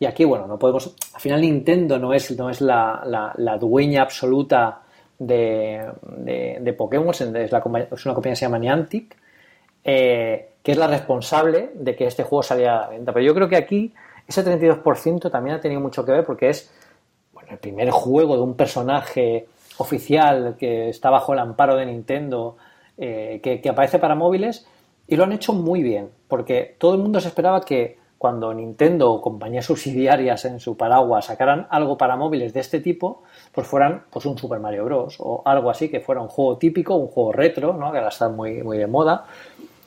Y 0.00 0.06
aquí, 0.06 0.24
bueno, 0.24 0.46
no 0.46 0.58
podemos. 0.58 0.96
Al 1.12 1.20
final, 1.20 1.42
Nintendo 1.42 1.98
no 1.98 2.14
es, 2.14 2.34
no 2.38 2.48
es 2.48 2.62
la, 2.62 3.58
dueña 3.60 4.00
absoluta 4.00 4.80
de, 5.18 5.92
de, 6.58 6.72
Pokémon, 6.72 7.10
es, 7.10 7.20
una 7.20 7.60
compañía 7.60 8.32
que 8.32 8.36
se 8.36 8.46
llama 8.46 8.58
Niantic. 8.58 9.14
Eh, 9.88 10.48
que 10.64 10.72
es 10.72 10.78
la 10.78 10.88
responsable 10.88 11.70
de 11.74 11.94
que 11.94 12.06
este 12.06 12.24
juego 12.24 12.42
saliera 12.42 12.78
a 12.78 12.80
la 12.82 12.88
venta. 12.88 13.12
Pero 13.12 13.24
yo 13.24 13.34
creo 13.34 13.48
que 13.48 13.54
aquí 13.54 13.94
ese 14.26 14.44
32% 14.44 15.30
también 15.30 15.54
ha 15.54 15.60
tenido 15.60 15.80
mucho 15.80 16.04
que 16.04 16.10
ver 16.10 16.24
porque 16.24 16.48
es 16.48 16.72
bueno, 17.32 17.50
el 17.52 17.58
primer 17.58 17.90
juego 17.90 18.34
de 18.34 18.42
un 18.42 18.56
personaje 18.56 19.46
oficial 19.78 20.56
que 20.58 20.88
está 20.88 21.10
bajo 21.10 21.34
el 21.34 21.38
amparo 21.38 21.76
de 21.76 21.86
Nintendo, 21.86 22.56
eh, 22.98 23.40
que, 23.40 23.68
aparece 23.68 24.00
para 24.00 24.16
móviles, 24.16 24.66
y 25.06 25.14
lo 25.14 25.22
han 25.22 25.32
hecho 25.32 25.52
muy 25.52 25.84
bien, 25.84 26.10
porque 26.26 26.74
todo 26.78 26.94
el 26.94 27.00
mundo 27.00 27.20
se 27.20 27.28
esperaba 27.28 27.60
que 27.60 27.98
cuando 28.18 28.52
Nintendo 28.52 29.12
o 29.12 29.20
compañías 29.20 29.66
subsidiarias 29.66 30.46
en 30.46 30.58
su 30.58 30.76
paraguas 30.76 31.26
sacaran 31.26 31.66
algo 31.70 31.96
para 31.98 32.16
móviles 32.16 32.52
de 32.54 32.60
este 32.60 32.80
tipo, 32.80 33.22
pues 33.52 33.66
fueran 33.66 34.04
pues 34.10 34.24
un 34.24 34.38
Super 34.38 34.58
Mario 34.58 34.86
Bros. 34.86 35.16
o 35.20 35.42
algo 35.44 35.70
así, 35.70 35.90
que 35.90 36.00
fuera 36.00 36.22
un 36.22 36.28
juego 36.28 36.56
típico, 36.56 36.96
un 36.96 37.08
juego 37.08 37.32
retro, 37.32 37.74
¿no? 37.74 37.92
que 37.92 37.98
ahora 37.98 38.08
está 38.08 38.28
muy, 38.28 38.62
muy 38.62 38.78
de 38.78 38.86
moda. 38.86 39.26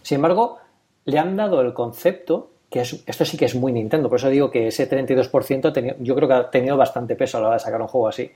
Sin 0.02 0.16
embargo, 0.16 0.58
le 1.06 1.20
han 1.20 1.36
dado 1.36 1.62
el 1.62 1.74
concepto, 1.74 2.52
que 2.70 2.82
es, 2.82 3.04
esto 3.06 3.26
sí 3.26 3.38
que 3.38 3.46
es 3.46 3.56
muy 3.56 3.72
Nintendo, 3.72 4.10
por 4.10 4.20
eso 4.20 4.30
digo 4.30 4.52
que 4.52 4.68
ese 4.68 4.90
32% 4.90 5.98
yo 6.00 6.16
creo 6.16 6.28
que 6.28 6.34
ha 6.34 6.50
tenido 6.52 6.78
bastante 6.78 7.16
peso 7.16 7.38
a 7.38 7.42
la 7.42 7.48
hora 7.48 7.56
de 7.56 7.62
sacar 7.62 7.82
un 7.82 7.88
juego 7.88 8.08
así. 8.08 8.32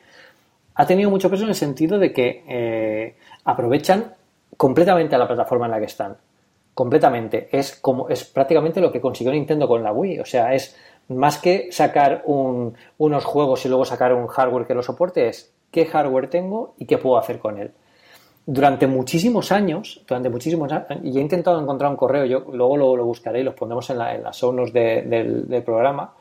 Ha 0.75 0.87
tenido 0.87 1.09
mucho 1.09 1.29
peso 1.29 1.43
en 1.43 1.49
el 1.49 1.55
sentido 1.55 1.99
de 1.99 2.11
que 2.11 2.43
eh, 2.47 3.15
aprovechan 3.45 4.13
completamente 4.57 5.15
a 5.15 5.19
la 5.19 5.27
plataforma 5.27 5.65
en 5.65 5.71
la 5.71 5.79
que 5.79 5.85
están. 5.85 6.17
Completamente. 6.73 7.49
Es 7.51 7.75
como 7.75 8.09
es 8.09 8.23
prácticamente 8.23 8.81
lo 8.81 8.91
que 8.91 8.99
consiguió 8.99 9.31
Nintendo 9.31 9.67
con 9.67 9.83
la 9.83 9.91
Wii. 9.91 10.21
O 10.21 10.25
sea, 10.25 10.55
es 10.55 10.75
más 11.09 11.37
que 11.37 11.71
sacar 11.71 12.23
unos 12.25 13.25
juegos 13.25 13.63
y 13.65 13.69
luego 13.69 13.85
sacar 13.85 14.13
un 14.13 14.25
hardware 14.25 14.65
que 14.65 14.73
lo 14.73 14.81
soporte, 14.81 15.27
es 15.27 15.53
qué 15.69 15.85
hardware 15.85 16.29
tengo 16.29 16.73
y 16.79 16.87
qué 16.87 16.97
puedo 16.97 17.19
hacer 17.19 17.37
con 17.37 17.59
él 17.59 17.71
durante 18.45 18.87
muchísimos 18.87 19.51
años, 19.51 20.01
durante 20.07 20.29
muchísimos 20.29 20.71
años, 20.71 20.87
y 21.03 21.17
he 21.17 21.21
intentado 21.21 21.61
encontrar 21.61 21.91
un 21.91 21.97
correo, 21.97 22.25
yo 22.25 22.45
luego 22.51 22.77
lo, 22.77 23.05
buscaré 23.05 23.39
y 23.39 23.43
los 23.43 23.53
pondremos 23.53 23.89
en, 23.89 23.97
la, 23.97 24.15
en 24.15 24.23
las 24.23 24.37
sonos 24.37 24.73
del, 24.73 25.63
programa. 25.65 26.13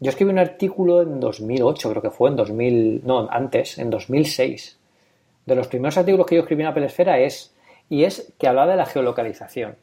Yo 0.00 0.10
escribí 0.10 0.30
un 0.30 0.38
artículo 0.38 1.02
en 1.02 1.20
2008, 1.20 1.90
creo 1.90 2.02
que 2.02 2.10
fue, 2.10 2.30
en 2.30 2.36
2000, 2.36 3.02
no, 3.04 3.28
antes, 3.30 3.78
en 3.78 3.90
2006. 3.90 4.78
De 5.44 5.54
los 5.54 5.68
primeros 5.68 5.98
artículos 5.98 6.26
que 6.26 6.36
yo 6.36 6.42
escribí 6.42 6.62
en 6.62 6.68
Apple 6.68 6.86
Esfera 6.86 7.18
es, 7.18 7.54
y 7.90 8.04
es 8.04 8.32
que 8.38 8.48
hablaba 8.48 8.70
de 8.70 8.76
la 8.76 8.86
geolocalización. 8.86 9.76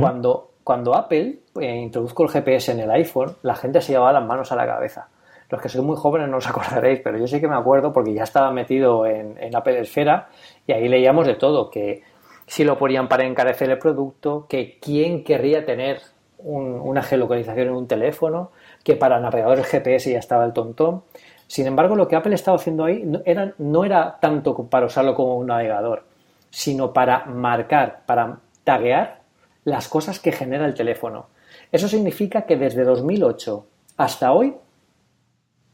cuando, 0.00 0.52
cuando 0.62 0.94
Apple 0.94 1.40
eh, 1.60 1.76
introdujo 1.76 2.22
el 2.22 2.28
GPS 2.30 2.72
en 2.72 2.80
el 2.80 2.90
iPhone, 2.92 3.36
la 3.42 3.56
gente 3.56 3.80
se 3.80 3.92
llevaba 3.92 4.12
las 4.12 4.24
manos 4.24 4.52
a 4.52 4.56
la 4.56 4.66
cabeza 4.66 5.08
los 5.50 5.60
que 5.60 5.68
sois 5.68 5.84
muy 5.84 5.96
jóvenes 5.96 6.28
no 6.28 6.38
os 6.38 6.48
acordaréis, 6.48 7.00
pero 7.00 7.18
yo 7.18 7.26
sí 7.26 7.40
que 7.40 7.48
me 7.48 7.56
acuerdo 7.56 7.92
porque 7.92 8.14
ya 8.14 8.22
estaba 8.22 8.50
metido 8.52 9.06
en, 9.06 9.36
en 9.38 9.54
Apple 9.54 9.80
Esfera 9.80 10.28
y 10.66 10.72
ahí 10.72 10.88
leíamos 10.88 11.26
de 11.26 11.34
todo, 11.34 11.70
que 11.70 12.02
si 12.46 12.64
lo 12.64 12.78
ponían 12.78 13.08
para 13.08 13.24
encarecer 13.24 13.70
el 13.70 13.78
producto, 13.78 14.46
que 14.48 14.78
quién 14.80 15.22
querría 15.22 15.64
tener 15.64 16.00
una 16.42 17.02
geolocalización 17.02 17.68
en 17.68 17.74
un 17.74 17.86
teléfono, 17.86 18.50
que 18.82 18.96
para 18.96 19.20
navegadores 19.20 19.66
GPS 19.66 20.10
ya 20.10 20.18
estaba 20.18 20.44
el 20.44 20.52
tontón. 20.52 21.02
Sin 21.46 21.66
embargo, 21.66 21.96
lo 21.96 22.08
que 22.08 22.16
Apple 22.16 22.34
estaba 22.34 22.56
haciendo 22.56 22.84
ahí 22.84 23.02
no 23.04 23.20
era, 23.24 23.54
no 23.58 23.84
era 23.84 24.18
tanto 24.20 24.54
para 24.68 24.86
usarlo 24.86 25.14
como 25.14 25.36
un 25.36 25.48
navegador, 25.48 26.04
sino 26.50 26.92
para 26.92 27.24
marcar, 27.26 28.00
para 28.06 28.38
taguear 28.64 29.20
las 29.64 29.88
cosas 29.88 30.18
que 30.18 30.32
genera 30.32 30.66
el 30.66 30.74
teléfono. 30.74 31.26
Eso 31.70 31.88
significa 31.88 32.42
que 32.42 32.56
desde 32.56 32.84
2008 32.84 33.66
hasta 33.96 34.32
hoy 34.32 34.56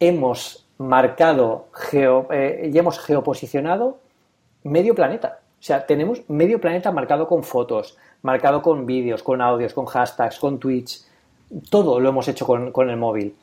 hemos 0.01 0.67
marcado 0.79 1.69
eh, 1.93 2.71
y 2.73 2.79
hemos 2.79 2.99
geoposicionado 2.99 3.99
medio 4.65 4.95
planeta. 4.95 5.41
O 5.59 5.63
sea, 5.63 5.87
tenemos 5.87 6.29
medio 6.29 6.61
planeta 6.61 6.93
marcado 6.93 7.27
con 7.27 7.43
fotos, 7.43 7.97
marcado 8.23 8.63
con 8.63 8.87
vídeos, 8.87 9.23
con 9.23 9.41
audios, 9.41 9.73
con 9.73 9.87
hashtags, 9.87 10.39
con 10.39 10.59
tweets. 10.59 11.09
Todo 11.71 12.01
lo 12.01 12.09
hemos 12.09 12.29
hecho 12.29 12.47
con, 12.47 12.91
el 12.91 12.97
móvil. 12.97 13.35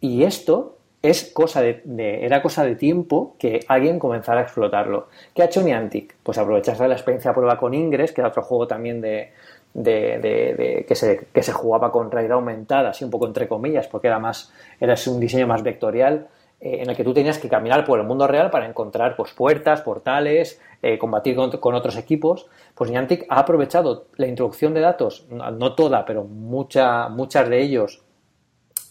Y 0.00 0.24
esto 0.24 0.76
es 1.00 1.30
cosa 1.32 1.62
de, 1.62 1.82
era 2.24 2.42
cosa 2.42 2.64
de 2.64 2.76
tiempo 2.76 3.34
que 3.38 3.64
alguien 3.68 3.98
comenzara 3.98 4.40
a 4.40 4.42
explotarlo. 4.44 5.08
¿Qué 5.34 5.42
ha 5.42 5.46
hecho 5.46 5.62
Niantic? 5.62 6.16
Pues 6.22 6.38
aprovecharse 6.38 6.82
de 6.82 6.88
la 6.90 6.94
experiencia 6.94 7.30
de 7.30 7.34
prueba 7.34 7.58
con 7.58 7.74
Ingress, 7.74 8.12
que 8.12 8.20
era 8.20 8.28
otro 8.28 8.42
juego 8.42 8.66
también 8.66 9.00
de, 9.00 9.32
que, 9.74 10.94
se, 10.94 11.26
que 11.32 11.42
se 11.42 11.52
jugaba 11.52 11.90
con 11.90 12.10
realidad 12.10 12.36
aumentada, 12.36 12.90
así 12.90 13.04
un 13.04 13.10
poco 13.10 13.26
entre 13.26 13.48
comillas, 13.48 13.88
porque 13.88 14.08
era 14.08 14.18
más, 14.18 14.52
era 14.80 14.94
un 15.06 15.20
diseño 15.20 15.46
más 15.46 15.62
vectorial 15.62 16.28
eh, 16.60 16.82
en 16.82 16.90
el 16.90 16.96
que 16.96 17.02
tú 17.02 17.12
tenías 17.12 17.38
que 17.38 17.48
caminar 17.48 17.84
por 17.84 17.98
el 17.98 18.06
mundo 18.06 18.28
real 18.28 18.48
para 18.50 18.66
encontrar 18.66 19.16
pues, 19.16 19.32
puertas, 19.32 19.80
portales, 19.82 20.60
eh, 20.80 20.96
combatir 20.96 21.36
con, 21.36 21.74
otros 21.74 21.96
equipos. 21.96 22.46
Pues 22.74 22.88
Niantic 22.90 23.26
ha 23.28 23.40
aprovechado 23.40 24.06
la 24.16 24.28
introducción 24.28 24.72
de 24.72 24.80
datos, 24.80 25.26
no 25.28 25.74
toda, 25.74 26.04
pero 26.04 26.22
mucha, 26.22 27.08
muchas 27.08 27.48
de 27.48 27.62
ellos, 27.62 28.02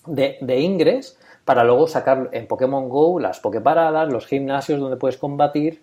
de, 0.05 0.37
de 0.41 0.59
Ingress, 0.59 1.17
para 1.45 1.63
luego 1.63 1.87
sacar 1.87 2.29
en 2.33 2.47
Pokémon 2.47 2.89
Go 2.89 3.19
las 3.19 3.39
Poképaradas, 3.39 4.11
los 4.11 4.25
gimnasios 4.27 4.79
donde 4.79 4.97
puedes 4.97 5.17
combatir. 5.17 5.81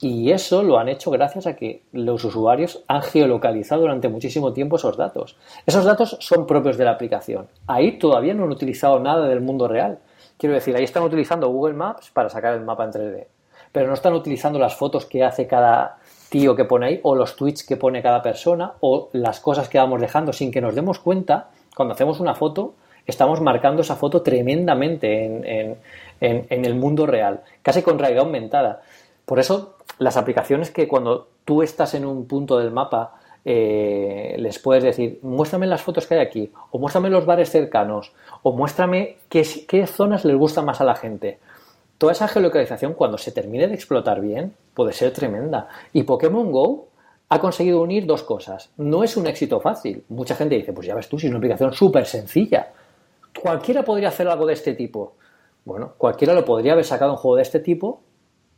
Y 0.00 0.30
eso 0.30 0.62
lo 0.62 0.78
han 0.78 0.88
hecho 0.88 1.10
gracias 1.10 1.46
a 1.46 1.56
que 1.56 1.82
los 1.92 2.24
usuarios 2.24 2.82
han 2.88 3.02
geolocalizado 3.02 3.82
durante 3.82 4.08
muchísimo 4.08 4.52
tiempo 4.52 4.76
esos 4.76 4.96
datos. 4.96 5.36
Esos 5.66 5.84
datos 5.84 6.16
son 6.20 6.46
propios 6.46 6.76
de 6.76 6.84
la 6.84 6.92
aplicación. 6.92 7.48
Ahí 7.66 7.98
todavía 7.98 8.34
no 8.34 8.44
han 8.44 8.50
utilizado 8.50 8.98
nada 9.00 9.26
del 9.26 9.40
mundo 9.40 9.68
real. 9.68 9.98
Quiero 10.36 10.54
decir, 10.54 10.74
ahí 10.76 10.84
están 10.84 11.02
utilizando 11.02 11.48
Google 11.48 11.74
Maps 11.74 12.10
para 12.10 12.28
sacar 12.28 12.54
el 12.54 12.62
mapa 12.62 12.84
en 12.84 12.90
3D, 12.90 13.26
pero 13.70 13.86
no 13.86 13.94
están 13.94 14.14
utilizando 14.14 14.58
las 14.58 14.74
fotos 14.74 15.06
que 15.06 15.22
hace 15.22 15.46
cada 15.46 15.98
tío 16.28 16.56
que 16.56 16.64
pone 16.64 16.86
ahí, 16.86 17.00
o 17.02 17.14
los 17.14 17.36
tweets 17.36 17.62
que 17.62 17.76
pone 17.76 18.02
cada 18.02 18.22
persona, 18.22 18.72
o 18.80 19.10
las 19.12 19.38
cosas 19.40 19.68
que 19.68 19.78
vamos 19.78 20.00
dejando 20.00 20.32
sin 20.32 20.50
que 20.50 20.60
nos 20.60 20.74
demos 20.74 20.98
cuenta. 20.98 21.50
Cuando 21.76 21.94
hacemos 21.94 22.20
una 22.20 22.34
foto, 22.34 22.74
estamos 23.06 23.40
marcando 23.40 23.82
esa 23.82 23.96
foto 23.96 24.22
tremendamente 24.22 25.76
en, 26.20 26.64
el 26.64 26.74
mundo 26.74 27.06
real, 27.06 27.42
casi 27.62 27.82
con 27.82 27.98
realidad 27.98 28.24
aumentada. 28.24 28.82
Por 29.32 29.38
eso, 29.38 29.76
las 29.98 30.18
aplicaciones 30.18 30.70
que 30.70 30.86
cuando 30.86 31.28
tú 31.46 31.62
estás 31.62 31.94
en 31.94 32.04
un 32.04 32.26
punto 32.26 32.58
del 32.58 32.70
mapa 32.70 33.14
eh, 33.46 34.36
les 34.38 34.58
puedes 34.58 34.84
decir, 34.84 35.20
muéstrame 35.22 35.66
las 35.66 35.80
fotos 35.80 36.06
que 36.06 36.16
hay 36.16 36.20
aquí, 36.20 36.52
o 36.70 36.78
muéstrame 36.78 37.08
los 37.08 37.24
bares 37.24 37.48
cercanos, 37.48 38.12
o 38.42 38.52
muéstrame 38.52 39.16
qué, 39.30 39.42
qué 39.66 39.86
zonas 39.86 40.26
les 40.26 40.36
gusta 40.36 40.60
más 40.60 40.82
a 40.82 40.84
la 40.84 40.96
gente. 40.96 41.38
Toda 41.96 42.12
esa 42.12 42.28
geolocalización, 42.28 42.92
cuando 42.92 43.16
se 43.16 43.32
termine 43.32 43.68
de 43.68 43.74
explotar 43.74 44.20
bien, 44.20 44.54
puede 44.74 44.92
ser 44.92 45.14
tremenda. 45.14 45.66
Y 45.94 46.02
Pokémon 46.02 46.52
Go 46.52 46.88
ha 47.30 47.40
conseguido 47.40 47.80
unir 47.80 48.04
dos 48.04 48.24
cosas. 48.24 48.68
No 48.76 49.02
es 49.02 49.16
un 49.16 49.26
éxito 49.26 49.60
fácil. 49.60 50.04
Mucha 50.10 50.34
gente 50.34 50.56
dice, 50.56 50.74
pues 50.74 50.86
ya 50.86 50.94
ves 50.94 51.08
tú, 51.08 51.18
si 51.18 51.28
es 51.28 51.30
una 51.30 51.38
aplicación 51.38 51.72
súper 51.72 52.04
sencilla. 52.04 52.70
Cualquiera 53.40 53.82
podría 53.82 54.08
hacer 54.08 54.28
algo 54.28 54.44
de 54.44 54.52
este 54.52 54.74
tipo. 54.74 55.14
Bueno, 55.64 55.94
cualquiera 55.96 56.34
lo 56.34 56.44
podría 56.44 56.74
haber 56.74 56.84
sacado 56.84 57.12
un 57.12 57.16
juego 57.16 57.36
de 57.36 57.42
este 57.44 57.60
tipo, 57.60 58.02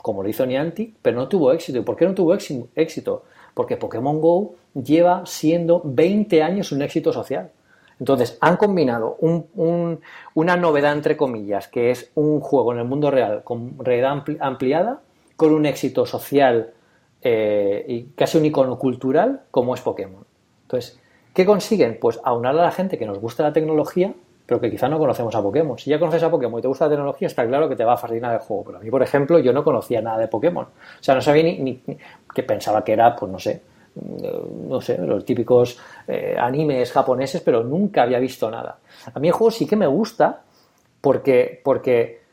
como 0.05 0.23
lo 0.23 0.29
hizo 0.29 0.45
Niantic, 0.45 0.97
pero 1.01 1.17
no 1.17 1.29
tuvo 1.29 1.51
éxito. 1.51 1.79
¿Y 1.79 1.81
por 1.81 1.97
qué 1.97 2.05
no 2.05 2.13
tuvo 2.13 2.35
éxito? 2.35 3.23
Porque 3.55 3.79
Pokémon 3.79 4.21
Go 4.21 4.55
lleva 4.75 5.25
siendo 5.25 5.81
20 5.83 6.43
años 6.43 6.73
un 6.73 6.83
éxito 6.83 7.11
social. 7.11 7.51
Entonces, 7.99 8.37
han 8.43 8.59
combinado 8.59 9.17
una 10.35 10.57
novedad, 10.59 10.93
entre 10.93 11.17
comillas, 11.17 11.69
que 11.69 11.91
es 11.91 12.11
un 12.17 12.41
juego 12.41 12.75
en 12.75 12.81
el 12.81 12.85
mundo 12.85 13.11
real 13.11 13.45
con 13.45 13.83
realidad 13.83 14.23
ampliada, 14.41 15.01
con 15.37 15.55
un 15.55 15.65
éxito 15.65 16.05
social 16.05 16.75
eh, 17.23 17.87
y 17.89 18.03
casi 18.15 18.37
un 18.37 18.45
icono 18.45 18.79
cultural 18.79 19.45
como 19.51 19.75
es 19.75 19.81
Pokémon. 19.81 20.27
Entonces, 20.65 21.01
¿qué 21.33 21.47
consiguen? 21.47 21.97
Pues 21.99 22.21
aunar 22.25 22.53
a 22.59 22.63
la 22.65 22.73
gente 22.73 22.99
que 22.99 23.07
nos 23.07 23.21
gusta 23.21 23.43
la 23.43 23.55
tecnología, 23.55 24.13
pero 24.47 24.61
que 24.61 24.71
quizá 24.71 24.89
no 24.89 24.99
conocemos 24.99 25.35
a 25.35 25.43
Pokémon. 25.43 25.79
Si 25.79 25.91
ya 25.91 25.99
conoces 25.99 26.23
a 26.23 26.31
Pokémon 26.31 26.59
y 26.59 26.63
te 26.63 26.69
gusta 26.69 26.85
la 26.87 26.91
tecnología, 26.91 27.29
está 27.29 27.47
claro 27.47 27.69
que 27.69 27.77
te 27.77 27.85
va 27.85 27.95
a 27.95 27.97
fascinar 27.97 28.35
el 28.35 28.41
juego. 28.41 28.65
Pero 28.65 28.79
a 28.79 28.81
mí, 28.81 28.91
por 28.91 29.03
ejemplo, 29.03 29.39
yo 29.39 29.53
no 29.53 29.65
conocía 29.65 30.03
nada 30.03 30.19
de 30.19 30.29
Pokémon. 30.29 30.65
O 30.65 31.03
sea, 31.03 31.15
no 31.15 31.21
sabía 31.21 31.43
ni 31.43 31.83
que 32.35 32.43
pensaba 32.43 32.85
que 32.85 32.93
era, 32.93 33.17
pues 33.17 33.33
no 33.33 33.39
sé, 33.39 33.63
no 34.69 34.81
sé, 34.81 34.99
los 34.99 35.25
típicos 35.25 35.79
eh, 36.09 36.37
animes 36.39 36.91
japoneses, 36.93 37.41
pero 37.41 37.63
nunca 37.63 38.03
había 38.03 38.19
visto 38.19 38.51
nada. 38.51 38.79
A 39.13 39.19
mí 39.21 39.29
el 39.29 39.35
juego 39.35 39.51
sí 39.51 39.67
que 39.67 39.77
me 39.77 39.87
gusta 39.87 40.43
porque, 41.01 41.61
porque 41.63 42.24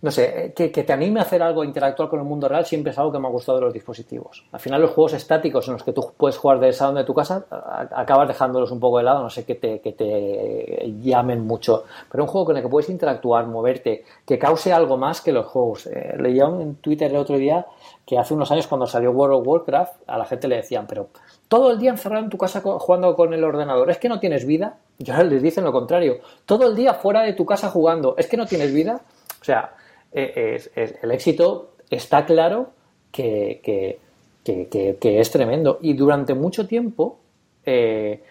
no 0.00 0.12
sé, 0.12 0.52
que, 0.54 0.68
te 0.68 0.92
anime 0.92 1.18
a 1.18 1.24
hacer 1.24 1.42
algo, 1.42 1.64
interactuar 1.64 2.08
con 2.08 2.20
el 2.20 2.24
mundo 2.24 2.48
real, 2.48 2.64
siempre 2.64 2.92
es 2.92 2.98
algo 2.98 3.10
que 3.10 3.18
me 3.18 3.26
ha 3.26 3.30
gustado 3.30 3.58
de 3.58 3.64
los 3.64 3.74
dispositivos. 3.74 4.44
Al 4.52 4.60
final, 4.60 4.80
los 4.80 4.92
juegos 4.92 5.14
estáticos 5.14 5.66
en 5.66 5.72
los 5.72 5.82
que 5.82 5.92
tú 5.92 6.12
puedes 6.16 6.36
jugar 6.36 6.60
del 6.60 6.72
salón 6.72 6.94
de 6.94 7.04
tu 7.04 7.12
casa, 7.12 7.46
acabas 7.50 8.28
dejándolos 8.28 8.70
un 8.70 8.78
poco 8.78 8.98
de 8.98 9.04
lado, 9.04 9.22
no 9.24 9.30
sé, 9.30 9.44
que 9.44 9.56
te, 9.56 9.80
que 9.80 9.92
te 9.92 10.94
llamen 11.00 11.44
mucho. 11.44 11.82
Pero 12.10 12.22
un 12.22 12.30
juego 12.30 12.46
con 12.46 12.56
el 12.56 12.62
que 12.62 12.68
puedes 12.68 12.88
interactuar, 12.90 13.46
moverte, 13.48 14.04
que 14.24 14.38
cause 14.38 14.72
algo 14.72 14.96
más 14.96 15.20
que 15.20 15.32
los 15.32 15.46
juegos. 15.46 15.88
Eh, 15.88 16.14
leía 16.20 16.44
en 16.44 16.76
Twitter 16.76 17.10
el 17.10 17.16
otro 17.16 17.36
día 17.36 17.66
que 18.06 18.18
hace 18.18 18.34
unos 18.34 18.52
años, 18.52 18.68
cuando 18.68 18.86
salió 18.86 19.10
World 19.10 19.40
of 19.40 19.46
Warcraft, 19.46 20.02
a 20.06 20.16
la 20.16 20.24
gente 20.24 20.46
le 20.46 20.56
decían, 20.56 20.86
pero 20.86 21.08
todo 21.48 21.72
el 21.72 21.78
día 21.78 21.90
encerrado 21.90 22.22
en 22.22 22.30
tu 22.30 22.38
casa 22.38 22.60
jugando 22.60 23.16
con 23.16 23.34
el 23.34 23.42
ordenador, 23.42 23.90
¿es 23.90 23.98
que 23.98 24.08
no 24.08 24.20
tienes 24.20 24.46
vida? 24.46 24.78
Y 24.96 25.10
ahora 25.10 25.24
les 25.24 25.42
dicen 25.42 25.64
lo 25.64 25.72
contrario. 25.72 26.18
Todo 26.46 26.68
el 26.68 26.76
día 26.76 26.94
fuera 26.94 27.22
de 27.22 27.32
tu 27.32 27.44
casa 27.44 27.68
jugando, 27.68 28.14
¿es 28.16 28.28
que 28.28 28.36
no 28.36 28.46
tienes 28.46 28.72
vida? 28.72 29.00
O 29.40 29.44
sea, 29.44 29.74
eh, 30.12 30.60
el 31.02 31.10
éxito 31.10 31.72
está 31.90 32.24
claro 32.24 32.70
que, 33.12 33.98
es 34.44 35.30
tremendo. 35.30 35.78
Y 35.82 35.94
durante 35.94 36.34
mucho 36.34 36.66
tiempo 36.66 37.18
eh, 37.64 38.22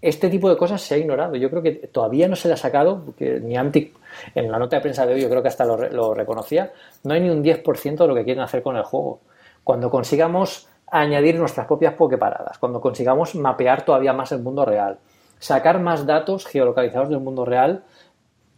este 0.00 0.28
tipo 0.28 0.48
de 0.48 0.56
cosas 0.56 0.80
se 0.82 0.94
ha 0.94 0.98
ignorado. 0.98 1.36
Yo 1.36 1.50
creo 1.50 1.62
que 1.62 1.72
todavía 1.72 2.28
no 2.28 2.36
se 2.36 2.48
le 2.48 2.54
ha 2.54 2.56
sacado, 2.56 3.02
porque 3.04 3.40
ni 3.40 3.56
Antic 3.56 3.94
en 4.34 4.50
la 4.50 4.58
nota 4.58 4.76
de 4.76 4.82
prensa 4.82 5.06
de 5.06 5.14
hoy 5.14 5.20
yo 5.20 5.28
creo 5.28 5.42
que 5.42 5.48
hasta 5.48 5.64
lo, 5.64 6.14
reconocía, 6.14 6.72
no 7.04 7.14
hay 7.14 7.20
ni 7.20 7.30
un 7.30 7.42
10% 7.42 7.96
de 7.96 8.06
lo 8.06 8.14
que 8.14 8.24
quieren 8.24 8.42
hacer 8.42 8.62
con 8.62 8.76
el 8.76 8.82
juego. 8.82 9.20
Cuando 9.64 9.90
consigamos 9.90 10.68
añadir 10.88 11.36
nuestras 11.36 11.66
propias 11.66 11.94
pokeparadas, 11.94 12.58
cuando 12.58 12.80
consigamos 12.80 13.34
mapear 13.34 13.84
todavía 13.84 14.12
más 14.12 14.30
el 14.32 14.40
mundo 14.40 14.64
real, 14.64 14.98
sacar 15.38 15.80
más 15.80 16.06
datos 16.06 16.46
geolocalizados 16.46 17.08
del 17.08 17.20
mundo 17.20 17.44
real, 17.44 17.82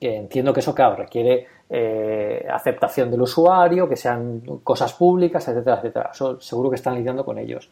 entiendo 0.01 0.53
que 0.53 0.61
eso, 0.61 0.74
claro, 0.74 0.96
requiere 0.96 1.46
eh, 1.70 2.46
aceptación 2.51 3.11
del 3.11 3.22
usuario, 3.22 3.88
que 3.88 3.96
sean 3.96 4.40
cosas 4.62 4.92
públicas, 4.94 5.46
etcétera, 5.49 5.76
etcétera. 5.76 6.11
Seguro 6.40 6.70
que 6.70 6.76
están 6.76 6.94
lidiando 6.94 7.24
con 7.24 7.38
ellos. 7.38 7.70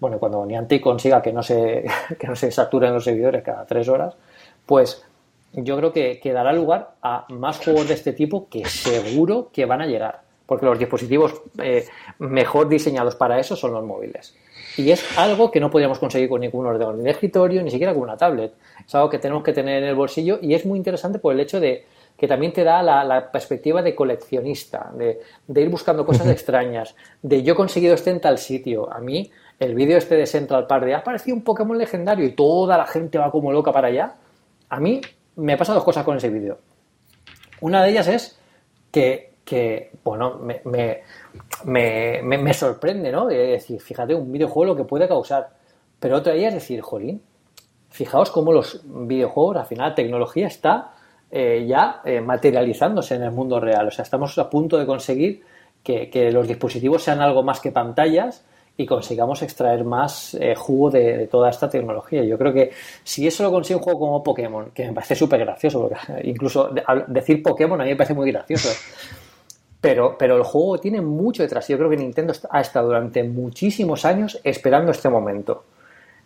Bueno, 0.00 0.18
cuando 0.18 0.44
Niantic 0.46 0.82
consiga 0.82 1.20
que 1.20 1.32
no 1.32 1.42
se, 1.42 1.84
que 2.18 2.26
no 2.26 2.36
se 2.36 2.50
saturen 2.50 2.92
los 2.92 3.04
servidores 3.04 3.42
cada 3.42 3.66
tres 3.66 3.88
horas, 3.88 4.16
pues 4.64 5.04
yo 5.52 5.76
creo 5.76 5.92
que, 5.92 6.18
que 6.20 6.32
dará 6.32 6.52
lugar 6.52 6.94
a 7.02 7.26
más 7.28 7.58
juegos 7.58 7.88
de 7.88 7.94
este 7.94 8.12
tipo 8.12 8.48
que 8.48 8.64
seguro 8.64 9.50
que 9.52 9.66
van 9.66 9.82
a 9.82 9.86
llegar. 9.86 10.22
Porque 10.46 10.66
los 10.66 10.78
dispositivos 10.78 11.42
eh, 11.58 11.86
mejor 12.18 12.68
diseñados 12.68 13.16
para 13.16 13.38
eso 13.38 13.56
son 13.56 13.72
los 13.72 13.84
móviles. 13.84 14.36
Y 14.76 14.90
es 14.90 15.18
algo 15.18 15.50
que 15.50 15.60
no 15.60 15.70
podríamos 15.70 15.98
conseguir 15.98 16.28
con 16.28 16.40
ningún 16.40 16.66
ordenador 16.66 16.96
de 16.96 17.10
escritorio, 17.10 17.62
ni 17.62 17.70
siquiera 17.70 17.94
con 17.94 18.02
una 18.02 18.16
tablet. 18.16 18.54
Es 18.86 18.94
algo 18.94 19.08
que 19.08 19.18
tenemos 19.18 19.42
que 19.42 19.52
tener 19.52 19.82
en 19.82 19.88
el 19.88 19.94
bolsillo 19.94 20.38
y 20.42 20.54
es 20.54 20.66
muy 20.66 20.78
interesante 20.78 21.18
por 21.18 21.32
el 21.32 21.40
hecho 21.40 21.60
de 21.60 21.84
que 22.16 22.28
también 22.28 22.52
te 22.52 22.62
da 22.62 22.82
la, 22.82 23.30
perspectiva 23.30 23.82
de 23.82 23.94
coleccionista, 23.94 24.92
de, 24.94 25.60
ir 25.60 25.68
buscando 25.68 26.06
cosas 26.06 26.28
extrañas, 26.28 26.94
de 27.22 27.42
yo 27.42 27.54
he 27.54 27.56
conseguido 27.56 27.94
este 27.94 28.10
en 28.10 28.20
tal 28.20 28.38
sitio. 28.38 28.92
A 28.92 29.00
mí, 29.00 29.30
el 29.58 29.74
vídeo 29.74 29.98
este 29.98 30.16
de 30.16 30.26
Central 30.26 30.66
Park 30.66 30.84
de 30.84 30.94
ha 30.94 30.98
aparecido 30.98 31.36
un 31.36 31.42
Pokémon 31.42 31.76
legendario 31.76 32.24
y 32.24 32.32
toda 32.32 32.78
la 32.78 32.86
gente 32.86 33.18
va 33.18 33.30
como 33.30 33.52
loca 33.52 33.72
para 33.72 33.88
allá. 33.88 34.14
A 34.68 34.78
mí 34.78 35.00
me 35.36 35.56
pasan 35.56 35.74
dos 35.74 35.84
cosas 35.84 36.04
con 36.04 36.16
ese 36.16 36.30
vídeo. 36.30 36.58
Una 37.60 37.82
de 37.82 37.90
ellas 37.90 38.06
es 38.08 38.38
que, 38.92 39.33
bueno, 40.02 40.40
me, 40.40 41.02
me, 41.64 42.54
sorprende, 42.54 43.12
¿no? 43.12 43.26
Decir, 43.26 43.80
fíjate, 43.80 44.14
un 44.14 44.32
videojuego 44.32 44.72
lo 44.72 44.76
que 44.76 44.84
puede 44.84 45.06
causar. 45.06 45.50
Pero 46.00 46.16
otra 46.16 46.32
de 46.32 46.40
ellas 46.40 46.54
es 46.54 46.62
decir, 46.62 46.80
jolín, 46.80 47.22
fijaos 47.90 48.30
cómo 48.30 48.52
los 48.52 48.82
videojuegos, 48.84 49.56
al 49.56 49.66
final, 49.66 49.90
la 49.90 49.94
tecnología 49.94 50.46
está 50.46 50.92
eh, 51.30 51.64
ya 51.66 52.00
eh, 52.04 52.20
materializándose 52.20 53.14
en 53.14 53.22
el 53.22 53.30
mundo 53.30 53.58
real. 53.60 53.88
O 53.88 53.90
sea, 53.90 54.02
estamos 54.02 54.36
a 54.38 54.48
punto 54.50 54.78
de 54.78 54.86
conseguir 54.86 55.42
que, 55.82 56.30
los 56.32 56.46
dispositivos 56.46 57.02
sean 57.02 57.20
algo 57.20 57.42
más 57.42 57.60
que 57.60 57.72
pantallas 57.72 58.44
y 58.76 58.86
consigamos 58.86 59.42
extraer 59.42 59.84
más 59.84 60.34
eh, 60.34 60.54
jugo 60.56 60.90
de, 60.90 61.28
toda 61.28 61.50
esta 61.50 61.68
tecnología. 61.68 62.24
Yo 62.24 62.36
creo 62.36 62.52
que 62.52 62.70
si 63.02 63.26
eso 63.26 63.42
lo 63.42 63.50
consigue 63.50 63.76
un 63.76 63.82
juego 63.82 64.00
como 64.00 64.22
Pokémon, 64.22 64.70
que 64.72 64.86
me 64.86 64.92
parece 64.92 65.14
súper 65.14 65.40
gracioso, 65.40 65.80
porque 65.80 65.96
incluso 66.24 66.70
decir 67.08 67.42
Pokémon 67.42 67.80
a 67.80 67.84
mí 67.84 67.90
me 67.90 67.96
parece 67.96 68.14
muy 68.14 68.30
gracioso. 68.30 68.70
Pero, 69.84 70.16
pero 70.16 70.38
el 70.38 70.44
juego 70.44 70.78
tiene 70.78 71.02
mucho 71.02 71.42
detrás. 71.42 71.68
Yo 71.68 71.76
creo 71.76 71.90
que 71.90 71.98
Nintendo 71.98 72.32
ha 72.48 72.62
estado 72.62 72.86
durante 72.86 73.22
muchísimos 73.22 74.06
años 74.06 74.40
esperando 74.42 74.90
este 74.90 75.10
momento 75.10 75.64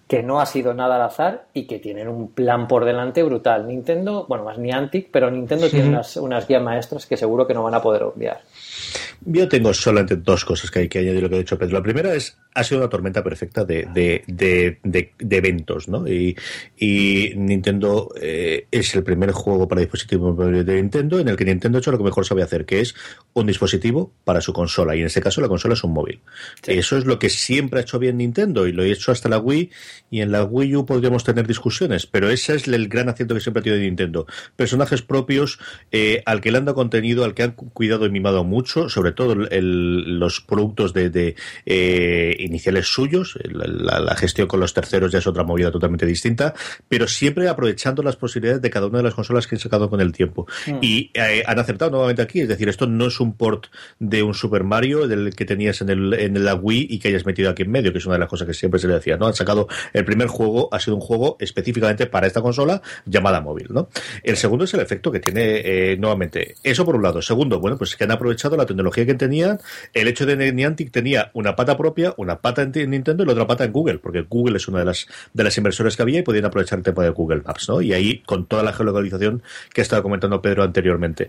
que 0.06 0.22
no 0.22 0.40
ha 0.40 0.46
sido 0.46 0.74
nada 0.74 0.94
al 0.94 1.02
azar 1.02 1.46
y 1.52 1.66
que 1.66 1.80
tienen 1.80 2.06
un 2.06 2.28
plan 2.28 2.68
por 2.68 2.84
delante 2.84 3.20
brutal. 3.24 3.66
Nintendo, 3.66 4.26
bueno, 4.28 4.44
más 4.44 4.58
Niantic, 4.58 5.08
pero 5.10 5.28
Nintendo 5.28 5.68
tiene 5.68 5.88
unas, 5.88 6.16
unas 6.18 6.46
guías 6.46 6.62
maestras 6.62 7.04
que 7.04 7.16
seguro 7.16 7.48
que 7.48 7.54
no 7.54 7.64
van 7.64 7.74
a 7.74 7.82
poder 7.82 8.04
obviar. 8.04 8.42
Yo 9.24 9.48
tengo 9.48 9.74
solamente 9.74 10.16
dos 10.16 10.44
cosas 10.44 10.70
que 10.70 10.80
hay 10.80 10.88
que 10.88 11.00
añadir 11.00 11.22
lo 11.22 11.28
que 11.28 11.36
ha 11.36 11.38
dicho 11.38 11.58
Pedro. 11.58 11.74
La 11.74 11.82
primera 11.82 12.14
es, 12.14 12.36
ha 12.54 12.64
sido 12.64 12.80
una 12.80 12.88
tormenta 12.88 13.22
perfecta 13.22 13.64
de, 13.64 13.88
de, 14.26 15.10
eventos, 15.30 15.88
¿no? 15.88 16.06
Y, 16.08 16.36
Nintendo 17.36 18.12
eh, 18.20 18.66
es 18.70 18.94
el 18.94 19.02
primer 19.02 19.32
juego 19.32 19.68
para 19.68 19.80
dispositivos 19.80 20.36
de 20.38 20.74
Nintendo 20.74 21.18
en 21.18 21.28
el 21.28 21.36
que 21.36 21.44
Nintendo 21.44 21.78
ha 21.78 21.80
hecho 21.80 21.92
lo 21.92 21.98
que 21.98 22.04
mejor 22.04 22.24
sabe 22.24 22.42
hacer, 22.42 22.64
que 22.64 22.80
es 22.80 22.94
un 23.34 23.46
dispositivo 23.46 24.12
para 24.24 24.40
su 24.40 24.52
consola. 24.52 24.96
Y 24.96 25.00
en 25.00 25.06
este 25.06 25.20
caso 25.20 25.40
la 25.40 25.48
consola 25.48 25.74
es 25.74 25.84
un 25.84 25.92
móvil. 25.92 26.20
Eso 26.66 26.96
es 26.96 27.04
lo 27.04 27.18
que 27.18 27.30
siempre 27.30 27.80
ha 27.80 27.82
hecho 27.82 27.98
bien 27.98 28.18
Nintendo 28.18 28.66
y 28.66 28.72
lo 28.72 28.82
ha 28.82 28.86
hecho 28.86 29.12
hasta 29.12 29.28
la 29.28 29.38
Wii. 29.38 29.70
Y 30.10 30.20
en 30.20 30.32
la 30.32 30.44
Wii 30.44 30.76
U 30.76 30.86
podríamos 30.86 31.24
tener 31.24 31.46
discusiones, 31.46 32.06
pero 32.06 32.30
ese 32.30 32.54
es 32.54 32.68
el 32.68 32.88
gran 32.88 33.08
acierto 33.08 33.34
que 33.34 33.40
siempre 33.40 33.60
ha 33.60 33.64
tenido 33.64 33.82
Nintendo. 33.82 34.26
Personajes 34.56 35.02
propios 35.02 35.58
eh, 35.92 36.22
al 36.26 36.40
que 36.40 36.50
le 36.50 36.58
han 36.58 36.64
dado 36.64 36.76
contenido, 36.76 37.24
al 37.24 37.34
que 37.34 37.42
han 37.42 37.52
cuidado 37.52 38.06
y 38.06 38.10
mimado 38.10 38.44
mucho, 38.44 38.77
sobre 38.88 39.12
todo 39.12 39.34
los 39.34 40.40
productos 40.40 40.92
de, 40.92 41.34
eh, 41.66 42.36
iniciales 42.38 42.86
suyos, 42.86 43.38
la, 43.44 44.14
gestión 44.16 44.48
con 44.48 44.60
los 44.60 44.74
terceros 44.74 45.12
ya 45.12 45.18
es 45.18 45.26
otra 45.26 45.44
movida 45.44 45.70
totalmente 45.70 46.06
distinta, 46.06 46.54
pero 46.88 47.06
siempre 47.06 47.48
aprovechando 47.48 48.02
las 48.02 48.16
posibilidades 48.16 48.62
de 48.62 48.70
cada 48.70 48.86
una 48.86 48.98
de 48.98 49.04
las 49.04 49.14
consolas 49.14 49.46
que 49.46 49.56
han 49.56 49.60
sacado 49.60 49.88
con 49.90 50.00
el 50.00 50.12
tiempo. 50.12 50.46
Mm. 50.66 50.78
Y 50.82 51.10
eh, 51.14 51.42
han 51.46 51.58
acertado 51.58 51.90
nuevamente 51.90 52.22
aquí, 52.22 52.40
es 52.40 52.48
decir, 52.48 52.68
esto 52.68 52.86
no 52.86 53.06
es 53.06 53.20
un 53.20 53.34
port 53.34 53.66
de 53.98 54.22
un 54.22 54.34
Super 54.34 54.64
Mario 54.64 55.08
del 55.08 55.34
que 55.34 55.44
tenías 55.44 55.80
en 55.80 55.88
el, 55.88 56.14
en 56.14 56.44
la 56.44 56.54
Wii 56.54 56.86
y 56.90 56.98
que 56.98 57.08
hayas 57.08 57.26
metido 57.26 57.50
aquí 57.50 57.62
en 57.62 57.70
medio, 57.70 57.92
que 57.92 57.98
es 57.98 58.06
una 58.06 58.14
de 58.14 58.20
las 58.20 58.28
cosas 58.28 58.46
que 58.46 58.54
siempre 58.54 58.80
se 58.80 58.88
le 58.88 58.94
decía, 58.94 59.16
¿no? 59.16 59.26
Han 59.26 59.34
sacado 59.34 59.68
el 59.92 60.04
primer 60.04 60.28
juego, 60.28 60.68
ha 60.72 60.80
sido 60.80 60.96
un 60.96 61.00
juego 61.00 61.36
específicamente 61.40 62.06
para 62.06 62.26
esta 62.26 62.42
consola 62.42 62.82
llamada 63.06 63.40
móvil, 63.40 63.68
¿no? 63.70 63.88
El 64.22 64.36
segundo 64.36 64.64
es 64.64 64.74
el 64.74 64.80
efecto 64.80 65.10
que 65.10 65.20
tiene 65.20 65.62
eh, 65.64 65.96
nuevamente. 65.98 66.56
Eso 66.62 66.84
por 66.84 66.96
un 66.96 67.02
lado. 67.02 67.22
Segundo, 67.22 67.60
bueno, 67.60 67.76
pues 67.76 67.96
que 67.96 68.04
han 68.04 68.10
aprovechado 68.10 68.56
la 68.56 68.66
tecnología 68.68 69.04
que 69.04 69.14
tenían, 69.14 69.58
el 69.92 70.06
hecho 70.06 70.24
de 70.24 70.38
que 70.38 70.52
Niantic 70.52 70.92
tenía 70.92 71.30
una 71.34 71.56
pata 71.56 71.76
propia, 71.76 72.14
una 72.16 72.36
pata 72.40 72.62
en 72.62 72.90
Nintendo 72.90 73.24
y 73.24 73.26
la 73.26 73.32
otra 73.32 73.46
pata 73.46 73.64
en 73.64 73.72
Google, 73.72 73.98
porque 73.98 74.22
Google 74.22 74.56
es 74.56 74.68
una 74.68 74.78
de 74.78 74.84
las 74.84 75.06
de 75.32 75.44
las 75.44 75.56
inversores 75.58 75.96
que 75.96 76.02
había 76.02 76.20
y 76.20 76.22
podían 76.22 76.44
aprovechar 76.44 76.78
el 76.78 76.84
tema 76.84 77.02
de 77.02 77.10
Google 77.10 77.42
Maps, 77.44 77.68
¿no? 77.68 77.80
Y 77.80 77.92
ahí 77.92 78.22
con 78.24 78.46
toda 78.46 78.62
la 78.62 78.72
geolocalización 78.72 79.42
que 79.72 79.80
estaba 79.80 80.02
comentando 80.02 80.40
Pedro 80.40 80.62
anteriormente. 80.62 81.28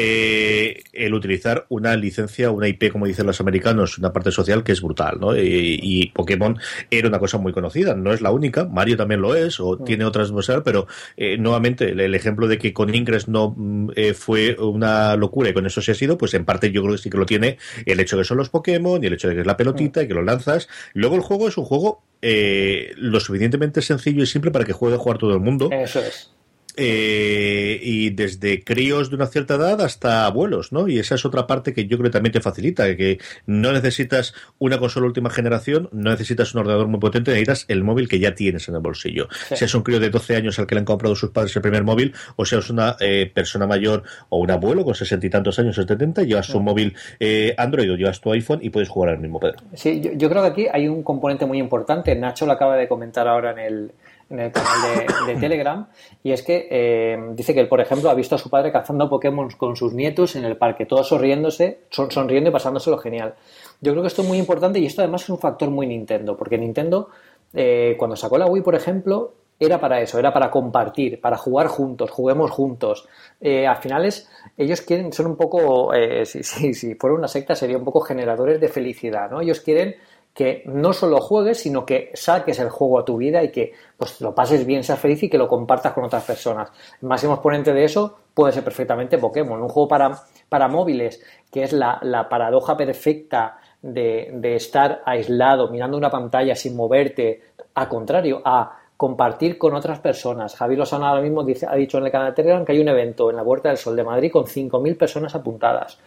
Eh, 0.00 0.84
el 0.92 1.12
utilizar 1.12 1.66
una 1.70 1.96
licencia, 1.96 2.52
una 2.52 2.68
IP, 2.68 2.92
como 2.92 3.06
dicen 3.06 3.26
los 3.26 3.40
americanos, 3.40 3.98
una 3.98 4.12
parte 4.12 4.30
social 4.30 4.62
que 4.62 4.70
es 4.70 4.80
brutal, 4.80 5.18
¿no? 5.18 5.36
Y, 5.36 6.12
Pokémon 6.14 6.56
era 6.90 7.08
una 7.08 7.18
cosa 7.18 7.38
muy 7.38 7.52
conocida, 7.52 7.94
no 7.94 8.12
es 8.12 8.20
la 8.20 8.30
única, 8.30 8.64
Mario 8.64 8.96
también 8.96 9.20
lo 9.20 9.34
es, 9.34 9.58
o 9.58 9.76
tiene 9.78 10.04
otras, 10.04 10.32
pero 10.64 10.86
eh, 11.16 11.36
nuevamente 11.36 11.90
el, 11.90 12.14
ejemplo 12.14 12.46
de 12.46 12.58
que 12.58 12.72
con 12.72 12.94
Ingress 12.94 13.26
no 13.26 13.54
mm, 13.56 13.90
eh, 13.96 14.14
fue 14.14 14.56
una 14.58 15.16
locura 15.16 15.50
y 15.50 15.52
con 15.52 15.66
eso 15.66 15.82
se 15.82 15.92
ha 15.92 15.94
sido, 15.94 16.16
pues 16.16 16.32
en 16.34 16.44
parte 16.44 16.70
yo 16.70 16.82
creo 16.82 16.94
que 16.94 17.02
sí 17.02 17.10
que 17.10 17.18
lo 17.18 17.26
tiene 17.26 17.58
el 17.84 17.98
hecho 17.98 18.16
de 18.16 18.22
que 18.22 18.28
son 18.28 18.36
los 18.36 18.50
Pokémon 18.50 19.02
y 19.02 19.08
el 19.08 19.14
hecho 19.14 19.28
de 19.28 19.34
que 19.34 19.40
es 19.40 19.46
la 19.46 19.56
pelotita 19.56 20.02
y 20.02 20.08
que 20.08 20.14
lo 20.14 20.22
lanzas. 20.22 20.68
Luego 20.94 21.16
el 21.16 21.22
juego 21.22 21.48
es 21.48 21.58
un 21.58 21.64
juego 21.64 22.04
eh, 22.22 22.92
lo 22.96 23.18
suficientemente 23.18 23.82
sencillo 23.82 24.22
y 24.22 24.26
simple 24.26 24.52
para 24.52 24.64
que 24.64 24.72
juegue 24.72 24.94
a 24.94 24.98
jugar 24.98 25.18
todo 25.18 25.34
el 25.34 25.40
mundo. 25.40 25.70
Eso 25.72 25.98
es 25.98 26.37
eh, 26.80 27.80
y 27.82 28.10
desde 28.10 28.62
críos 28.62 29.10
de 29.10 29.16
una 29.16 29.26
cierta 29.26 29.56
edad 29.56 29.80
hasta 29.80 30.26
abuelos, 30.26 30.70
¿no? 30.70 30.86
Y 30.86 31.00
esa 31.00 31.16
es 31.16 31.24
otra 31.24 31.48
parte 31.48 31.74
que 31.74 31.88
yo 31.88 31.98
creo 31.98 32.08
que 32.08 32.12
también 32.12 32.32
te 32.32 32.40
facilita, 32.40 32.96
que 32.96 33.18
no 33.46 33.72
necesitas 33.72 34.32
una 34.58 34.78
consola 34.78 35.06
última 35.06 35.28
generación, 35.28 35.88
no 35.90 36.10
necesitas 36.10 36.54
un 36.54 36.60
ordenador 36.60 36.86
muy 36.86 37.00
potente, 37.00 37.32
necesitas 37.32 37.64
el 37.66 37.82
móvil 37.82 38.08
que 38.08 38.20
ya 38.20 38.36
tienes 38.36 38.68
en 38.68 38.76
el 38.76 38.80
bolsillo. 38.80 39.26
Si 39.52 39.64
es 39.64 39.74
un 39.74 39.82
crío 39.82 39.98
de 39.98 40.08
12 40.08 40.36
años 40.36 40.58
al 40.60 40.68
que 40.68 40.76
le 40.76 40.78
han 40.80 40.84
comprado 40.84 41.16
sus 41.16 41.30
padres 41.30 41.56
el 41.56 41.62
primer 41.62 41.82
móvil, 41.82 42.14
o 42.36 42.44
sea, 42.44 42.60
es 42.60 42.70
una 42.70 42.96
eh, 43.00 43.28
persona 43.34 43.66
mayor 43.66 44.04
o 44.28 44.38
un 44.38 44.50
abuelo 44.52 44.84
con 44.84 44.94
sesenta 44.94 45.26
y 45.26 45.30
tantos 45.30 45.58
años 45.58 45.76
o 45.78 45.82
setenta, 45.82 46.22
llevas 46.22 46.46
su 46.46 46.60
móvil 46.60 46.94
eh, 47.18 47.56
Android 47.58 47.90
o 47.92 47.96
llevas 47.96 48.20
tu 48.20 48.30
iPhone 48.30 48.60
y 48.62 48.70
puedes 48.70 48.88
jugar 48.88 49.10
al 49.10 49.18
mismo, 49.18 49.40
Pedro. 49.40 49.56
Sí, 49.74 50.00
yo, 50.00 50.30
creo 50.30 50.42
que 50.42 50.48
aquí 50.48 50.66
hay 50.72 50.86
un 50.86 51.02
componente 51.02 51.44
muy 51.44 51.58
importante. 51.58 52.14
Nacho 52.14 52.46
lo 52.46 52.52
acaba 52.52 52.76
de 52.76 52.86
comentar 52.86 53.26
ahora 53.26 53.50
en 53.50 53.58
el, 53.58 53.92
en 54.30 54.40
el 54.40 54.52
canal 54.52 55.06
de, 55.26 55.36
Telegram, 55.36 55.88
y 56.22 56.32
es 56.32 56.42
que 56.42 56.68
eh, 56.70 57.18
dice 57.32 57.54
que 57.54 57.60
él, 57.60 57.68
por 57.68 57.80
ejemplo, 57.80 58.10
ha 58.10 58.14
visto 58.14 58.34
a 58.34 58.38
su 58.38 58.50
padre 58.50 58.70
cazando 58.70 59.08
Pokémon 59.08 59.48
con 59.56 59.74
sus 59.76 59.94
nietos 59.94 60.36
en 60.36 60.44
el 60.44 60.56
parque, 60.56 60.86
todos 60.86 61.08
sonriéndose, 61.08 61.80
sonriendo 61.90 62.50
y 62.50 62.52
pasándoselo 62.52 62.98
genial. 62.98 63.34
Yo 63.80 63.92
creo 63.92 64.02
que 64.02 64.08
esto 64.08 64.22
es 64.22 64.28
muy 64.28 64.38
importante 64.38 64.78
y 64.78 64.86
esto 64.86 65.02
además 65.02 65.22
es 65.22 65.30
un 65.30 65.38
factor 65.38 65.70
muy 65.70 65.86
Nintendo, 65.86 66.36
porque 66.36 66.58
Nintendo, 66.58 67.08
eh, 67.54 67.94
cuando 67.98 68.16
sacó 68.16 68.36
la 68.36 68.46
Wii, 68.46 68.62
por 68.62 68.74
ejemplo, 68.74 69.32
era 69.60 69.80
para 69.80 70.00
eso, 70.00 70.18
era 70.18 70.32
para 70.32 70.50
compartir, 70.50 71.20
para 71.20 71.36
jugar 71.36 71.66
juntos, 71.66 72.10
juguemos 72.10 72.50
juntos. 72.50 73.08
Eh, 73.40 73.66
al 73.66 73.78
final 73.78 74.04
es, 74.04 74.28
ellos 74.56 74.82
quieren, 74.82 75.12
son 75.12 75.26
un 75.26 75.36
poco, 75.36 75.92
eh, 75.94 76.24
si, 76.26 76.42
si, 76.42 76.74
si, 76.74 76.94
fuera 76.94 77.16
una 77.16 77.28
secta 77.28 77.54
sería 77.54 77.78
un 77.78 77.84
poco 77.84 78.00
generadores 78.00 78.60
de 78.60 78.68
felicidad, 78.68 79.30
¿no? 79.30 79.40
Ellos 79.40 79.60
quieren 79.60 79.96
que 80.38 80.62
no 80.66 80.92
solo 80.92 81.20
juegues, 81.20 81.58
sino 81.58 81.84
que 81.84 82.12
saques 82.14 82.60
el 82.60 82.68
juego 82.68 83.00
a 83.00 83.04
tu 83.04 83.16
vida 83.16 83.42
y 83.42 83.50
que 83.50 83.72
pues 83.96 84.20
lo 84.20 84.36
pases 84.36 84.64
bien, 84.64 84.84
seas 84.84 85.00
feliz 85.00 85.20
y 85.24 85.28
que 85.28 85.36
lo 85.36 85.48
compartas 85.48 85.92
con 85.92 86.04
otras 86.04 86.22
personas. 86.22 86.70
El 87.02 87.08
máximo 87.08 87.32
exponente 87.32 87.72
de 87.72 87.82
eso 87.82 88.18
puede 88.34 88.52
ser 88.52 88.62
perfectamente 88.62 89.18
Pokémon, 89.18 89.60
un 89.60 89.68
juego 89.68 89.88
para, 89.88 90.16
para 90.48 90.68
móviles, 90.68 91.20
que 91.50 91.64
es 91.64 91.72
la, 91.72 91.98
la 92.02 92.28
paradoja 92.28 92.76
perfecta 92.76 93.58
de, 93.82 94.30
de 94.34 94.54
estar 94.54 95.02
aislado, 95.04 95.70
mirando 95.70 95.96
una 95.96 96.08
pantalla 96.08 96.54
sin 96.54 96.76
moverte, 96.76 97.42
a 97.74 97.88
contrario, 97.88 98.40
a 98.44 98.78
compartir 98.96 99.58
con 99.58 99.74
otras 99.74 99.98
personas. 99.98 100.54
Javi 100.54 100.76
Lozano 100.76 101.08
ahora 101.08 101.20
mismo 101.20 101.42
dice, 101.42 101.66
ha 101.68 101.74
dicho 101.74 101.98
en 101.98 102.04
el 102.04 102.12
canal 102.12 102.28
de 102.28 102.36
Telegram 102.36 102.64
que 102.64 102.70
hay 102.70 102.80
un 102.80 102.88
evento 102.88 103.28
en 103.28 103.34
la 103.34 103.42
Puerta 103.42 103.70
del 103.70 103.78
Sol 103.78 103.96
de 103.96 104.04
Madrid 104.04 104.30
con 104.30 104.44
5.000 104.44 104.96
personas 104.96 105.34
apuntadas. 105.34 105.98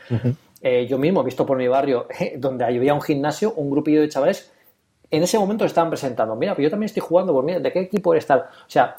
Eh, 0.62 0.86
yo 0.88 0.98
mismo 0.98 1.22
he 1.22 1.26
visto 1.26 1.46
por 1.46 1.58
mi 1.58 1.68
barrio, 1.68 2.08
donde 2.38 2.66
había 2.66 2.94
un 2.94 3.02
gimnasio, 3.02 3.54
un 3.56 3.70
grupillo 3.70 4.02
de 4.02 4.10
chavales, 4.10 4.52
en 5.10 5.24
ese 5.24 5.38
momento 5.38 5.66
estaban 5.66 5.90
presentando, 5.90 6.36
mira, 6.36 6.56
pues 6.56 6.64
yo 6.64 6.70
también 6.70 6.86
estoy 6.86 7.02
jugando, 7.02 7.34
pues 7.34 7.46
mira, 7.46 7.60
¿de 7.60 7.72
qué 7.72 7.80
equipo 7.80 8.14
eres 8.14 8.26
tal? 8.26 8.40
O 8.40 8.70
sea, 8.70 8.96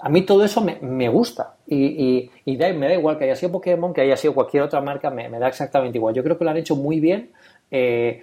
a 0.00 0.08
mí 0.08 0.22
todo 0.22 0.44
eso 0.44 0.60
me, 0.60 1.08
gusta 1.08 1.56
y, 1.66 2.30
y, 2.44 2.56
me 2.56 2.86
da 2.86 2.94
igual 2.94 3.18
que 3.18 3.24
haya 3.24 3.34
sido 3.34 3.50
Pokémon, 3.50 3.92
que 3.92 4.02
haya 4.02 4.16
sido 4.16 4.34
cualquier 4.34 4.62
otra 4.62 4.80
marca, 4.80 5.10
me, 5.10 5.28
da 5.28 5.48
exactamente 5.48 5.98
igual. 5.98 6.14
Yo 6.14 6.22
creo 6.22 6.38
que 6.38 6.44
lo 6.44 6.50
han 6.50 6.56
hecho 6.56 6.76
muy 6.76 7.00
bien. 7.00 7.32
Eh, 7.70 8.22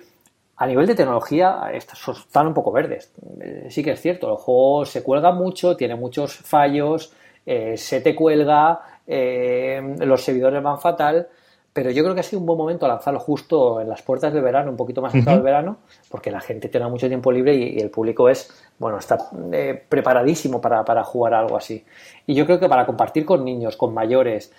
a 0.57 0.67
nivel 0.67 0.87
de 0.87 0.95
tecnología, 0.95 1.69
están 1.73 2.47
un 2.47 2.53
poco 2.53 2.71
verdes. 2.71 3.11
Eh, 3.41 3.67
sí 3.69 3.83
que 3.83 3.91
es 3.91 4.01
cierto, 4.01 4.31
el 4.31 4.37
juego 4.37 4.85
se 4.85 5.03
cuelga 5.03 5.31
mucho, 5.31 5.75
tiene 5.75 5.95
muchos 5.95 6.35
fallos, 6.35 7.11
eh, 7.45 7.75
se 7.77 8.01
te 8.01 8.15
cuelga, 8.15 8.79
eh, 9.05 9.81
los 9.99 10.23
servidores 10.23 10.63
van 10.63 10.79
fatal, 10.79 11.27
pero 11.75 11.91
yo 11.91 12.03
creo 12.03 12.15
que 12.15 12.21
ha 12.21 12.23
sido 12.23 12.39
un 12.39 12.45
buen 12.45 12.57
momento 12.57 12.87
lanzarlo 12.87 13.19
justo 13.19 13.81
en 13.81 13.89
las 13.89 14.01
puertas 14.01 14.31
del 14.31 14.41
verano, 14.41 14.71
un 14.71 14.77
poquito 14.77 15.01
más 15.01 15.13
entrado 15.13 15.39
del 15.39 15.43
verano, 15.43 15.79
porque 16.09 16.31
la 16.31 16.39
gente 16.39 16.69
tiene 16.69 16.87
mucho 16.87 17.09
tiempo 17.09 17.33
libre 17.33 17.53
y, 17.53 17.77
el 17.79 17.89
público 17.89 18.29
es, 18.29 18.49
bueno, 18.79 18.97
está 18.97 19.17
preparadísimo 19.89 20.61
para, 20.61 20.85
para 20.85 21.03
jugar 21.03 21.33
algo 21.33 21.57
así. 21.57 21.83
Y 22.27 22.33
yo 22.33 22.45
creo 22.45 22.61
que 22.61 22.69
para 22.69 22.85
compartir 22.85 23.25
con 23.25 23.43
niños, 23.43 23.75
con 23.75 23.93
mayores, 23.93 24.53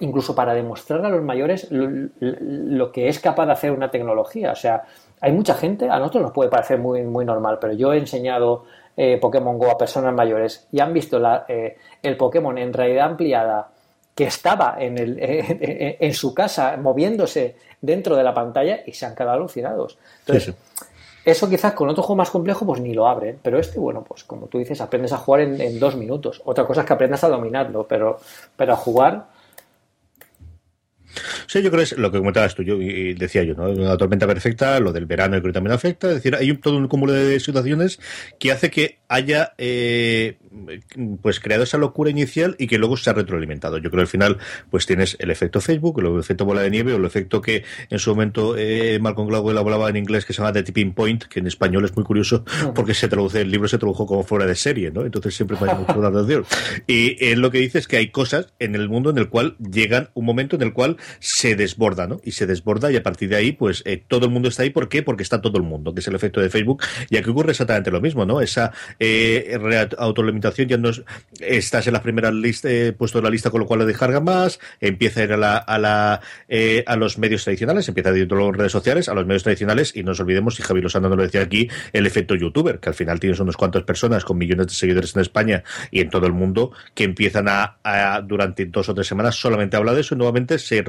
incluso 0.00 0.34
para 0.34 0.54
demostrar 0.54 1.04
a 1.04 1.10
los 1.10 1.22
mayores 1.22 1.68
lo, 1.70 2.90
que 2.90 3.08
es 3.08 3.20
capaz 3.20 3.44
de 3.44 3.52
hacer 3.52 3.72
una 3.72 3.90
tecnología. 3.90 4.52
O 4.52 4.56
sea, 4.56 4.84
hay 5.20 5.32
mucha 5.32 5.52
gente, 5.52 5.90
a 5.90 5.98
nosotros 5.98 6.22
nos 6.22 6.32
puede 6.32 6.48
parecer 6.48 6.78
muy, 6.78 7.02
muy 7.02 7.26
normal, 7.26 7.58
pero 7.60 7.74
yo 7.74 7.92
he 7.92 7.98
enseñado 7.98 8.64
eh, 8.96 9.18
Pokémon 9.20 9.58
Go 9.58 9.70
a 9.70 9.76
personas 9.76 10.14
mayores 10.14 10.66
y 10.72 10.80
han 10.80 10.94
visto 10.94 11.18
la, 11.18 11.44
eh, 11.48 11.76
el 12.02 12.16
Pokémon 12.16 12.56
en 12.56 12.72
realidad 12.72 13.10
ampliada 13.10 13.71
que 14.14 14.24
estaba 14.24 14.76
en, 14.78 14.98
el, 14.98 15.16
en, 15.20 16.14
su 16.14 16.34
casa 16.34 16.76
moviéndose 16.76 17.56
dentro 17.80 18.16
de 18.16 18.22
la 18.22 18.34
pantalla 18.34 18.80
y 18.86 18.92
se 18.92 19.06
han 19.06 19.14
quedado 19.14 19.32
alucinados. 19.32 19.98
Entonces, 20.20 20.54
eso 21.24 21.48
quizás 21.48 21.72
con 21.72 21.88
otro 21.88 22.02
juego 22.02 22.16
más 22.16 22.30
complejo 22.30 22.66
pues 22.66 22.80
ni 22.80 22.92
lo 22.92 23.06
abren, 23.06 23.38
pero 23.42 23.58
este, 23.58 23.78
bueno, 23.78 24.02
pues 24.02 24.24
como 24.24 24.46
tú 24.46 24.58
dices, 24.58 24.80
aprendes 24.80 25.12
a 25.12 25.18
jugar 25.18 25.42
en, 25.42 25.60
en 25.60 25.78
dos 25.78 25.96
minutos. 25.96 26.42
Otra 26.44 26.66
cosa 26.66 26.80
es 26.80 26.86
que 26.86 26.92
aprendas 26.92 27.24
a 27.24 27.28
dominarlo, 27.28 27.86
pero, 27.86 28.18
pero 28.56 28.72
a 28.72 28.76
jugar 28.76 29.26
Sí, 31.46 31.62
yo 31.62 31.70
creo 31.70 31.78
que 31.78 31.94
es 31.94 31.98
lo 31.98 32.10
que 32.10 32.18
comentabas 32.18 32.54
tú, 32.54 32.62
yo 32.62 32.80
y 32.80 33.14
decía 33.14 33.42
yo, 33.42 33.54
¿no? 33.54 33.70
Una 33.70 33.96
tormenta 33.96 34.26
perfecta, 34.26 34.78
lo 34.80 34.92
del 34.92 35.06
verano 35.06 35.36
yo 35.36 35.42
creo 35.42 35.52
que 35.52 35.56
también 35.56 35.74
afecta, 35.74 36.08
es 36.08 36.14
decir, 36.14 36.34
hay 36.34 36.50
un, 36.50 36.60
todo 36.60 36.76
un 36.76 36.88
cúmulo 36.88 37.12
de 37.12 37.40
situaciones 37.40 38.00
que 38.38 38.52
hace 38.52 38.70
que 38.70 38.98
haya 39.08 39.52
eh, 39.58 40.38
pues 41.20 41.40
creado 41.40 41.64
esa 41.64 41.78
locura 41.78 42.10
inicial 42.10 42.56
y 42.58 42.66
que 42.66 42.78
luego 42.78 42.96
se 42.96 43.10
ha 43.10 43.12
retroalimentado. 43.12 43.78
Yo 43.78 43.90
creo 43.90 43.98
que 43.98 44.02
al 44.02 44.08
final 44.08 44.38
pues 44.70 44.86
tienes 44.86 45.16
el 45.20 45.30
efecto 45.30 45.60
Facebook, 45.60 46.00
el 46.00 46.18
efecto 46.18 46.44
bola 46.44 46.62
de 46.62 46.70
nieve 46.70 46.94
o 46.94 46.96
el 46.96 47.04
efecto 47.04 47.40
que 47.40 47.64
en 47.90 47.98
su 47.98 48.10
momento 48.10 48.56
eh, 48.56 48.98
Malcolm 49.00 49.28
Gladwell 49.28 49.58
hablaba 49.58 49.88
en 49.90 49.96
inglés 49.96 50.24
que 50.24 50.32
se 50.32 50.38
llama 50.38 50.52
The 50.52 50.62
Tipping 50.62 50.94
Point, 50.94 51.24
que 51.24 51.40
en 51.40 51.46
español 51.46 51.84
es 51.84 51.94
muy 51.94 52.04
curioso 52.04 52.44
porque 52.74 52.94
se 52.94 53.08
traduce, 53.08 53.40
el 53.40 53.50
libro 53.50 53.68
se 53.68 53.78
tradujo 53.78 54.06
como 54.06 54.22
fuera 54.22 54.46
de 54.46 54.54
serie, 54.54 54.90
¿no? 54.90 55.04
Entonces 55.04 55.34
siempre 55.34 55.56
me 55.60 55.70
ha 55.70 55.74
mucho 55.74 56.00
la 56.00 56.08
atención. 56.08 56.44
Y 56.86 57.22
él 57.24 57.40
lo 57.40 57.50
que 57.50 57.58
dice 57.58 57.78
es 57.78 57.86
que 57.86 57.96
hay 57.96 58.08
cosas 58.08 58.52
en 58.58 58.74
el 58.74 58.88
mundo 58.88 59.10
en 59.10 59.18
el 59.18 59.28
cual 59.28 59.56
llegan 59.58 60.10
un 60.14 60.24
momento 60.24 60.56
en 60.56 60.62
el 60.62 60.72
cual 60.72 60.96
se 61.32 61.56
desborda, 61.56 62.06
¿no? 62.06 62.20
Y 62.22 62.32
se 62.32 62.46
desborda 62.46 62.92
y 62.92 62.96
a 62.96 63.02
partir 63.02 63.30
de 63.30 63.36
ahí 63.36 63.52
pues 63.52 63.82
eh, 63.86 64.02
todo 64.06 64.26
el 64.26 64.32
mundo 64.32 64.50
está 64.50 64.64
ahí. 64.64 64.70
¿Por 64.70 64.90
qué? 64.90 65.02
Porque 65.02 65.22
está 65.22 65.40
todo 65.40 65.56
el 65.56 65.64
mundo, 65.64 65.94
que 65.94 66.00
es 66.00 66.06
el 66.06 66.14
efecto 66.14 66.42
de 66.42 66.50
Facebook. 66.50 66.82
Y 67.08 67.16
aquí 67.16 67.30
ocurre 67.30 67.52
exactamente 67.52 67.90
lo 67.90 68.02
mismo, 68.02 68.26
¿no? 68.26 68.42
Esa 68.42 68.70
eh, 69.00 69.58
autolimitación 69.96 70.68
ya 70.68 70.76
no 70.76 70.90
estás 71.40 71.86
en 71.86 71.94
las 71.94 72.02
primeras 72.02 72.34
listas, 72.34 72.70
eh, 72.70 72.92
puesto 72.92 73.16
en 73.16 73.24
la 73.24 73.30
lista 73.30 73.48
con 73.48 73.60
lo 73.60 73.66
cual 73.66 73.80
le 73.80 73.86
descarga 73.86 74.20
más, 74.20 74.60
empieza 74.78 75.20
a 75.20 75.24
ir 75.24 75.32
a 75.32 75.38
la, 75.38 75.56
a 75.56 75.78
la 75.78 76.20
eh, 76.48 76.84
a 76.86 76.96
los 76.96 77.16
medios 77.16 77.44
tradicionales, 77.44 77.88
empieza 77.88 78.10
a 78.10 78.18
ir 78.18 78.28
a 78.30 78.36
las 78.36 78.56
redes 78.56 78.72
sociales, 78.72 79.08
a 79.08 79.14
los 79.14 79.24
medios 79.24 79.42
tradicionales 79.42 79.96
y 79.96 80.02
no 80.02 80.10
nos 80.10 80.20
olvidemos, 80.20 80.60
y 80.60 80.62
Javi 80.62 80.82
Lozano 80.82 81.08
nos 81.08 81.16
lo 81.16 81.24
decía 81.24 81.40
aquí, 81.40 81.66
el 81.94 82.06
efecto 82.06 82.34
youtuber, 82.34 82.78
que 82.78 82.90
al 82.90 82.94
final 82.94 83.18
tienes 83.18 83.40
unas 83.40 83.56
cuantas 83.56 83.84
personas 83.84 84.26
con 84.26 84.36
millones 84.36 84.66
de 84.66 84.74
seguidores 84.74 85.16
en 85.16 85.22
España 85.22 85.64
y 85.90 86.00
en 86.00 86.10
todo 86.10 86.26
el 86.26 86.34
mundo 86.34 86.72
que 86.94 87.04
empiezan 87.04 87.46
a, 87.48 87.78
durante 88.22 88.66
dos 88.66 88.90
o 88.90 88.94
tres 88.94 89.06
semanas 89.06 89.36
solamente 89.36 89.76
hablar 89.76 89.94
de 89.94 90.02
eso 90.02 90.14
y 90.14 90.18
nuevamente 90.18 90.58
se 90.58 90.82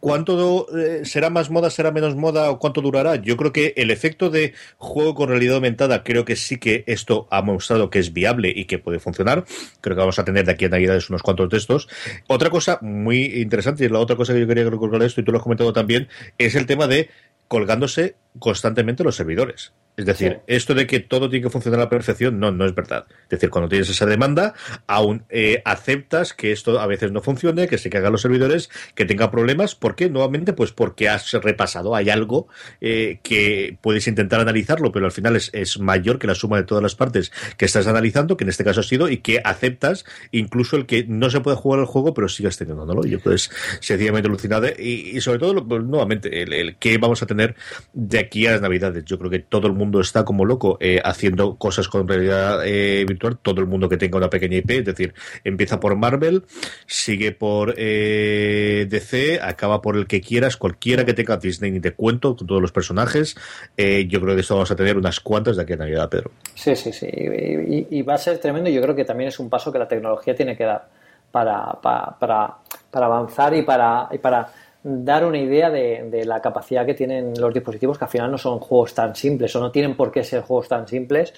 ¿Cuánto 0.00 0.66
eh, 0.76 1.04
será 1.04 1.30
más 1.30 1.50
moda, 1.50 1.70
será 1.70 1.90
menos 1.90 2.16
moda 2.16 2.50
o 2.50 2.58
cuánto 2.58 2.80
durará? 2.80 3.16
Yo 3.16 3.36
creo 3.36 3.52
que 3.52 3.74
el 3.76 3.90
efecto 3.90 4.30
de 4.30 4.54
juego 4.78 5.14
con 5.14 5.28
realidad 5.28 5.56
aumentada 5.56 6.04
creo 6.04 6.24
que 6.24 6.36
sí 6.36 6.58
que 6.58 6.84
esto 6.86 7.26
ha 7.30 7.42
mostrado 7.42 7.90
que 7.90 7.98
es 7.98 8.12
viable 8.12 8.52
y 8.54 8.66
que 8.66 8.78
puede 8.78 8.98
funcionar. 8.98 9.44
Creo 9.80 9.96
que 9.96 10.00
vamos 10.00 10.18
a 10.18 10.24
tener 10.24 10.44
de 10.44 10.52
aquí 10.52 10.66
a 10.66 10.68
Navidades 10.68 11.10
unos 11.10 11.22
cuantos 11.22 11.48
textos. 11.48 11.88
Otra 12.28 12.50
cosa 12.50 12.78
muy 12.82 13.24
interesante, 13.40 13.84
y 13.84 13.88
la 13.88 13.98
otra 13.98 14.16
cosa 14.16 14.32
que 14.32 14.40
yo 14.40 14.46
quería 14.46 14.68
recordar 14.68 15.02
esto, 15.02 15.20
y 15.20 15.24
tú 15.24 15.32
lo 15.32 15.38
has 15.38 15.44
comentado 15.44 15.72
también, 15.72 16.08
es 16.38 16.54
el 16.54 16.66
tema 16.66 16.86
de 16.86 17.10
colgándose 17.48 18.16
constantemente 18.38 19.04
los 19.04 19.16
servidores. 19.16 19.72
Es 19.96 20.04
decir, 20.04 20.40
esto 20.46 20.74
de 20.74 20.86
que 20.86 21.00
todo 21.00 21.30
tiene 21.30 21.44
que 21.44 21.50
funcionar 21.50 21.80
a 21.80 21.84
la 21.84 21.88
perfección, 21.88 22.38
no, 22.38 22.52
no 22.52 22.66
es 22.66 22.74
verdad. 22.74 23.06
Es 23.24 23.30
decir, 23.30 23.48
cuando 23.48 23.70
tienes 23.70 23.88
esa 23.88 24.04
demanda, 24.04 24.52
aún 24.86 25.24
eh, 25.30 25.62
aceptas 25.64 26.34
que 26.34 26.52
esto 26.52 26.78
a 26.78 26.86
veces 26.86 27.12
no 27.12 27.22
funcione, 27.22 27.66
que 27.66 27.78
se 27.78 27.88
caigan 27.88 28.12
los 28.12 28.20
servidores, 28.20 28.68
que 28.94 29.06
tenga 29.06 29.30
problemas. 29.30 29.74
¿Por 29.74 29.96
qué? 29.96 30.10
Nuevamente, 30.10 30.52
pues 30.52 30.72
porque 30.72 31.08
has 31.08 31.32
repasado, 31.32 31.96
hay 31.96 32.10
algo 32.10 32.46
eh, 32.82 33.20
que 33.22 33.78
puedes 33.80 34.06
intentar 34.06 34.38
analizarlo, 34.38 34.92
pero 34.92 35.06
al 35.06 35.12
final 35.12 35.34
es, 35.34 35.48
es, 35.54 35.78
mayor 35.78 36.18
que 36.18 36.26
la 36.26 36.34
suma 36.34 36.58
de 36.58 36.64
todas 36.64 36.82
las 36.82 36.94
partes 36.94 37.32
que 37.56 37.64
estás 37.64 37.86
analizando, 37.86 38.36
que 38.36 38.44
en 38.44 38.50
este 38.50 38.64
caso 38.64 38.80
ha 38.80 38.82
sido, 38.82 39.08
y 39.08 39.18
que 39.18 39.40
aceptas 39.44 40.04
incluso 40.30 40.76
el 40.76 40.84
que 40.84 41.06
no 41.08 41.30
se 41.30 41.40
puede 41.40 41.56
jugar 41.56 41.80
el 41.80 41.86
juego, 41.86 42.12
pero 42.12 42.28
sigas 42.28 42.58
teniéndolo. 42.58 43.06
Y 43.06 43.10
yo, 43.12 43.20
pues, 43.20 43.50
sencillamente 43.80 44.28
alucinado. 44.28 44.68
Y, 44.78 45.16
y 45.16 45.20
sobre 45.22 45.38
todo, 45.38 45.66
pues, 45.66 45.82
nuevamente, 45.84 46.42
el, 46.42 46.52
el 46.52 46.76
que 46.76 46.98
vamos 46.98 47.22
a 47.22 47.26
tener 47.26 47.54
de 47.94 48.18
aquí 48.18 48.46
a 48.46 48.52
las 48.52 48.60
Navidades. 48.60 49.02
Yo 49.06 49.18
creo 49.18 49.30
que 49.30 49.38
todo 49.38 49.66
el 49.68 49.72
mundo 49.72 49.85
está 50.00 50.24
como 50.24 50.44
loco 50.44 50.76
eh, 50.80 51.00
haciendo 51.04 51.56
cosas 51.56 51.88
con 51.88 52.06
realidad 52.06 52.66
eh, 52.66 53.04
virtual, 53.06 53.38
todo 53.38 53.60
el 53.60 53.66
mundo 53.66 53.88
que 53.88 53.96
tenga 53.96 54.18
una 54.18 54.30
pequeña 54.30 54.56
IP, 54.58 54.70
es 54.70 54.84
decir, 54.84 55.14
empieza 55.44 55.80
por 55.80 55.96
Marvel, 55.96 56.44
sigue 56.86 57.32
por 57.32 57.74
eh, 57.76 58.86
DC, 58.88 59.40
acaba 59.40 59.82
por 59.82 59.96
el 59.96 60.06
que 60.06 60.20
quieras, 60.20 60.56
cualquiera 60.56 61.04
que 61.04 61.14
tenga 61.14 61.36
Disney, 61.36 61.70
ni 61.70 61.80
te 61.80 61.92
cuento, 61.92 62.36
con 62.36 62.46
todos 62.46 62.62
los 62.62 62.72
personajes. 62.72 63.36
yo 63.76 64.20
creo 64.20 64.34
que 64.34 64.40
esto 64.40 64.54
vamos 64.54 64.70
a 64.70 64.76
tener 64.76 64.96
unas 64.96 65.20
cuantas 65.20 65.56
de 65.56 65.62
aquí 65.62 65.72
a 65.72 65.76
Navidad, 65.76 66.08
Pedro. 66.08 66.30
Sí, 66.54 66.74
sí, 66.76 66.92
sí. 66.92 67.08
Y, 67.08 68.02
va 68.02 68.14
a 68.14 68.18
ser 68.18 68.38
tremendo. 68.38 68.70
Yo 68.70 68.80
creo 68.82 68.94
que 68.94 69.04
también 69.04 69.28
es 69.28 69.38
un 69.38 69.50
paso 69.50 69.72
que 69.72 69.78
la 69.78 69.88
tecnología 69.88 70.34
tiene 70.34 70.56
que 70.56 70.64
dar 70.64 70.88
para, 71.30 71.72
para, 71.82 72.16
para, 72.18 72.56
para 72.90 73.06
avanzar 73.06 73.54
y 73.54 73.62
para, 73.62 74.08
y 74.12 74.18
para 74.18 74.48
dar 74.88 75.24
una 75.24 75.38
idea 75.38 75.68
de, 75.70 76.22
la 76.24 76.40
capacidad 76.40 76.86
que 76.86 76.94
tienen 76.94 77.34
los 77.40 77.52
dispositivos, 77.52 77.98
que 77.98 78.04
al 78.04 78.10
final 78.10 78.30
no 78.30 78.38
son 78.38 78.60
juegos 78.60 78.94
tan 78.94 79.16
simples 79.16 79.54
o 79.56 79.60
no 79.60 79.72
tienen 79.72 79.96
por 79.96 80.12
qué 80.12 80.22
ser 80.22 80.42
juegos 80.42 80.68
tan 80.68 80.86
simples 80.86 81.34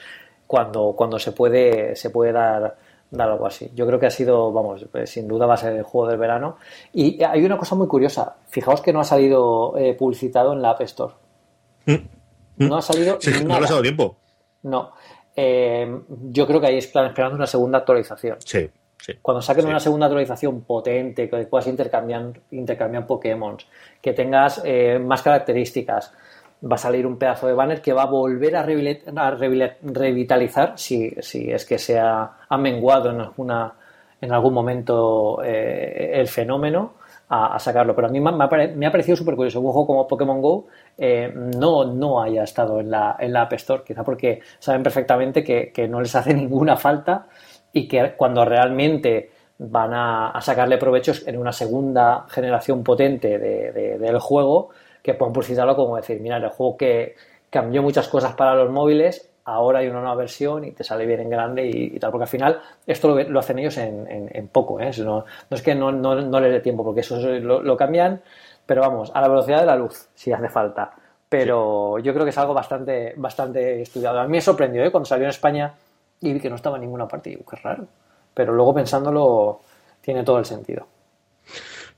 cuando, 0.46 0.94
cuando 0.96 1.18
se, 1.18 1.32
puede, 1.32 1.96
se 1.96 2.10
puede 2.10 2.32
dar 2.32 2.76
dar 3.10 3.30
algo 3.30 3.46
así. 3.46 3.70
Yo 3.74 3.86
creo 3.86 3.98
que 3.98 4.06
ha 4.06 4.10
sido, 4.10 4.52
vamos, 4.52 4.86
eh, 4.92 5.06
sin 5.06 5.26
duda 5.26 5.46
va 5.46 5.54
a 5.54 5.56
ser 5.56 5.74
el 5.74 5.82
juego 5.82 6.08
del 6.08 6.18
verano. 6.18 6.56
Y 6.92 7.22
hay 7.22 7.44
una 7.44 7.56
cosa 7.56 7.74
muy 7.74 7.86
curiosa. 7.86 8.36
Fijaos 8.48 8.80
que 8.80 8.92
no 8.92 9.00
ha 9.00 9.04
salido 9.04 9.76
eh, 9.78 9.94
publicitado 9.94 10.52
en 10.52 10.62
la 10.62 10.70
App 10.70 10.82
Store. 10.82 11.14
Mm. 11.86 12.66
No 12.68 12.76
ha 12.76 12.82
salido. 12.82 13.18
no 13.46 13.60
le 13.60 13.66
ha 13.66 13.70
dado 13.70 13.82
tiempo. 13.82 14.16
No. 14.62 14.92
Eh, 15.34 16.00
yo 16.08 16.46
creo 16.46 16.60
que 16.60 16.66
ahí 16.66 16.78
están 16.78 17.06
esperando 17.06 17.36
una 17.36 17.46
segunda 17.46 17.78
actualización. 17.78 18.36
Sí. 18.44 18.68
Sí, 19.00 19.14
Cuando 19.22 19.40
saquen 19.40 19.66
una 19.66 19.80
segunda 19.80 20.06
actualización 20.06 20.62
potente, 20.62 21.30
que 21.30 21.46
puedas 21.46 21.68
intercambiar, 21.68 22.32
intercambiar 22.50 23.06
Pokémon, 23.06 23.56
que 24.02 24.12
tengas 24.12 24.62
más 25.00 25.22
características, 25.22 26.12
va 26.64 26.74
a 26.74 26.78
salir 26.78 27.06
un 27.06 27.16
pedazo 27.16 27.46
de 27.46 27.54
banner 27.54 27.80
que 27.80 27.92
va 27.92 28.02
a 28.02 28.06
volver 28.06 28.56
a, 28.56 28.62
revitalizar, 28.62 30.72
si, 30.76 31.10
si, 31.20 31.50
es 31.50 31.64
que 31.64 31.78
se 31.78 31.98
ha, 31.98 32.30
menguado 32.58 33.10
en, 33.10 33.20
alguna, 33.20 33.72
en 34.20 34.32
algún 34.32 34.54
momento 34.54 35.42
eh, 35.44 36.10
el 36.14 36.28
fenómeno, 36.28 36.94
a, 37.28 37.58
sacarlo. 37.58 37.94
Pero 37.94 38.08
a 38.08 38.10
mí 38.10 38.20
me, 38.20 38.44
ha, 38.44 38.48
parecido 38.48 39.16
súper 39.16 39.36
curioso. 39.36 39.60
Un 39.60 39.66
juego 39.66 39.86
como 39.86 40.08
Pokémon 40.08 40.40
Go 40.40 40.66
eh, 40.96 41.32
no, 41.34 41.84
no 41.84 42.20
haya 42.20 42.42
estado 42.42 42.80
en 42.80 42.90
la, 42.90 43.16
en 43.18 43.32
la 43.32 43.42
App 43.42 43.52
Store, 43.52 43.82
quizá 43.86 44.02
porque 44.02 44.40
saben 44.58 44.82
perfectamente 44.82 45.44
que, 45.44 45.88
no 45.88 46.00
les 46.00 46.14
hace 46.14 46.34
ninguna 46.34 46.76
falta 46.76 47.26
y 47.72 47.88
que 47.88 48.14
cuando 48.16 48.44
realmente 48.44 49.30
van 49.58 49.92
a, 49.92 50.40
sacarle 50.40 50.78
provechos 50.78 51.26
en 51.26 51.36
una 51.36 51.52
segunda 51.52 52.26
generación 52.28 52.84
potente 52.84 53.38
del 53.38 54.18
juego, 54.20 54.70
que 55.02 55.14
puedan 55.14 55.32
publicitarlo 55.32 55.74
como 55.74 55.96
decir, 55.96 56.20
mira, 56.20 56.36
el 56.36 56.48
juego 56.48 56.76
que 56.76 57.16
cambió 57.50 57.82
muchas 57.82 58.08
cosas 58.08 58.34
para 58.34 58.54
los 58.54 58.70
móviles, 58.70 59.30
ahora 59.44 59.78
hay 59.78 59.88
una 59.88 60.00
nueva 60.00 60.14
versión 60.14 60.64
y 60.64 60.72
te 60.72 60.84
sale 60.84 61.06
bien 61.06 61.20
en 61.20 61.30
grande 61.30 61.66
y, 61.66 61.98
tal, 61.98 62.10
porque 62.10 62.24
al 62.24 62.28
final 62.28 62.60
esto 62.86 63.18
lo, 63.18 63.38
hacen 63.38 63.58
ellos 63.58 63.76
en, 63.78 64.48
poco, 64.52 64.78
¿eh? 64.80 64.90
no, 64.98 65.24
es 65.50 65.62
que 65.62 65.74
no, 65.74 65.90
no, 65.90 66.40
les 66.40 66.52
dé 66.52 66.60
tiempo, 66.60 66.84
porque 66.84 67.00
eso 67.00 67.18
lo, 67.18 67.76
cambian, 67.76 68.20
pero 68.66 68.82
vamos, 68.82 69.10
a 69.14 69.20
la 69.20 69.28
velocidad 69.28 69.60
de 69.60 69.66
la 69.66 69.76
luz, 69.76 70.08
si 70.14 70.32
hace 70.32 70.48
falta. 70.48 70.92
Pero 71.28 71.98
yo 71.98 72.14
creo 72.14 72.24
que 72.24 72.30
es 72.30 72.38
algo 72.38 72.54
bastante, 72.54 73.12
bastante 73.16 73.82
estudiado. 73.82 74.18
A 74.18 74.24
mí 74.24 74.30
me 74.30 74.40
sorprendió 74.40 74.82
¿eh? 74.82 74.90
cuando 74.90 75.06
salió 75.06 75.24
en 75.24 75.30
España 75.30 75.74
y 76.20 76.32
vi 76.32 76.40
que 76.40 76.50
no 76.50 76.56
estaba 76.56 76.76
en 76.76 76.82
ninguna 76.82 77.08
parte. 77.08 77.30
Y 77.30 77.34
digo, 77.34 77.44
qué 77.48 77.56
raro. 77.56 77.86
Pero 78.34 78.52
luego 78.52 78.74
pensándolo, 78.74 79.60
tiene 80.00 80.24
todo 80.24 80.38
el 80.38 80.44
sentido. 80.44 80.86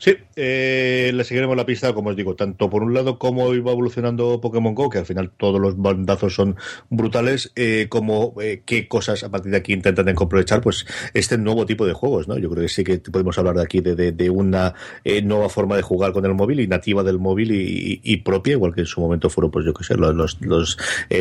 Sí, 0.00 0.16
eh, 0.34 1.12
le 1.14 1.24
seguiremos 1.24 1.54
la 1.58 1.66
pista, 1.66 1.92
como 1.92 2.08
os 2.08 2.16
digo, 2.16 2.34
tanto 2.34 2.70
por 2.70 2.82
un 2.82 2.94
lado 2.94 3.18
cómo 3.18 3.52
iba 3.52 3.70
evolucionando 3.70 4.40
Pokémon 4.40 4.74
Go, 4.74 4.88
que 4.88 4.96
al 4.96 5.04
final 5.04 5.30
todos 5.36 5.60
los 5.60 5.76
bandazos 5.76 6.34
son 6.34 6.56
brutales, 6.88 7.52
eh, 7.54 7.88
como 7.90 8.32
eh, 8.40 8.62
qué 8.64 8.88
cosas 8.88 9.24
a 9.24 9.30
partir 9.30 9.52
de 9.52 9.58
aquí 9.58 9.74
intentan 9.74 10.08
aprovechar 10.08 10.62
pues 10.62 10.86
este 11.12 11.36
nuevo 11.36 11.66
tipo 11.66 11.86
de 11.86 11.92
juegos, 11.92 12.28
¿no? 12.28 12.38
Yo 12.38 12.48
creo 12.48 12.62
que 12.62 12.70
sí 12.70 12.82
que 12.82 12.96
podemos 12.98 13.36
hablar 13.36 13.56
de 13.56 13.62
aquí 13.62 13.82
de, 13.82 14.30
una 14.30 14.72
eh, 15.04 15.20
nueva 15.20 15.50
forma 15.50 15.76
de 15.76 15.82
jugar 15.82 16.14
con 16.14 16.24
el 16.24 16.32
móvil 16.32 16.60
y 16.60 16.66
nativa 16.66 17.02
del 17.02 17.18
móvil 17.18 17.50
y, 17.52 18.16
propia, 18.24 18.52
igual 18.52 18.74
que 18.74 18.80
en 18.80 18.86
su 18.86 19.02
momento 19.02 19.28
fueron, 19.28 19.50
pues 19.50 19.66
yo 19.66 19.74
qué 19.74 19.84
sé, 19.84 19.96
los, 19.96 20.40
los, 20.40 20.78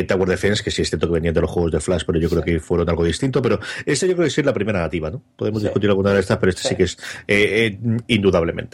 Tower 0.08 0.26
Defense, 0.26 0.64
que 0.64 0.70
sí 0.70 0.80
es 0.80 0.88
cierto 0.88 1.06
que 1.06 1.12
venían 1.12 1.34
de 1.34 1.42
los 1.42 1.50
juegos 1.50 1.72
de 1.72 1.80
Flash, 1.80 2.04
pero 2.06 2.18
yo 2.18 2.30
creo 2.30 2.42
que 2.42 2.60
fueron 2.60 2.88
algo 2.88 3.04
distinto, 3.04 3.42
pero 3.42 3.60
este 3.84 4.08
yo 4.08 4.14
creo 4.14 4.24
que 4.24 4.30
sí 4.30 4.40
es 4.40 4.46
la 4.46 4.54
primera 4.54 4.80
nativa, 4.80 5.10
¿no? 5.10 5.22
Podemos 5.36 5.62
discutir 5.62 5.90
alguna 5.90 6.14
de 6.14 6.20
estas, 6.20 6.38
pero 6.38 6.48
este 6.48 6.66
sí, 6.66 6.76
que 6.76 6.84
es 6.84 6.96
indudablemente. 8.06 8.69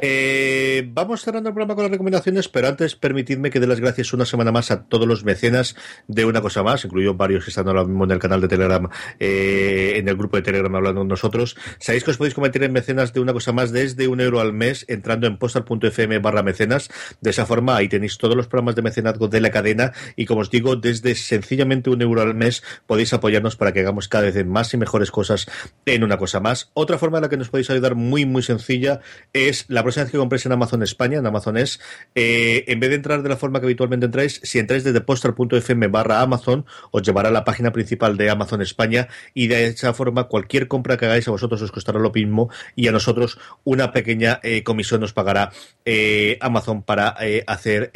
Eh, 0.00 0.88
vamos 0.92 1.22
cerrando 1.22 1.48
el 1.48 1.54
programa 1.54 1.74
con 1.74 1.84
las 1.84 1.90
recomendaciones, 1.90 2.48
pero 2.48 2.68
antes 2.68 2.96
permitidme 2.96 3.50
que 3.50 3.60
dé 3.60 3.66
las 3.66 3.80
gracias 3.80 4.12
una 4.12 4.24
semana 4.24 4.52
más 4.52 4.70
a 4.70 4.84
todos 4.84 5.06
los 5.06 5.24
mecenas 5.24 5.76
de 6.06 6.24
una 6.24 6.40
cosa 6.40 6.62
más, 6.62 6.84
incluido 6.84 7.14
varios 7.14 7.44
que 7.44 7.50
están 7.50 7.68
ahora 7.68 7.84
mismo 7.84 8.04
en 8.04 8.10
el 8.10 8.18
canal 8.18 8.40
de 8.40 8.48
Telegram, 8.48 8.88
eh, 9.18 9.94
en 9.96 10.08
el 10.08 10.16
grupo 10.16 10.36
de 10.36 10.42
Telegram 10.42 10.74
hablando 10.74 11.00
con 11.00 11.08
nosotros. 11.08 11.56
Sabéis 11.78 12.04
que 12.04 12.10
os 12.10 12.16
podéis 12.16 12.34
convertir 12.34 12.62
en 12.62 12.72
mecenas 12.72 13.12
de 13.12 13.20
una 13.20 13.32
cosa 13.32 13.52
más 13.52 13.72
desde 13.72 14.08
un 14.08 14.20
euro 14.20 14.40
al 14.40 14.52
mes 14.52 14.84
entrando 14.88 15.26
en 15.26 15.38
postal.fm 15.38 16.18
barra 16.18 16.42
mecenas. 16.42 16.90
De 17.20 17.30
esa 17.30 17.46
forma 17.46 17.76
ahí 17.76 17.88
tenéis 17.88 18.18
todos 18.18 18.36
los 18.36 18.46
programas 18.46 18.76
de 18.76 18.82
mecenazgo 18.82 19.28
de 19.28 19.40
la 19.40 19.50
cadena 19.50 19.92
y 20.16 20.26
como 20.26 20.40
os 20.40 20.50
digo, 20.50 20.76
desde 20.76 21.14
sencillamente 21.14 21.90
un 21.90 22.02
euro 22.02 22.22
al 22.22 22.34
mes 22.34 22.62
podéis 22.86 23.12
apoyarnos 23.12 23.56
para 23.56 23.72
que 23.72 23.80
hagamos 23.80 24.08
cada 24.08 24.30
vez 24.30 24.46
más 24.46 24.72
y 24.74 24.76
mejores 24.76 25.10
cosas 25.10 25.46
en 25.86 26.04
una 26.04 26.18
cosa 26.18 26.40
más. 26.40 26.70
Otra 26.74 26.98
forma 26.98 27.18
en 27.18 27.22
la 27.22 27.28
que 27.28 27.36
nos 27.36 27.48
podéis 27.48 27.70
ayudar 27.70 27.94
muy 27.94 28.24
muy 28.26 28.42
sencilla 28.42 29.00
es 29.32 29.37
la 29.68 29.82
próxima 29.82 30.04
vez 30.04 30.12
que 30.12 30.18
compréis 30.18 30.46
en 30.46 30.52
Amazon 30.52 30.82
España, 30.82 31.18
en 31.18 31.26
Amazon 31.26 31.56
es, 31.56 31.80
eh, 32.14 32.64
en 32.66 32.80
vez 32.80 32.90
de 32.90 32.96
entrar 32.96 33.22
de 33.22 33.28
la 33.28 33.36
forma 33.36 33.60
que 33.60 33.66
habitualmente 33.66 34.06
entráis, 34.06 34.40
si 34.42 34.58
entráis 34.58 34.84
desde 34.84 35.00
postal.fm 35.00 35.86
barra 35.88 36.20
Amazon, 36.20 36.64
os 36.90 37.02
llevará 37.02 37.28
a 37.28 37.32
la 37.32 37.44
página 37.44 37.72
principal 37.72 38.16
de 38.16 38.30
Amazon 38.30 38.62
España 38.62 39.08
y 39.34 39.48
de 39.48 39.66
esa 39.66 39.92
forma 39.92 40.24
cualquier 40.24 40.68
compra 40.68 40.96
que 40.96 41.06
hagáis 41.06 41.28
a 41.28 41.30
vosotros 41.30 41.60
os 41.62 41.72
costará 41.72 41.98
lo 41.98 42.10
mismo 42.10 42.50
y 42.74 42.88
a 42.88 42.92
nosotros 42.92 43.38
una 43.64 43.92
pequeña 43.92 44.40
eh, 44.42 44.62
comisión 44.62 45.00
nos 45.00 45.12
pagará 45.12 45.52
eh, 45.84 46.38
Amazon 46.40 46.82
para 46.82 47.16
hacer 47.46 47.92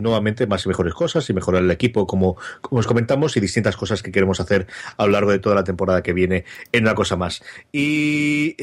nuevamente 0.00 0.46
más 0.46 0.64
y 0.64 0.68
mejores 0.68 0.94
cosas 0.94 1.28
y 1.28 1.32
mejorar 1.32 1.62
el 1.62 1.70
equipo 1.70 2.06
como, 2.06 2.36
como 2.60 2.80
os 2.80 2.86
comentamos 2.86 3.36
y 3.36 3.40
distintas 3.40 3.76
cosas 3.76 4.02
que 4.02 4.12
queremos 4.12 4.40
hacer 4.40 4.66
a 4.96 5.06
lo 5.06 5.12
largo 5.12 5.30
de 5.30 5.38
toda 5.38 5.54
la 5.54 5.64
temporada 5.64 6.02
que 6.02 6.12
viene 6.12 6.44
en 6.72 6.84
una 6.84 6.94
cosa 6.94 7.16
más. 7.16 7.42
Y 7.72 8.56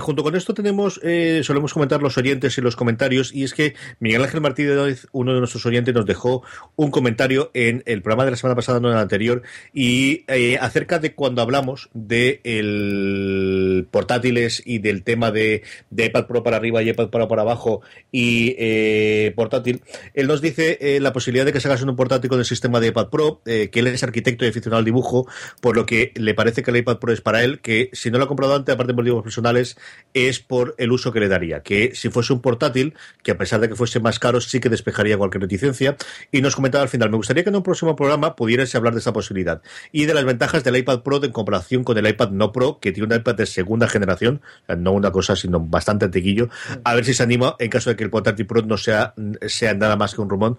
junto 0.00 0.22
con 0.22 0.36
esto 0.36 0.54
tenemos, 0.54 1.00
solemos 1.42 1.59
comentar 1.68 2.02
los 2.02 2.16
oyentes 2.18 2.56
y 2.58 2.60
los 2.60 2.76
comentarios, 2.76 3.34
y 3.34 3.44
es 3.44 3.54
que 3.54 3.74
Miguel 3.98 4.22
Ángel 4.22 4.40
Martínez, 4.40 5.06
uno 5.12 5.34
de 5.34 5.38
nuestros 5.38 5.64
oyentes, 5.66 5.94
nos 5.94 6.06
dejó 6.06 6.42
un 6.76 6.90
comentario 6.90 7.50
en 7.54 7.82
el 7.86 8.02
programa 8.02 8.24
de 8.24 8.32
la 8.32 8.36
semana 8.36 8.56
pasada, 8.56 8.80
no 8.80 8.88
en 8.88 8.94
el 8.94 9.00
anterior, 9.00 9.42
y 9.72 10.24
eh, 10.28 10.58
acerca 10.60 10.98
de 10.98 11.14
cuando 11.14 11.42
hablamos 11.42 11.90
de 11.92 12.40
el 12.44 13.86
portátiles 13.90 14.62
y 14.64 14.78
del 14.78 15.02
tema 15.02 15.30
de, 15.30 15.62
iPad 15.90 16.26
Pro 16.26 16.42
para 16.42 16.56
arriba 16.56 16.82
y 16.82 16.90
iPad 16.90 17.10
Pro 17.10 17.28
para 17.28 17.42
abajo 17.42 17.82
y 18.10 18.54
eh, 18.58 19.32
portátil, 19.36 19.82
él 20.14 20.26
nos 20.26 20.40
dice 20.40 20.78
eh, 20.80 21.00
la 21.00 21.12
posibilidad 21.12 21.44
de 21.44 21.52
que 21.52 21.60
se 21.60 21.70
haga 21.70 21.84
un 21.84 21.96
portátil 21.96 22.30
con 22.30 22.38
el 22.38 22.44
sistema 22.44 22.80
de 22.80 22.88
iPad 22.88 23.08
Pro, 23.08 23.42
que 23.44 23.70
él 23.72 23.86
es 23.86 24.02
arquitecto 24.02 24.44
y 24.44 24.48
aficionado 24.48 24.78
al 24.78 24.84
dibujo, 24.84 25.26
por 25.60 25.76
lo 25.76 25.86
que 25.86 26.12
le 26.14 26.34
parece 26.34 26.62
que 26.62 26.70
el 26.70 26.78
iPad 26.78 26.98
Pro 26.98 27.12
es 27.12 27.20
para 27.20 27.42
él, 27.42 27.60
que 27.60 27.90
si 27.92 28.10
no 28.10 28.18
lo 28.18 28.24
ha 28.24 28.28
comprado 28.28 28.54
antes, 28.54 28.74
aparte 28.74 28.92
de 28.92 28.96
motivos 28.96 29.22
personales, 29.22 29.76
es 30.14 30.40
por 30.40 30.74
el 30.78 30.92
uso 30.92 31.12
que 31.12 31.20
le 31.20 31.28
que 31.62 31.92
si 31.94 32.10
fuese 32.10 32.32
un 32.32 32.40
portátil, 32.40 32.94
que 33.22 33.32
a 33.32 33.38
pesar 33.38 33.60
de 33.60 33.68
que 33.68 33.74
fuese 33.74 34.00
más 34.00 34.18
caro, 34.18 34.40
sí 34.40 34.60
que 34.60 34.68
despejaría 34.68 35.16
cualquier 35.16 35.42
reticencia. 35.42 35.96
Y 36.30 36.42
nos 36.42 36.56
comentaba 36.56 36.82
al 36.82 36.88
final, 36.88 37.10
me 37.10 37.16
gustaría 37.16 37.42
que 37.42 37.50
en 37.50 37.56
un 37.56 37.62
próximo 37.62 37.96
programa 37.96 38.36
pudieras 38.36 38.74
hablar 38.74 38.94
de 38.94 39.00
esa 39.00 39.12
posibilidad 39.12 39.62
y 39.92 40.06
de 40.06 40.14
las 40.14 40.24
ventajas 40.24 40.64
del 40.64 40.76
iPad 40.76 41.02
Pro 41.02 41.22
en 41.22 41.32
comparación 41.32 41.84
con 41.84 41.98
el 41.98 42.06
iPad 42.06 42.30
no 42.30 42.52
Pro, 42.52 42.78
que 42.80 42.92
tiene 42.92 43.12
un 43.12 43.20
iPad 43.20 43.34
de 43.34 43.46
segunda 43.46 43.88
generación, 43.88 44.40
no 44.78 44.92
una 44.92 45.10
cosa, 45.10 45.36
sino 45.36 45.60
bastante 45.60 46.04
antiguillo. 46.04 46.48
A 46.84 46.94
ver 46.94 47.04
si 47.04 47.14
se 47.14 47.22
anima 47.22 47.56
en 47.58 47.70
caso 47.70 47.90
de 47.90 47.96
que 47.96 48.04
el 48.04 48.10
portátil 48.10 48.46
Pro 48.46 48.62
no 48.62 48.76
sea, 48.76 49.14
sea 49.46 49.74
nada 49.74 49.96
más 49.96 50.14
que 50.14 50.20
un 50.20 50.30
rumón. 50.30 50.58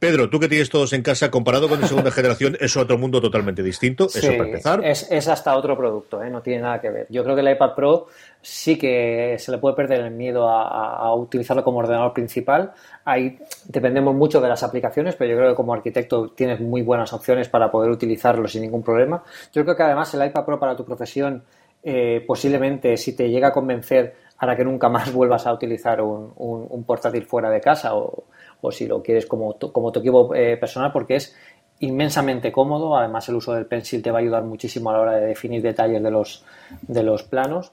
Pedro, 0.00 0.30
tú 0.30 0.40
que 0.40 0.48
tienes 0.48 0.70
todos 0.70 0.94
en 0.94 1.02
casa, 1.02 1.30
comparado 1.30 1.68
con 1.68 1.78
la 1.78 1.86
segunda 1.86 2.10
generación, 2.10 2.56
es 2.58 2.74
otro 2.74 2.96
mundo 2.96 3.20
totalmente 3.20 3.62
distinto. 3.62 4.06
eso 4.06 4.28
para 4.28 4.46
empezar. 4.46 4.82
Es, 4.82 5.28
hasta 5.28 5.54
otro 5.54 5.76
producto, 5.76 6.22
¿eh? 6.22 6.30
no 6.30 6.40
tiene 6.40 6.62
nada 6.62 6.80
que 6.80 6.88
ver. 6.88 7.06
Yo 7.10 7.22
creo 7.22 7.34
que 7.34 7.42
el 7.42 7.50
iPad 7.50 7.74
Pro 7.74 8.06
sí 8.40 8.78
que 8.78 9.36
se 9.38 9.52
le 9.52 9.58
puede 9.58 9.76
perder 9.76 10.00
el 10.00 10.10
miedo 10.12 10.48
a, 10.48 11.14
utilizarlo 11.14 11.62
como 11.62 11.80
ordenador 11.80 12.14
principal. 12.14 12.72
Ahí 13.04 13.38
dependemos 13.66 14.14
mucho 14.14 14.40
de 14.40 14.48
las 14.48 14.62
aplicaciones, 14.62 15.16
pero 15.16 15.32
yo 15.32 15.36
creo 15.36 15.50
que 15.50 15.56
como 15.56 15.74
arquitecto 15.74 16.30
tienes 16.30 16.60
muy 16.60 16.80
buenas 16.80 17.12
opciones 17.12 17.50
para 17.50 17.70
poder 17.70 17.90
utilizarlo 17.90 18.48
sin 18.48 18.62
ningún 18.62 18.82
problema. 18.82 19.22
Yo 19.52 19.62
creo 19.64 19.76
que 19.76 19.82
además 19.82 20.14
el 20.14 20.26
iPad 20.26 20.46
Pro 20.46 20.58
para 20.58 20.74
tu 20.74 20.86
profesión, 20.86 21.44
eh, 21.82 22.24
posiblemente 22.26 22.96
si 22.96 23.14
te 23.14 23.28
llega 23.28 23.48
a 23.48 23.52
convencer, 23.52 24.14
hará 24.38 24.56
que 24.56 24.64
nunca 24.64 24.88
más 24.88 25.12
vuelvas 25.12 25.46
a 25.46 25.52
utilizar 25.52 26.00
un 26.00 26.84
portátil 26.86 27.26
fuera 27.26 27.50
de 27.50 27.60
casa 27.60 27.94
o 27.94 28.24
o 28.60 28.70
si 28.70 28.86
lo 28.86 29.02
quieres 29.02 29.26
como, 29.26 29.58
como 29.58 29.92
tu 29.92 30.00
equipo 30.00 30.34
eh, 30.34 30.56
personal, 30.56 30.92
porque 30.92 31.16
es 31.16 31.36
inmensamente 31.80 32.52
cómodo. 32.52 32.96
Además, 32.96 33.28
el 33.28 33.36
uso 33.36 33.52
del 33.54 33.66
pencil 33.66 34.02
te 34.02 34.10
va 34.10 34.18
a 34.18 34.22
ayudar 34.22 34.44
muchísimo 34.44 34.90
a 34.90 34.94
la 34.94 35.00
hora 35.00 35.12
de 35.16 35.26
definir 35.26 35.62
detalles 35.62 36.02
de 36.02 36.10
los, 36.10 36.44
de 36.82 37.02
los 37.02 37.22
planos. 37.24 37.72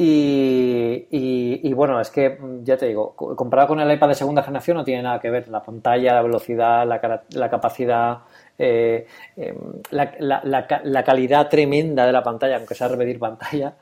Y, 0.00 1.72
bueno, 1.72 2.00
es 2.00 2.10
que 2.10 2.38
ya 2.62 2.76
te 2.76 2.86
digo, 2.86 3.14
comparado 3.16 3.68
con 3.68 3.80
el 3.80 3.90
iPad 3.90 4.08
de 4.08 4.14
segunda 4.14 4.44
generación 4.44 4.76
no 4.76 4.84
tiene 4.84 5.02
nada 5.02 5.18
que 5.18 5.28
ver. 5.28 5.48
La 5.48 5.60
pantalla, 5.62 6.14
la 6.14 6.22
velocidad, 6.22 6.86
la, 6.86 7.50
capacidad, 7.50 8.18
eh, 8.56 9.06
em, 9.36 9.56
la, 9.90 10.14
la, 10.20 10.66
la, 10.84 11.04
calidad 11.04 11.48
tremenda 11.48 12.06
de 12.06 12.12
la 12.12 12.22
pantalla, 12.22 12.58
aunque 12.58 12.76
sea 12.76 12.86
repetir 12.86 13.18
pantalla, 13.18 13.74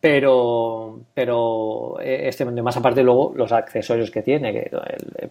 pero 0.00 1.00
pero 1.12 1.98
eh, 2.00 2.28
este 2.28 2.44
más 2.44 2.76
aparte 2.76 3.02
luego 3.02 3.32
los 3.34 3.50
accesorios 3.50 4.10
que 4.12 4.22
tiene 4.22 4.52
que 4.52 4.70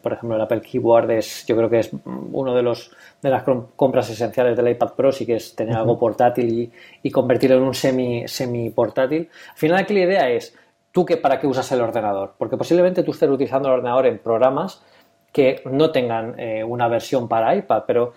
por 0.01 0.13
ejemplo 0.13 0.35
el 0.35 0.41
Apple 0.41 0.59
Keyboard 0.59 1.11
es 1.11 1.45
yo 1.45 1.55
creo 1.55 1.69
que 1.69 1.79
es 1.79 1.91
uno 2.05 2.53
de 2.53 2.61
los 2.61 2.91
de 3.21 3.29
las 3.29 3.43
compras 3.43 4.09
esenciales 4.09 4.57
del 4.57 4.67
iPad 4.67 4.93
Pro 4.93 5.11
sí 5.11 5.25
que 5.25 5.35
es 5.35 5.55
tener 5.55 5.75
algo 5.75 5.97
portátil 5.97 6.71
y, 7.01 7.11
convertirlo 7.11 7.57
en 7.57 7.63
un 7.63 7.73
semi 7.73 8.27
semi 8.27 8.69
portátil. 8.69 9.29
Al 9.51 9.57
final 9.57 9.77
aquí 9.79 9.93
la 9.93 10.01
idea 10.01 10.29
es 10.29 10.53
tú 10.91 11.05
que 11.05 11.15
para 11.15 11.39
qué 11.39 11.47
usas 11.47 11.71
el 11.71 11.79
ordenador 11.79 12.33
porque 12.37 12.57
posiblemente 12.57 13.03
tú 13.03 13.11
estés 13.11 13.29
utilizando 13.29 13.69
el 13.69 13.75
ordenador 13.75 14.07
en 14.07 14.19
programas 14.19 14.83
que 15.31 15.61
no 15.65 15.91
tengan 15.91 16.37
eh, 16.37 16.63
una 16.63 16.89
versión 16.89 17.29
para 17.29 17.55
iPad 17.55 17.83
pero 17.87 18.13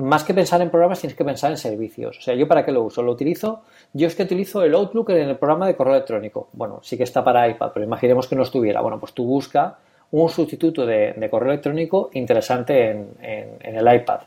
más 0.00 0.24
que 0.24 0.34
pensar 0.34 0.60
en 0.62 0.70
programas, 0.70 1.00
tienes 1.00 1.16
que 1.16 1.24
pensar 1.24 1.50
en 1.50 1.56
servicios. 1.56 2.18
O 2.18 2.20
sea, 2.20 2.34
¿yo 2.34 2.48
para 2.48 2.64
qué 2.64 2.72
lo 2.72 2.82
uso? 2.82 3.02
Lo 3.02 3.12
utilizo, 3.12 3.62
yo 3.92 4.06
es 4.06 4.14
que 4.14 4.22
utilizo 4.22 4.62
el 4.62 4.74
Outlook 4.74 5.10
en 5.10 5.28
el 5.28 5.36
programa 5.36 5.66
de 5.66 5.76
correo 5.76 5.94
electrónico. 5.94 6.48
Bueno, 6.52 6.80
sí 6.82 6.96
que 6.96 7.04
está 7.04 7.22
para 7.22 7.48
iPad, 7.48 7.70
pero 7.72 7.84
imaginemos 7.84 8.26
que 8.26 8.36
no 8.36 8.42
estuviera. 8.42 8.80
Bueno, 8.80 8.98
pues 8.98 9.12
tú 9.12 9.24
busca 9.24 9.78
un 10.12 10.28
sustituto 10.28 10.84
de, 10.84 11.28
correo 11.30 11.52
electrónico 11.52 12.10
interesante 12.14 12.90
en, 12.90 13.58
el 13.60 13.94
iPad. 13.94 14.20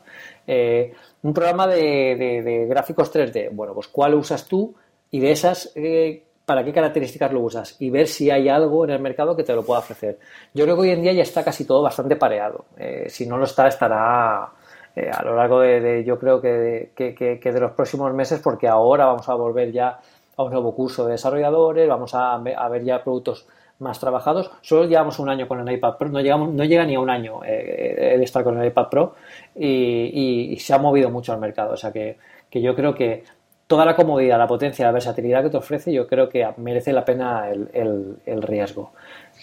Eh, 0.48 0.94
un 1.24 1.34
programa 1.34 1.68
de, 1.68 2.66
gráficos 2.70 3.14
3D. 3.14 3.50
Bueno, 3.52 3.74
pues 3.74 3.88
¿cuál 3.88 4.14
usas 4.14 4.48
tú? 4.48 4.74
Y 5.12 5.20
de 5.20 5.32
esas, 5.32 5.72
eh, 5.76 6.24
¿para 6.46 6.64
qué 6.64 6.72
características 6.72 7.32
lo 7.32 7.42
usas? 7.42 7.76
Y 7.80 7.90
ver 7.90 8.08
si 8.08 8.30
hay 8.32 8.50
algo 8.50 8.86
en 8.86 8.92
el 8.92 9.00
mercado 9.00 9.36
que 9.36 9.44
te 9.44 9.54
lo 9.54 9.64
pueda 9.64 9.80
ofrecer. 9.80 10.20
Yo 10.54 10.64
creo 10.66 10.76
que 10.76 10.82
hoy 10.84 10.90
en 10.92 11.02
día 11.02 11.14
ya 11.14 11.24
está 11.24 11.44
casi 11.44 11.66
todo 11.66 11.82
bastante 11.82 12.16
pareado. 12.16 12.66
Eh, 12.78 13.06
si 13.10 13.26
no 13.26 13.38
lo 13.38 13.46
está, 13.46 13.68
estará 13.68 14.52
eh, 14.96 15.10
a 15.12 15.24
lo 15.24 15.36
largo 15.36 15.60
de, 15.60 16.04
yo 16.04 16.20
creo 16.20 16.40
que, 16.40 16.92
de 16.96 17.60
los 17.60 17.72
próximos 17.72 18.14
meses, 18.14 18.40
porque 18.40 18.68
ahora 18.68 19.06
vamos 19.06 19.28
a 19.28 19.34
volver 19.34 19.72
ya 19.72 20.00
a 20.36 20.44
un 20.44 20.52
nuevo 20.52 20.76
curso 20.76 21.06
de 21.06 21.14
desarrolladores, 21.14 21.88
vamos 21.88 22.14
a, 22.14 22.38
ver 22.38 22.84
ya 22.84 23.04
productos 23.04 23.48
más 23.80 24.00
trabajados. 24.00 24.52
Solo 24.62 24.86
llevamos 24.86 25.18
un 25.20 25.30
año 25.30 25.48
con 25.48 25.68
el 25.68 25.76
iPad 25.76 25.98
Pro, 25.98 26.10
no, 26.10 26.22
llegamos, 26.22 26.54
no 26.54 26.64
llega 26.64 26.86
ni 26.86 26.96
a 26.96 27.00
un 27.00 27.10
año 27.10 27.44
eh, 27.44 28.14
el 28.14 28.22
estar 28.22 28.44
con 28.44 28.60
el 28.60 28.68
iPad 28.68 28.88
Pro 28.90 29.16
y, 29.56 30.56
se 30.60 30.74
ha 30.74 30.78
movido 30.78 31.10
mucho 31.10 31.34
al 31.34 31.40
mercado. 31.40 31.74
O 31.74 31.78
sea 31.78 31.92
que, 31.92 32.18
yo 32.52 32.76
creo 32.76 32.94
que 32.94 33.24
toda 33.66 33.86
la 33.86 33.96
comodidad, 33.96 34.38
la 34.38 34.48
potencia, 34.48 34.86
la 34.86 34.92
versatilidad 34.92 35.42
que 35.42 35.50
te 35.50 35.58
ofrece, 35.58 35.92
yo 35.92 36.06
creo 36.06 36.30
que 36.30 36.48
merece 36.58 36.94
la 36.94 37.04
pena 37.04 37.50
el 37.50 38.42
riesgo. 38.44 38.92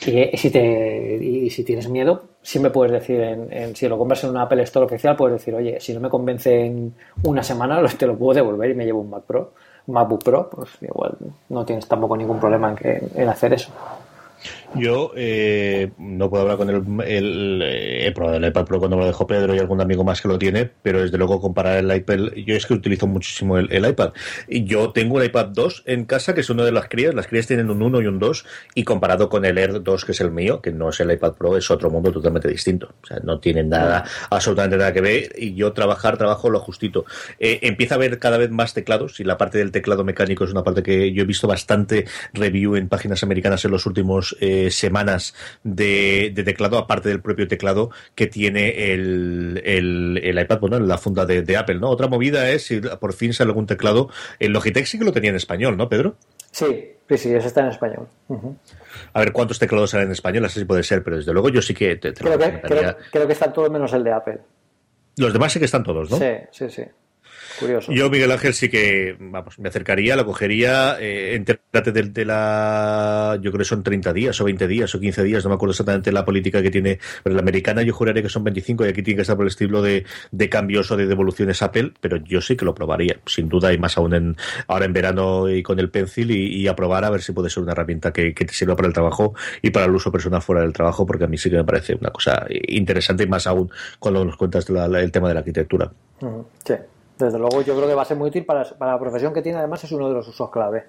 Y 0.07 0.37
si, 0.37 0.51
te, 0.51 1.17
y 1.17 1.51
si 1.51 1.63
tienes 1.63 1.89
miedo, 1.89 2.23
siempre 2.43 2.71
puedes 2.71 2.93
decir, 2.93 3.21
en, 3.21 3.77
si 3.77 3.87
lo 3.87 3.99
compras 3.99 4.25
en 4.25 4.31
una 4.31 4.43
Apple 4.43 4.63
Store 4.63 4.87
oficial, 4.87 5.15
puedes 5.15 5.39
decir, 5.39 5.55
oye, 5.55 5.79
si 5.79 5.93
no 5.93 6.01
me 6.01 6.09
convence 6.09 6.65
en 6.65 6.95
una 7.25 7.43
semana, 7.43 7.83
te 7.99 8.07
lo 8.07 8.17
puedo 8.17 8.35
devolver 8.35 8.71
y 8.71 8.75
me 8.75 8.85
llevo 8.85 9.01
un 9.01 9.11
Mac 9.11 9.25
Pro, 9.25 9.53
MacBook 9.87 10.25
Pro, 10.25 10.49
pues 10.51 10.71
igual 10.81 11.17
no 11.51 11.65
tienes 11.65 11.87
tampoco 11.87 12.17
ningún 12.17 12.41
problema 12.41 12.71
en, 12.71 12.77
que, 12.77 13.03
en 13.15 13.29
hacer 13.29 13.53
eso. 13.53 13.71
Yo 14.77 15.13
eh, 15.17 15.91
no 15.99 16.31
puedo 16.31 16.43
hablar 16.43 16.57
con 16.57 16.71
el, 16.71 16.77
el, 17.05 17.63
eh, 17.63 18.07
el 18.07 18.45
iPad 18.45 18.65
Pro 18.65 18.79
cuando 18.79 18.97
me 18.97 19.03
lo 19.03 19.09
dejó 19.09 19.27
Pedro 19.27 19.55
y 19.55 19.59
algún 19.59 19.81
amigo 19.81 20.05
más 20.05 20.21
que 20.21 20.29
lo 20.29 20.39
tiene, 20.39 20.71
pero 20.83 21.03
desde 21.03 21.19
luego 21.19 21.41
comparar 21.41 21.79
el 21.79 21.93
iPad, 21.93 22.33
yo 22.47 22.55
es 22.55 22.67
que 22.67 22.75
utilizo 22.75 23.09
muchísimo 23.09 23.59
el, 23.59 23.85
iPad. 23.85 24.13
Y 24.49 24.65
yo 24.65 24.93
tengo 24.93 25.17
un 25.17 25.25
iPad 25.25 25.47
2 25.47 25.83
en 25.87 26.05
casa, 26.05 26.35
que 26.35 26.43
es 26.43 26.51
uno 26.51 26.65
de 26.65 26.71
las 26.71 26.89
crías, 26.89 27.15
las 27.15 27.27
crías 27.27 27.49
tienen 27.49 27.69
un 27.69 27.83
1 27.83 28.01
y 28.03 28.07
un 28.07 28.21
2, 28.21 28.45
y 28.77 28.85
comparado 28.85 29.29
con 29.29 29.45
el 29.45 29.59
Air 29.59 29.83
2, 29.83 30.05
que 30.05 30.13
es 30.13 30.21
el 30.21 30.31
mío, 30.31 30.63
que 30.63 30.71
no 30.71 30.91
es 30.91 31.01
el 31.01 31.11
iPad 31.11 31.33
Pro, 31.33 31.57
es 31.57 31.69
otro 31.71 31.91
mundo 31.91 32.13
totalmente 32.13 32.49
distinto. 32.49 32.95
O 33.03 33.07
sea, 33.07 33.19
no 33.25 33.41
tienen 33.41 33.71
nada, 33.71 34.05
absolutamente 34.31 34.77
nada 34.77 34.93
que 34.93 35.01
ver, 35.01 35.33
y 35.37 35.55
yo 35.55 35.73
trabajar, 35.73 36.17
trabajo 36.17 36.49
lo 36.49 36.61
justito. 36.61 37.05
Eh, 37.41 37.59
empieza 37.63 37.95
a 37.95 37.97
haber 37.97 38.21
cada 38.21 38.39
vez 38.39 38.51
más 38.51 38.73
teclados, 38.73 39.19
y 39.19 39.25
la 39.25 39.37
parte 39.37 39.59
del 39.59 39.73
teclado 39.73 40.05
mecánico 40.05 40.45
es 40.45 40.53
una 40.53 40.63
parte 40.63 40.85
que 40.85 41.13
yo 41.13 41.23
he 41.23 41.27
visto 41.27 41.49
bastante 41.49 42.07
review 42.35 42.77
en 42.77 42.89
páginas 42.89 43.25
americanas 43.25 43.65
en 43.65 43.73
los 43.73 43.85
últimos 43.87 44.37
eh, 44.41 44.60
semanas 44.71 45.35
de, 45.63 46.33
teclado, 46.45 46.79
aparte 46.79 47.09
del 47.09 47.21
propio 47.21 47.49
teclado 47.49 47.91
que 48.15 48.27
tiene 48.27 48.93
el, 48.93 49.61
el, 49.65 50.39
iPad, 50.39 50.61
bueno, 50.61 50.81
la 50.81 50.99
funda 50.99 51.27
de, 51.27 51.57
Apple, 51.57 51.79
¿no? 51.79 51.89
Otra 51.89 52.09
movida 52.09 52.51
es 52.51 52.65
si 52.67 52.81
por 52.81 53.13
fin 53.13 53.33
sale 53.33 53.51
algún 53.51 53.67
teclado. 53.67 54.11
El 54.39 54.53
Logitech 54.53 54.87
sí 54.87 54.99
que 54.99 55.05
lo 55.05 55.13
tenía 55.13 55.31
en 55.31 55.37
español, 55.37 55.77
¿no, 55.77 55.89
Pedro? 55.89 56.17
Sí, 56.51 56.93
sí, 57.09 57.19
sí, 57.19 57.35
ese 57.35 57.47
está 57.47 57.61
en 57.61 57.69
español. 57.69 58.09
A 59.13 59.21
ver 59.21 59.33
cuántos 59.33 59.59
teclados 59.59 59.91
salen 59.91 60.09
en 60.09 60.13
español, 60.13 60.45
así 60.45 60.65
puede 60.65 60.83
ser, 60.83 61.03
pero 61.03 61.17
desde 61.17 61.33
luego 61.33 61.49
yo 61.49 61.63
sí 61.63 61.75
que 61.75 61.97
te, 61.97 62.13
creo, 62.13 62.39
que, 62.39 62.61
creo, 62.61 62.97
creo 63.11 63.27
que 63.27 63.33
están 63.33 63.53
todos 63.53 63.71
menos 63.71 63.93
el 63.93 64.05
de 64.05 64.13
Apple. 64.13 64.39
Los 65.17 65.33
demás 65.33 65.53
sí 65.53 65.59
que 65.59 65.65
están 65.67 65.85
todos, 65.85 66.11
¿no? 66.11 66.17
Sí, 66.17 66.33
sí, 66.51 66.71
sí. 66.71 66.83
Yo, 67.89 68.11
Miguel 68.11 68.31
Ángel, 68.33 68.55
sí 68.55 68.69
que, 68.69 69.17
vamos, 69.19 69.59
me 69.59 69.69
acercaría, 69.69 70.17
lo 70.17 70.25
cogería, 70.25 70.97
eh, 71.01 71.35
entérate 71.35 71.93
de, 71.93 72.25
la, 72.25 73.39
yo 73.41 73.51
creo 73.51 73.59
que 73.59 73.65
son 73.65 73.83
30 73.83 74.13
días 74.13 74.41
o 74.41 74.45
20 74.45 74.67
días 74.67 74.95
o 74.95 75.01
15 75.01 75.23
días, 75.23 75.45
no 75.45 75.51
me 75.51 75.57
acuerdo 75.57 75.73
exactamente 75.73 76.13
la 76.13 76.25
política 76.25 76.63
que 76.63 76.71
tiene, 76.71 76.99
pero 77.23 77.35
la 77.35 77.43
americana 77.43 77.83
yo 77.83 77.93
juraría 77.93 78.23
que 78.23 78.29
son 78.29 78.45
25 78.45 78.87
y 78.87 78.89
aquí 78.89 79.03
tiene 79.03 79.17
que 79.17 79.23
estar 79.23 79.37
por 79.37 79.45
el 79.45 79.51
estilo 79.51 79.83
de, 79.83 80.05
cambios 80.49 80.91
o 80.91 80.97
de 80.97 81.07
devoluciones 81.07 81.63
Apple, 81.63 81.93
pero 82.01 82.17
yo 82.17 82.41
sí 82.41 82.57
que 82.57 82.65
lo 82.65 82.75
probaría, 82.75 83.21
sin 83.27 83.49
duda, 83.49 83.73
y 83.73 83.79
más 83.79 83.97
aún 83.99 84.15
en, 84.15 84.37
ahora 84.67 84.87
en 84.87 84.93
verano 84.93 85.49
y 85.49 85.63
con 85.63 85.79
el 85.79 85.91
Pencil 85.91 86.31
y, 86.31 86.67
a 86.67 86.77
probar 86.77 87.05
a 87.05 87.11
ver 87.11 87.23
si 87.23 87.33
puede 87.33 87.51
ser 87.51 87.63
una 87.63 87.73
herramienta 87.73 88.13
que, 88.13 88.33
te 88.33 88.55
sirva 88.55 88.75
para 88.75 88.89
el 88.89 88.95
trabajo 88.95 89.35
y 89.61 89.71
para 89.71 89.87
el 89.87 89.95
uso 89.95 90.11
personal 90.11 90.41
fuera 90.41 90.63
del 90.63 90.73
trabajo, 90.73 91.05
porque 91.05 91.25
a 91.25 91.27
mí 91.27 91.37
sí 91.37 91.51
que 91.51 91.57
me 91.57 91.65
parece 91.65 91.95
una 91.95 92.11
cosa 92.11 92.47
interesante 92.49 93.25
y 93.25 93.27
más 93.27 93.47
aún 93.47 93.71
cuando 93.99 94.25
nos 94.25 94.37
cuentas 94.37 94.69
el 94.69 95.13
tema 95.13 95.29
de 95.29 95.35
la 95.35 95.41
arquitectura. 95.41 95.93
Sí. 96.65 96.75
Desde 97.21 97.39
luego 97.39 97.61
yo 97.61 97.77
creo 97.77 97.87
que 97.87 97.95
va 97.95 98.03
a 98.03 98.07
ser 98.07 98.17
muy 98.17 98.29
útil 98.29 98.47
para, 98.47 98.65
la 98.79 98.99
profesión 98.99 99.35
que 99.35 99.43
tiene, 99.43 99.59
además 99.59 99.85
es 99.85 99.93
uno 99.93 100.09
de 100.09 100.15
los 100.15 100.27
usos 100.27 100.51
clave. 100.51 100.87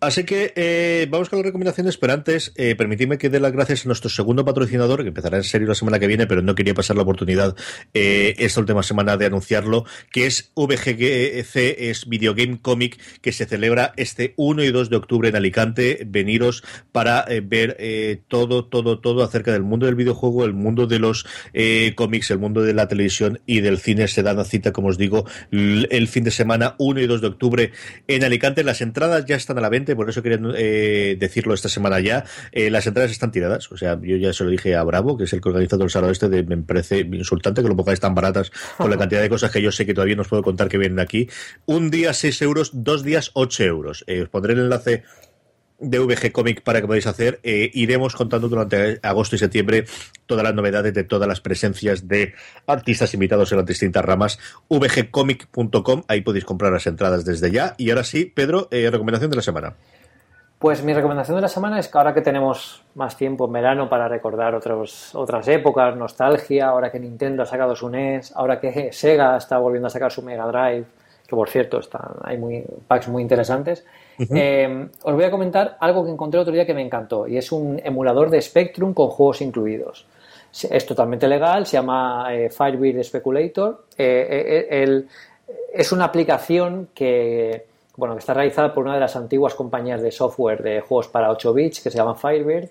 Así 0.00 0.24
que 0.24 0.52
eh, 0.54 1.06
vamos 1.10 1.28
con 1.28 1.38
las 1.38 1.46
recomendaciones, 1.46 1.96
pero 1.96 2.12
antes 2.12 2.52
eh, 2.56 2.74
permitidme 2.76 3.18
que 3.18 3.30
dé 3.30 3.40
las 3.40 3.52
gracias 3.52 3.84
a 3.84 3.88
nuestro 3.88 4.10
segundo 4.10 4.44
patrocinador, 4.44 5.02
que 5.02 5.08
empezará 5.08 5.38
en 5.38 5.44
serio 5.44 5.68
la 5.68 5.74
semana 5.74 5.98
que 5.98 6.06
viene, 6.06 6.26
pero 6.26 6.42
no 6.42 6.54
quería 6.54 6.74
pasar 6.74 6.96
la 6.96 7.02
oportunidad 7.02 7.56
eh, 7.94 8.34
esta 8.38 8.60
última 8.60 8.82
semana 8.82 9.16
de 9.16 9.26
anunciarlo, 9.26 9.84
que 10.12 10.26
es 10.26 10.52
VGC, 10.54 11.56
es 11.78 12.08
Video 12.08 12.34
Game 12.34 12.58
Comic, 12.60 12.98
que 13.20 13.32
se 13.32 13.46
celebra 13.46 13.92
este 13.96 14.34
1 14.36 14.62
y 14.62 14.70
2 14.70 14.90
de 14.90 14.96
octubre 14.96 15.28
en 15.28 15.36
Alicante. 15.36 16.02
Veniros 16.06 16.62
para 16.92 17.24
eh, 17.28 17.40
ver 17.40 17.76
eh, 17.78 18.20
todo, 18.28 18.64
todo, 18.64 19.00
todo 19.00 19.22
acerca 19.22 19.52
del 19.52 19.62
mundo 19.62 19.86
del 19.86 19.94
videojuego, 19.94 20.44
el 20.44 20.52
mundo 20.52 20.86
de 20.86 20.98
los 20.98 21.26
eh, 21.52 21.92
cómics, 21.96 22.30
el 22.30 22.38
mundo 22.38 22.62
de 22.62 22.74
la 22.74 22.88
televisión 22.88 23.40
y 23.46 23.60
del 23.60 23.78
cine. 23.78 24.08
Se 24.08 24.22
da 24.22 24.32
una 24.32 24.44
cita, 24.44 24.72
como 24.72 24.88
os 24.88 24.98
digo, 24.98 25.24
el 25.50 26.08
fin 26.08 26.24
de 26.24 26.30
semana 26.30 26.74
1 26.78 27.00
y 27.00 27.06
2 27.06 27.20
de 27.20 27.26
octubre 27.26 27.72
en 28.06 28.24
Alicante. 28.24 28.64
Las 28.64 28.80
entradas 28.80 29.24
ya 29.24 29.37
están 29.38 29.58
a 29.58 29.60
la 29.60 29.68
venta, 29.68 29.94
por 29.96 30.08
eso 30.08 30.22
quería 30.22 30.38
eh, 30.56 31.16
decirlo 31.18 31.54
esta 31.54 31.68
semana 31.68 32.00
ya. 32.00 32.24
Eh, 32.52 32.70
las 32.70 32.86
entradas 32.86 33.10
están 33.10 33.30
tiradas, 33.30 33.70
o 33.72 33.76
sea, 33.76 33.98
yo 34.00 34.16
ya 34.16 34.32
se 34.32 34.44
lo 34.44 34.50
dije 34.50 34.74
a 34.74 34.82
Bravo, 34.84 35.16
que 35.16 35.24
es 35.24 35.32
el 35.32 35.40
que 35.40 35.48
organiza 35.48 35.76
todo 35.76 35.84
el 35.84 35.90
sábado 35.90 36.12
este, 36.12 36.28
de, 36.28 36.42
me 36.42 36.56
parece 36.58 37.00
insultante 37.00 37.62
que 37.62 37.68
lo 37.68 37.76
pongáis 37.76 38.00
tan 38.00 38.14
baratas 38.14 38.50
con 38.76 38.90
la 38.90 38.96
cantidad 38.98 39.20
de 39.20 39.28
cosas 39.28 39.50
que 39.50 39.62
yo 39.62 39.72
sé 39.72 39.86
que 39.86 39.94
todavía 39.94 40.16
no 40.16 40.22
os 40.22 40.28
puedo 40.28 40.42
contar 40.42 40.68
que 40.68 40.78
vienen 40.78 41.00
aquí. 41.00 41.28
Un 41.66 41.90
día 41.90 42.12
6 42.12 42.42
euros, 42.42 42.70
dos 42.72 43.02
días 43.02 43.30
8 43.34 43.64
euros. 43.64 44.04
Eh, 44.06 44.22
os 44.22 44.28
pondré 44.28 44.52
el 44.52 44.60
enlace 44.60 45.04
de 45.78 45.98
VG 45.98 46.32
Comic 46.32 46.62
para 46.62 46.80
que 46.80 46.86
podáis 46.86 47.06
hacer. 47.06 47.40
iremos 47.42 48.14
contando 48.14 48.48
durante 48.48 48.98
agosto 49.02 49.36
y 49.36 49.38
septiembre 49.38 49.84
todas 50.26 50.44
las 50.44 50.54
novedades 50.54 50.92
de 50.94 51.04
todas 51.04 51.28
las 51.28 51.40
presencias 51.40 52.08
de 52.08 52.34
artistas 52.66 53.14
invitados 53.14 53.52
en 53.52 53.58
las 53.58 53.66
distintas 53.66 54.04
ramas. 54.04 54.38
vgcomic.com, 54.68 56.02
ahí 56.08 56.20
podéis 56.20 56.44
comprar 56.44 56.72
las 56.72 56.86
entradas 56.86 57.24
desde 57.24 57.50
ya. 57.50 57.74
Y 57.78 57.90
ahora 57.90 58.04
sí, 58.04 58.24
Pedro, 58.24 58.68
recomendación 58.70 59.30
de 59.30 59.36
la 59.36 59.42
semana. 59.42 59.74
Pues 60.58 60.82
mi 60.82 60.92
recomendación 60.92 61.36
de 61.36 61.42
la 61.42 61.48
semana 61.48 61.78
es 61.78 61.86
que 61.86 61.96
ahora 61.98 62.12
que 62.12 62.20
tenemos 62.20 62.82
más 62.96 63.16
tiempo 63.16 63.46
en 63.46 63.52
verano 63.52 63.88
para 63.88 64.08
recordar 64.08 64.56
otros, 64.56 65.14
otras 65.14 65.46
épocas, 65.46 65.94
nostalgia, 65.94 66.66
ahora 66.66 66.90
que 66.90 66.98
Nintendo 66.98 67.44
ha 67.44 67.46
sacado 67.46 67.76
su 67.76 67.88
NES, 67.88 68.32
ahora 68.34 68.58
que 68.58 68.92
Sega 68.92 69.36
está 69.36 69.58
volviendo 69.58 69.86
a 69.86 69.90
sacar 69.90 70.10
su 70.10 70.20
Mega 70.20 70.46
Drive, 70.48 70.86
que 71.28 71.36
por 71.36 71.48
cierto 71.48 71.78
están, 71.78 72.10
hay 72.24 72.38
muy, 72.38 72.64
packs 72.88 73.06
muy 73.06 73.22
interesantes, 73.22 73.84
eh, 74.18 74.88
os 75.02 75.14
voy 75.14 75.24
a 75.24 75.30
comentar 75.30 75.76
algo 75.80 76.04
que 76.04 76.10
encontré 76.10 76.40
otro 76.40 76.52
día 76.52 76.66
que 76.66 76.74
me 76.74 76.82
encantó 76.82 77.26
y 77.26 77.36
es 77.36 77.52
un 77.52 77.80
emulador 77.82 78.30
de 78.30 78.40
Spectrum 78.40 78.94
con 78.94 79.08
juegos 79.08 79.40
incluidos. 79.40 80.06
Es 80.70 80.86
totalmente 80.86 81.28
legal, 81.28 81.66
se 81.66 81.76
llama 81.76 82.28
eh, 82.30 82.50
Speculator. 83.02 83.84
Eh, 83.96 85.06
es 85.72 85.92
una 85.92 86.06
aplicación 86.06 86.88
que 86.94 87.66
bueno, 87.98 88.14
que 88.14 88.20
está 88.20 88.32
realizada 88.32 88.72
por 88.72 88.84
una 88.84 88.94
de 88.94 89.00
las 89.00 89.16
antiguas 89.16 89.54
compañías 89.54 90.00
de 90.00 90.12
software 90.12 90.62
de 90.62 90.80
juegos 90.80 91.08
para 91.08 91.30
8 91.30 91.52
bits 91.52 91.80
que 91.80 91.90
se 91.90 91.98
llama 91.98 92.14
Firebird 92.14 92.70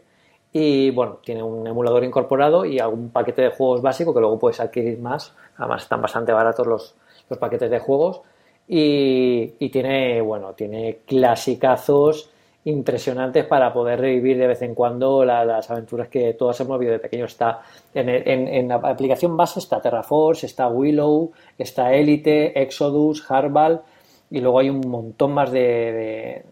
y 0.53 0.89
bueno, 0.91 1.19
tiene 1.23 1.43
un 1.43 1.67
emulador 1.67 2.05
incorporado 2.05 2.63
y 2.63 2.79
algún 2.79 3.09
paquete 3.09 3.41
de 3.41 3.49
juegos 3.49 3.81
básico 3.81 4.13
que 4.13 4.21
luego 4.21 4.39
puedes 4.39 4.61
adquirir 4.61 4.97
más, 4.99 5.33
además 5.57 5.83
están 5.83 6.01
bastante 6.01 6.31
baratos 6.31 6.65
los, 6.65 6.95
paquetes 7.39 7.69
de 7.69 7.79
juegos 7.79 8.21
y, 8.67 9.69
tiene, 9.69 10.21
bueno, 10.21 10.53
tiene 10.53 10.99
clasicazos 11.05 12.29
impresionantes 12.65 13.45
para 13.45 13.71
poder 13.71 14.01
revivir 14.01 14.37
de 14.37 14.47
vez 14.47 14.61
en 14.61 14.75
cuando 14.75 15.23
las 15.23 15.71
aventuras 15.71 16.09
que 16.09 16.33
todos 16.33 16.59
hemos 16.59 16.77
vivido 16.77 16.93
de 16.93 16.99
pequeño. 16.99 17.25
Está 17.25 17.61
en, 17.93 18.67
la 18.67 18.75
aplicación 18.75 19.37
base 19.37 19.59
está 19.59 19.81
Terraforce, 19.81 20.45
está 20.45 20.67
Willow, 20.67 21.31
está 21.57 21.93
Elite, 21.93 22.61
Exodus, 22.61 23.21
Hardball 23.21 23.81
y 24.29 24.41
luego 24.41 24.59
hay 24.59 24.69
un 24.69 24.81
montón 24.81 25.31
más 25.31 25.49
de, 25.49 26.43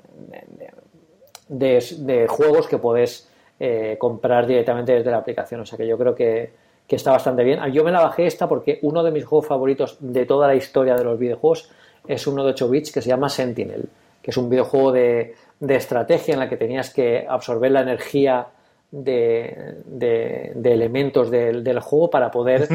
de, 1.50 2.28
juegos 2.30 2.68
que 2.68 2.78
puedes 2.78 3.30
eh, 3.60 3.98
comprar 4.00 4.48
directamente 4.48 4.94
desde 4.94 5.12
la 5.12 5.18
aplicación. 5.18 5.62
O 5.62 5.66
sea 5.66 5.78
que 5.78 5.88
yo 5.88 5.98
creo 5.98 6.16
que, 6.16 6.54
está 6.88 7.12
bastante 7.12 7.44
bien. 7.44 7.60
Yo 7.74 7.84
me 7.84 7.92
la 7.92 8.02
bajé 8.02 8.26
esta 8.26 8.48
porque 8.48 8.80
uno 8.84 9.04
de 9.04 9.12
mis 9.12 9.26
juegos 9.26 9.48
favoritos 9.48 9.98
de 10.00 10.26
toda 10.26 10.48
la 10.48 10.56
historia 10.56 10.96
de 10.96 11.04
los 11.04 11.20
videojuegos 11.20 11.70
es 12.08 12.28
uno 12.28 12.44
de 12.44 12.52
8 12.52 12.70
bits 12.70 12.92
que 12.92 13.02
se 13.02 13.10
llama 13.10 13.30
Sentinel, 13.30 13.88
que 14.22 14.32
es 14.32 14.38
un 14.38 14.50
videojuego 14.50 14.92
de, 14.92 15.36
estrategia 15.68 16.34
en 16.34 16.40
la 16.40 16.50
que 16.50 16.58
tenías 16.58 16.92
que 16.94 17.26
absorber 17.28 17.72
la 17.72 17.82
energía 17.82 18.48
de, 18.92 19.76
elementos 20.64 21.32
del, 21.32 21.80
juego 21.80 22.10
para 22.10 22.32
poder 22.32 22.68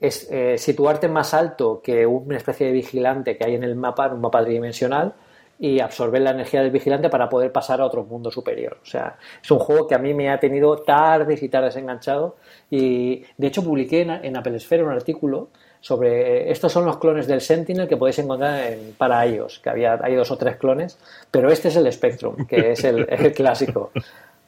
es 0.00 0.28
eh, 0.30 0.56
situarte 0.58 1.08
más 1.08 1.34
alto 1.34 1.80
que 1.82 2.06
una 2.06 2.36
especie 2.36 2.66
de 2.66 2.72
vigilante 2.72 3.36
que 3.36 3.44
hay 3.44 3.54
en 3.54 3.64
el 3.64 3.74
mapa, 3.74 4.08
un 4.08 4.20
mapa 4.20 4.42
tridimensional, 4.44 5.14
y 5.60 5.80
absorber 5.80 6.22
la 6.22 6.30
energía 6.30 6.62
del 6.62 6.70
vigilante 6.70 7.08
para 7.08 7.28
poder 7.28 7.50
pasar 7.50 7.80
a 7.80 7.84
otro 7.84 8.04
mundo 8.04 8.30
superior. 8.30 8.78
O 8.80 8.86
sea, 8.86 9.18
es 9.42 9.50
un 9.50 9.58
juego 9.58 9.88
que 9.88 9.96
a 9.96 9.98
mí 9.98 10.14
me 10.14 10.30
ha 10.30 10.38
tenido 10.38 10.76
tardes 10.76 11.42
y 11.42 11.48
tardes 11.48 11.74
enganchado 11.74 12.36
y 12.70 13.24
de 13.36 13.46
hecho 13.48 13.64
publiqué 13.64 14.02
en, 14.02 14.36
Apple 14.36 14.60
Sphere 14.60 14.84
un 14.84 14.92
artículo 14.92 15.48
sobre 15.80 16.50
estos 16.50 16.72
son 16.72 16.84
los 16.84 16.98
clones 16.98 17.26
del 17.26 17.40
Sentinel 17.40 17.88
que 17.88 17.96
podéis 17.96 18.18
encontrar 18.18 18.72
en, 18.72 18.94
para 18.96 19.26
iOS, 19.26 19.60
que 19.60 19.70
había 19.70 19.98
hay 20.02 20.14
dos 20.14 20.30
o 20.30 20.36
tres 20.36 20.56
clones, 20.56 20.98
pero 21.30 21.50
este 21.50 21.68
es 21.68 21.76
el 21.76 21.92
Spectrum, 21.92 22.46
que 22.46 22.72
es 22.72 22.84
el, 22.84 23.06
clásico. 23.34 23.90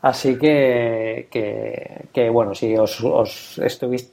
Así 0.02 0.38
que, 0.38 1.28
que, 2.12 2.30
bueno, 2.30 2.54
si 2.54 2.74
os, 2.76 3.04
os 3.04 3.60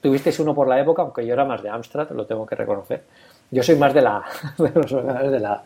tuvisteis 0.01 0.39
uno 0.39 0.53
por 0.53 0.67
la 0.67 0.81
época, 0.81 1.01
aunque 1.01 1.25
yo 1.25 1.33
era 1.33 1.45
más 1.45 1.63
de 1.63 1.69
Amstrad, 1.69 2.09
lo 2.11 2.25
tengo 2.25 2.45
que 2.45 2.55
reconocer. 2.55 3.03
Yo 3.49 3.63
soy 3.63 3.77
más 3.77 3.93
de 3.93 4.01
la, 4.01 4.21
de 4.57 5.39
la, 5.39 5.63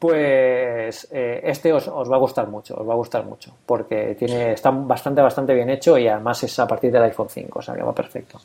pues 0.00 1.08
eh, 1.12 1.42
este 1.44 1.72
os, 1.74 1.86
va 1.88 2.16
a 2.16 2.18
gustar 2.18 2.48
mucho, 2.48 2.74
os 2.74 2.88
va 2.88 2.94
a 2.94 2.96
gustar 2.96 3.22
mucho, 3.24 3.52
porque 3.66 4.16
tiene, 4.18 4.52
está 4.52 4.70
bastante, 4.70 5.20
bastante 5.20 5.52
bien 5.52 5.68
hecho 5.68 5.98
y 5.98 6.08
además 6.08 6.42
es 6.42 6.58
a 6.58 6.66
partir 6.66 6.90
del 6.90 7.02
iPhone 7.02 7.28
5, 7.28 7.58
o 7.58 7.62
sea 7.62 7.74
que 7.74 7.82
va 7.82 7.94
perfecto. 7.94 8.40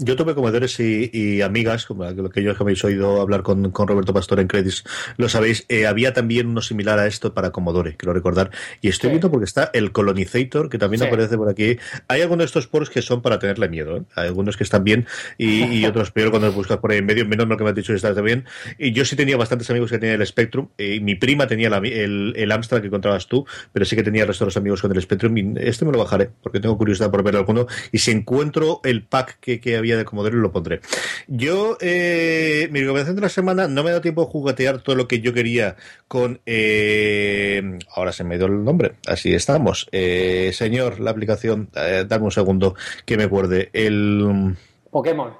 Yo 0.00 0.14
tuve 0.14 0.36
comedores 0.36 0.78
y, 0.78 1.42
amigas, 1.42 1.84
como 1.84 2.04
aquellos 2.04 2.56
que 2.56 2.62
habéis 2.62 2.84
oído 2.84 3.20
hablar 3.20 3.42
con, 3.42 3.72
Roberto 3.74 4.14
Pastor 4.14 4.38
en 4.38 4.46
Credits, 4.46 4.84
lo 5.16 5.28
sabéis, 5.28 5.66
eh, 5.68 5.88
había 5.88 6.12
también 6.12 6.46
uno 6.46 6.62
similar 6.62 7.00
a 7.00 7.08
esto 7.08 7.34
para 7.34 7.50
Commodore, 7.50 7.96
quiero 7.96 8.12
recordar. 8.12 8.52
Y 8.80 8.90
estoy 8.90 9.10
viendo 9.10 9.28
porque 9.28 9.46
está 9.46 9.72
el 9.72 9.90
Colonizator, 9.90 10.68
que 10.68 10.78
también 10.78 11.02
aparece 11.02 11.36
por 11.36 11.48
aquí. 11.48 11.78
Hay 12.06 12.22
algunos 12.22 12.42
de 12.42 12.44
estos 12.44 12.68
ports 12.68 12.90
que 12.90 13.02
son 13.02 13.22
para 13.22 13.40
tenerle 13.40 13.68
miedo, 13.68 13.96
¿eh? 13.96 14.02
Hay 14.14 14.28
algunos 14.28 14.56
que 14.56 14.62
están 14.62 14.84
bien 14.84 15.04
y, 15.36 15.84
otros 15.86 16.12
peor 16.12 16.30
cuando 16.30 16.46
los 16.46 16.54
buscas 16.54 16.78
por 16.78 16.92
ahí 16.92 16.98
en 16.98 17.06
medio, 17.06 17.26
menos 17.26 17.48
lo 17.48 17.56
que 17.56 17.64
me 17.64 17.70
has 17.70 17.76
dicho 17.76 17.92
que 17.92 17.96
está 17.96 18.12
bien. 18.20 18.44
Y 18.78 18.92
yo 18.92 19.04
sí 19.04 19.16
tenía 19.16 19.36
bastantes 19.36 19.68
amigos 19.68 19.90
que 19.90 19.98
tenían 19.98 20.20
el 20.20 20.26
Spectrum. 20.28 20.68
y 20.78 21.00
mi 21.00 21.16
prima 21.16 21.48
tenía 21.48 21.66
el, 21.76 22.34
el 22.36 22.52
Amstrad 22.52 22.82
que 22.82 22.86
encontrabas 22.86 23.26
tú, 23.26 23.46
pero 23.72 23.84
sí 23.84 23.96
que 23.96 24.04
tenía 24.04 24.22
el 24.22 24.28
resto 24.28 24.44
de 24.44 24.50
los 24.50 24.56
amigos 24.56 24.80
con 24.80 24.94
el 24.94 25.02
Spectrum. 25.02 25.36
Y 25.36 25.54
este 25.56 25.84
me 25.84 25.90
lo 25.90 25.98
bajaré, 25.98 26.30
porque 26.40 26.60
tengo 26.60 26.78
curiosidad 26.78 27.10
por 27.10 27.24
ver 27.24 27.34
alguno. 27.34 27.66
Y 27.90 27.98
si 27.98 28.12
encuentro 28.12 28.80
el 28.84 29.02
pack 29.02 29.38
que, 29.40 29.58
que 29.58 29.76
había 29.76 29.87
de 29.96 30.04
Commodore 30.04 30.36
lo 30.36 30.52
pondré. 30.52 30.80
Yo, 31.26 31.76
eh, 31.80 32.68
mi 32.70 32.80
recomendación 32.80 33.16
de 33.16 33.22
la 33.22 33.28
semana, 33.28 33.68
no 33.68 33.82
me 33.82 33.90
ha 33.90 33.92
dado 33.92 34.02
tiempo 34.02 34.24
de 34.24 34.30
juguetear 34.30 34.80
todo 34.80 34.96
lo 34.96 35.08
que 35.08 35.20
yo 35.20 35.32
quería 35.32 35.76
con. 36.06 36.40
Eh, 36.46 37.78
ahora 37.94 38.12
se 38.12 38.24
me 38.24 38.36
dio 38.36 38.46
el 38.46 38.64
nombre, 38.64 38.94
así 39.06 39.34
estamos. 39.34 39.88
Eh, 39.92 40.50
señor, 40.54 41.00
la 41.00 41.10
aplicación, 41.10 41.70
dame 41.72 42.24
un 42.24 42.32
segundo 42.32 42.74
que 43.04 43.16
me 43.16 43.24
acuerde. 43.24 43.70
El. 43.72 44.56
Pokémon. 44.90 45.32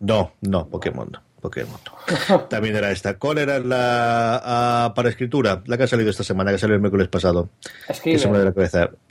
No, 0.00 0.32
no, 0.40 0.68
Pokémon 0.68 1.08
no. 1.10 1.30
Pokémon. 1.40 1.80
También 2.48 2.76
era 2.76 2.90
esta. 2.90 3.18
¿Cuál 3.18 3.38
era 3.38 3.58
la 3.58 4.40
ah, 4.44 4.92
para 4.94 5.08
escritura? 5.08 5.62
La 5.66 5.76
que 5.76 5.84
ha 5.84 5.86
salido 5.86 6.10
esta 6.10 6.22
semana, 6.22 6.52
que 6.52 6.58
salió 6.58 6.76
el 6.76 6.80
miércoles 6.80 7.08
pasado. 7.08 7.48
Scrivener. 7.92 8.54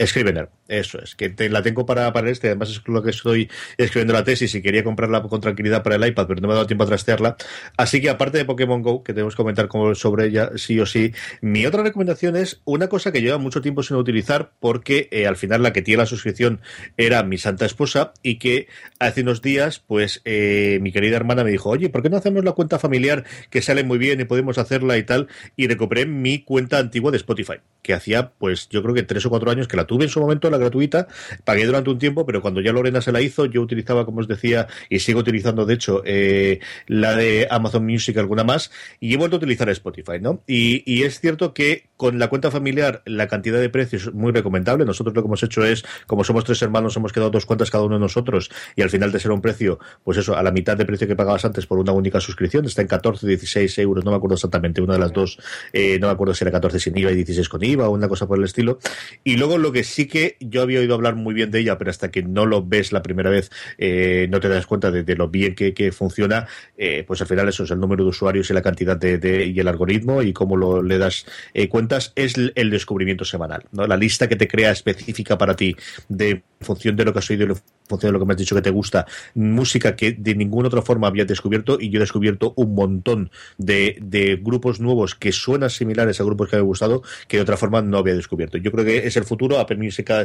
Scrivener, 0.06 0.50
eso 0.70 1.00
es. 1.02 1.16
Que 1.16 1.34
la 1.50 1.62
tengo 1.62 1.86
para, 1.86 2.14
para 2.14 2.30
este. 2.30 2.48
Además 2.48 2.70
es 2.70 2.82
lo 2.86 3.04
que 3.04 3.10
estoy 3.10 3.50
escribiendo 3.78 4.14
la 4.14 4.24
tesis 4.24 4.54
y 4.56 4.62
quería 4.62 4.84
comprarla 4.84 5.22
con 5.24 5.42
tranquilidad 5.42 5.84
para 5.84 5.96
el 5.96 6.06
iPad, 6.06 6.28
pero 6.28 6.42
no 6.42 6.48
me 6.48 6.54
ha 6.54 6.56
dado 6.56 6.68
tiempo 6.68 6.84
a 6.84 6.88
trastearla. 6.88 7.36
Así 7.76 8.00
que 8.00 8.10
aparte 8.10 8.38
de 8.38 8.46
Pokémon 8.46 8.82
Go, 8.82 9.04
que 9.04 9.14
tenemos 9.14 9.34
que 9.36 9.38
comentar 9.38 9.68
sobre 9.96 10.28
ella 10.28 10.52
sí 10.56 10.80
o 10.80 10.86
sí, 10.86 11.14
mi 11.42 11.66
otra 11.66 11.84
recomendación 11.84 12.36
es 12.36 12.62
una 12.66 12.88
cosa 12.88 13.12
que 13.12 13.22
lleva 13.22 13.38
mucho 13.38 13.62
tiempo 13.62 13.84
sin 13.84 13.98
utilizar 13.98 14.52
porque 14.60 15.10
eh, 15.12 15.28
al 15.28 15.36
final 15.36 15.64
la 15.64 15.74
que 15.74 15.82
tiene 15.82 16.04
la 16.04 16.06
suscripción 16.06 16.62
era 16.98 17.24
mi 17.24 17.38
santa 17.38 17.66
esposa 17.66 18.14
y 18.22 18.38
que 18.38 18.68
hace 19.00 19.22
unos 19.22 19.42
días, 19.42 19.80
pues 19.80 20.22
eh, 20.26 20.80
mi 20.82 20.92
querida 20.92 21.16
hermana 21.16 21.44
me 21.44 21.52
dijo, 21.52 21.70
oye, 21.70 21.90
¿por 21.90 22.02
qué 22.04 22.10
no 22.10 22.18
hacemos 22.18 22.44
la 22.44 22.52
cuenta 22.52 22.80
familiar 22.80 23.26
que 23.50 23.62
sale 23.62 23.84
muy 23.84 23.98
bien 23.98 24.22
y 24.22 24.26
podemos 24.26 24.58
hacerla 24.58 24.98
y 24.98 25.04
tal? 25.04 25.28
Y 25.56 25.68
recuperé 25.68 26.06
mi 26.06 26.44
cuenta 26.44 26.78
antigua 26.78 27.12
de 27.12 27.18
Spotify, 27.18 27.56
que 27.82 27.94
hacía, 27.94 28.32
pues 28.38 28.70
yo 28.70 28.84
creo 28.84 28.94
que 28.94 29.04
tres 29.04 29.26
o 29.26 29.30
cuatro 29.30 29.50
años 29.50 29.68
que 29.68 29.78
la 29.78 29.86
tuve 29.86 30.04
en 30.04 30.10
su 30.10 30.20
momento, 30.20 30.50
la 30.50 30.59
gratuita, 30.60 31.08
pagué 31.44 31.66
durante 31.66 31.90
un 31.90 32.00
tiempo, 32.00 32.26
pero 32.26 32.42
cuando 32.42 32.62
ya 32.62 32.72
Lorena 32.72 33.02
se 33.02 33.12
la 33.12 33.22
hizo, 33.22 33.46
yo 33.46 33.62
utilizaba, 33.62 34.06
como 34.06 34.20
os 34.20 34.28
decía, 34.28 34.68
y 34.90 35.00
sigo 35.00 35.20
utilizando, 35.20 35.66
de 35.66 35.74
hecho, 35.74 36.02
eh, 36.06 36.60
la 36.88 37.16
de 37.16 37.48
Amazon 37.50 37.86
Music, 37.86 38.18
alguna 38.18 38.44
más, 38.44 38.72
y 39.00 39.14
he 39.14 39.18
vuelto 39.18 39.38
a 39.38 39.40
utilizar 39.40 39.70
Spotify, 39.70 40.20
¿no? 40.22 40.44
Y, 40.48 40.84
y 40.86 41.04
es 41.04 41.20
cierto 41.20 41.54
que 41.54 41.90
con 41.98 42.18
la 42.18 42.30
cuenta 42.30 42.50
familiar 42.52 43.02
la 43.06 43.28
cantidad 43.28 43.60
de 43.60 43.70
precios 43.70 44.08
es 44.08 44.14
muy 44.14 44.32
recomendable. 44.32 44.86
Nosotros 44.86 45.16
lo 45.16 45.22
que 45.22 45.28
hemos 45.28 45.44
hecho 45.44 45.66
es, 45.66 45.84
como 46.08 46.24
somos 46.24 46.46
tres 46.46 46.62
hermanos, 46.62 46.96
hemos 46.96 47.12
quedado 47.12 47.30
dos 47.30 47.46
cuentas 47.46 47.70
cada 47.72 47.84
uno 47.84 47.96
de 47.96 48.02
nosotros, 48.02 48.50
y 48.76 48.82
al 48.82 48.90
final 48.90 49.12
de 49.12 49.20
ser 49.20 49.32
un 49.32 49.42
precio, 49.42 49.80
pues 50.04 50.18
eso, 50.18 50.36
a 50.36 50.44
la 50.44 50.52
mitad 50.52 50.78
de 50.78 50.86
precio 50.86 51.08
que 51.08 51.16
pagabas 51.16 51.46
antes 51.46 51.66
por 51.66 51.78
una 51.78 51.92
única 51.92 52.20
suscripción, 52.20 52.66
está 52.66 52.82
en 52.82 52.88
14, 52.88 53.28
16 53.28 53.78
euros, 53.80 54.06
no 54.06 54.12
me 54.12 54.18
acuerdo 54.18 54.36
exactamente, 54.36 54.82
una 54.82 54.94
de 54.94 55.00
las 55.00 55.12
dos, 55.12 55.40
eh, 55.74 56.00
no 56.00 56.08
me 56.08 56.14
acuerdo 56.14 56.34
si 56.34 56.44
era 56.44 56.52
14 56.52 56.80
sin 56.80 56.98
IVA 56.98 57.12
y 57.12 57.16
16 57.16 57.50
con 57.50 57.64
IVA 57.64 57.90
o 57.90 57.92
una 57.92 58.08
cosa 58.08 58.28
por 58.28 58.38
el 58.38 58.46
estilo. 58.46 58.80
Y 59.24 59.38
luego 59.38 59.58
lo 59.58 59.72
que 59.72 59.84
sí 59.84 60.08
que 60.08 60.38
yo 60.50 60.62
había 60.62 60.80
oído 60.80 60.96
hablar 60.96 61.16
muy 61.16 61.34
bien 61.34 61.52
de 61.52 61.60
ella, 61.60 61.78
pero 61.78 61.92
hasta 61.92 62.12
que 62.12 62.24
no 62.24 62.46
lo 62.46 62.66
ves 62.66 62.92
la 62.92 63.02
primera 63.02 63.30
vez, 63.30 63.50
eh, 63.78 64.28
no 64.30 64.40
te 64.40 64.50
das 64.50 64.66
cuenta 64.66 64.92
de, 64.92 65.16
lo 65.16 65.30
bien 65.30 65.56
que, 65.56 65.92
funciona, 65.92 66.48
eh, 66.78 67.04
pues 67.08 67.22
al 67.22 67.28
final 67.28 67.50
eso 67.50 67.64
es 67.64 67.72
el 67.72 67.80
número 67.80 68.04
de 68.04 68.10
usuarios 68.10 68.50
y 68.50 68.54
la 68.54 68.62
cantidad 68.62 68.98
de, 68.98 69.46
y 69.46 69.60
el 69.60 69.68
algoritmo 69.68 70.22
y 70.22 70.34
cómo 70.34 70.56
lo, 70.56 70.82
le 70.82 70.98
das 70.98 71.26
cuentas, 71.70 72.14
es 72.16 72.36
el 72.56 72.70
descubrimiento 72.70 73.26
semanal, 73.26 73.66
¿no? 73.72 73.88
La 73.88 73.98
lista 73.98 74.28
que 74.28 74.36
te 74.36 74.48
crea 74.48 74.72
específica 74.72 75.38
para 75.38 75.56
ti 75.56 75.76
de 76.08 76.44
función 76.62 76.96
de 76.96 77.06
lo 77.06 77.14
que 77.14 77.20
has 77.20 77.30
oído 77.30 77.46
y 77.46 77.56
función 77.88 78.10
de 78.10 78.14
lo 78.14 78.20
que 78.20 78.26
me 78.26 78.34
has 78.34 78.38
dicho 78.38 78.56
que 78.56 78.62
te 78.62 78.70
gusta, 78.70 79.06
música 79.34 79.96
que 79.96 80.12
de 80.12 80.36
ninguna 80.36 80.68
otra 80.68 80.82
forma 80.82 81.08
había 81.08 81.26
descubierto 81.26 81.78
y 81.80 81.90
yo 81.90 81.98
he 81.98 82.02
descubierto 82.02 82.54
un 82.56 82.76
montón 82.76 83.32
de, 83.58 83.98
de, 84.02 84.36
grupos 84.36 84.80
nuevos 84.80 85.16
que 85.16 85.32
suenan 85.32 85.70
similares 85.70 86.22
a 86.22 86.24
grupos 86.24 86.50
que 86.50 86.56
me 86.58 86.62
han 86.62 86.68
gustado 86.68 87.02
que 87.28 87.38
de 87.38 87.44
otra 87.44 87.58
forma 87.58 87.82
no 87.82 87.98
había 87.98 88.16
descubierto. 88.16 88.58
Yo 88.58 88.72
creo 88.72 88.86
que 88.86 89.08
es 89.08 89.18
el 89.18 89.24
futuro, 89.24 89.60
a 89.60 89.66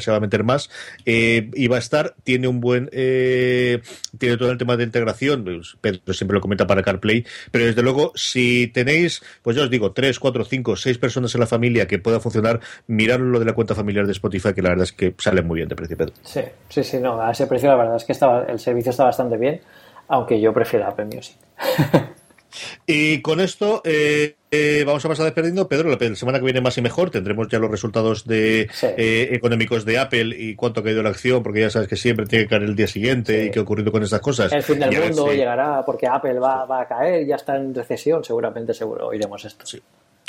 se 0.01 0.11
va 0.11 0.14
a 0.17 0.21
meter 0.21 0.45
más 0.45 0.71
eh, 1.05 1.51
y 1.55 1.69
va 1.69 1.77
a 1.77 1.79
estar, 1.79 2.15
tiene 2.25 2.49
un 2.49 2.61
buen, 2.61 2.89
eh, 2.93 3.83
tiene 4.19 4.37
todo 4.37 4.51
el 4.51 4.59
tema 4.59 4.77
de 4.77 4.85
integración, 4.85 5.45
pues, 5.45 5.77
Pedro 5.81 6.13
siempre 6.13 6.35
lo 6.35 6.41
comenta 6.41 6.67
para 6.67 6.83
CarPlay, 6.83 7.25
pero 7.51 7.67
desde 7.67 7.83
luego 7.83 8.13
si 8.15 8.69
tenéis, 8.69 9.23
pues 9.43 9.57
ya 9.57 9.63
os 9.63 9.71
digo, 9.71 9.93
tres, 9.93 10.19
cuatro, 10.19 10.45
cinco, 10.45 10.77
seis 10.77 10.99
personas 10.99 11.35
en 11.35 11.41
la 11.41 11.47
familia 11.47 11.87
que 11.87 11.99
pueda 11.99 12.21
funcionar, 12.21 12.61
mirad 12.87 13.19
lo 13.19 13.39
de 13.39 13.45
la 13.45 13.53
cuenta 13.53 13.75
familiar 13.75 14.07
de 14.07 14.13
Spotify 14.13 14.53
que 14.55 14.63
la 14.63 14.71
verdad 14.71 14.85
es 14.85 14.93
que 14.93 15.15
sale 15.19 15.43
muy 15.43 15.57
bien 15.57 15.69
de 15.69 15.77
precio, 15.77 15.97
Pedro. 15.97 16.13
Sí, 16.23 16.41
sí, 16.69 16.85
sí, 16.85 16.99
no, 16.99 17.21
a 17.21 17.33
ese 17.33 17.47
precio 17.47 17.69
la 17.69 17.77
verdad 17.77 17.97
es 17.97 18.05
que 18.05 18.13
estaba, 18.13 18.45
el 18.45 18.59
servicio 18.59 18.91
está 18.91 19.05
bastante 19.05 19.37
bien, 19.37 19.61
aunque 20.09 20.41
yo 20.41 20.53
prefiero 20.53 20.87
Apple 20.87 21.07
Music. 21.07 21.37
y 22.87 23.21
con 23.23 23.41
esto 23.41 23.83
eh, 23.85 24.37
eh, 24.55 24.85
vamos 24.85 25.05
a 25.05 25.09
pasar 25.09 25.25
despediendo. 25.25 25.69
Pedro, 25.69 25.89
la 25.91 26.17
semana 26.17 26.39
que 26.39 26.45
viene 26.45 26.61
más 26.61 26.77
y 26.79 26.83
mejor 26.83 27.11
tendremos 27.11 27.49
ya 27.49 27.59
los 27.59 27.71
resultados 27.71 28.27
de 28.27 28.69
eh, 28.83 29.29
económicos 29.33 29.85
de 29.85 29.99
Apple 29.99 30.35
y 30.39 30.55
cuánto 30.55 30.81
ha 30.81 30.85
caído 30.85 31.03
la 31.03 31.11
acción, 31.11 31.43
porque 31.43 31.61
ya 31.61 31.71
sabes 31.71 31.89
que 31.89 31.97
siempre 31.97 32.27
tiene 32.27 32.45
que 32.45 32.51
caer 32.51 32.63
el 32.63 32.77
día 32.77 32.87
siguiente 32.87 33.47
y 33.47 33.51
qué 33.51 33.59
ha 33.59 33.63
ocurrido 33.63 33.91
con 33.91 34.03
estas 34.03 34.21
cosas. 34.21 34.53
El 34.53 34.63
fin 34.63 34.79
del 34.79 34.99
mundo 34.99 35.33
llegará 35.33 35.85
porque 35.85 36.07
Apple 36.07 36.39
va, 36.39 36.65
va, 36.65 36.83
a 36.83 36.89
caer, 36.89 37.27
ya 37.27 37.37
está 37.37 37.57
en 37.57 37.75
recesión, 37.75 38.25
seguramente, 38.25 38.75
seguro 38.75 39.09
oiremos 39.09 39.45
esto. 39.45 39.65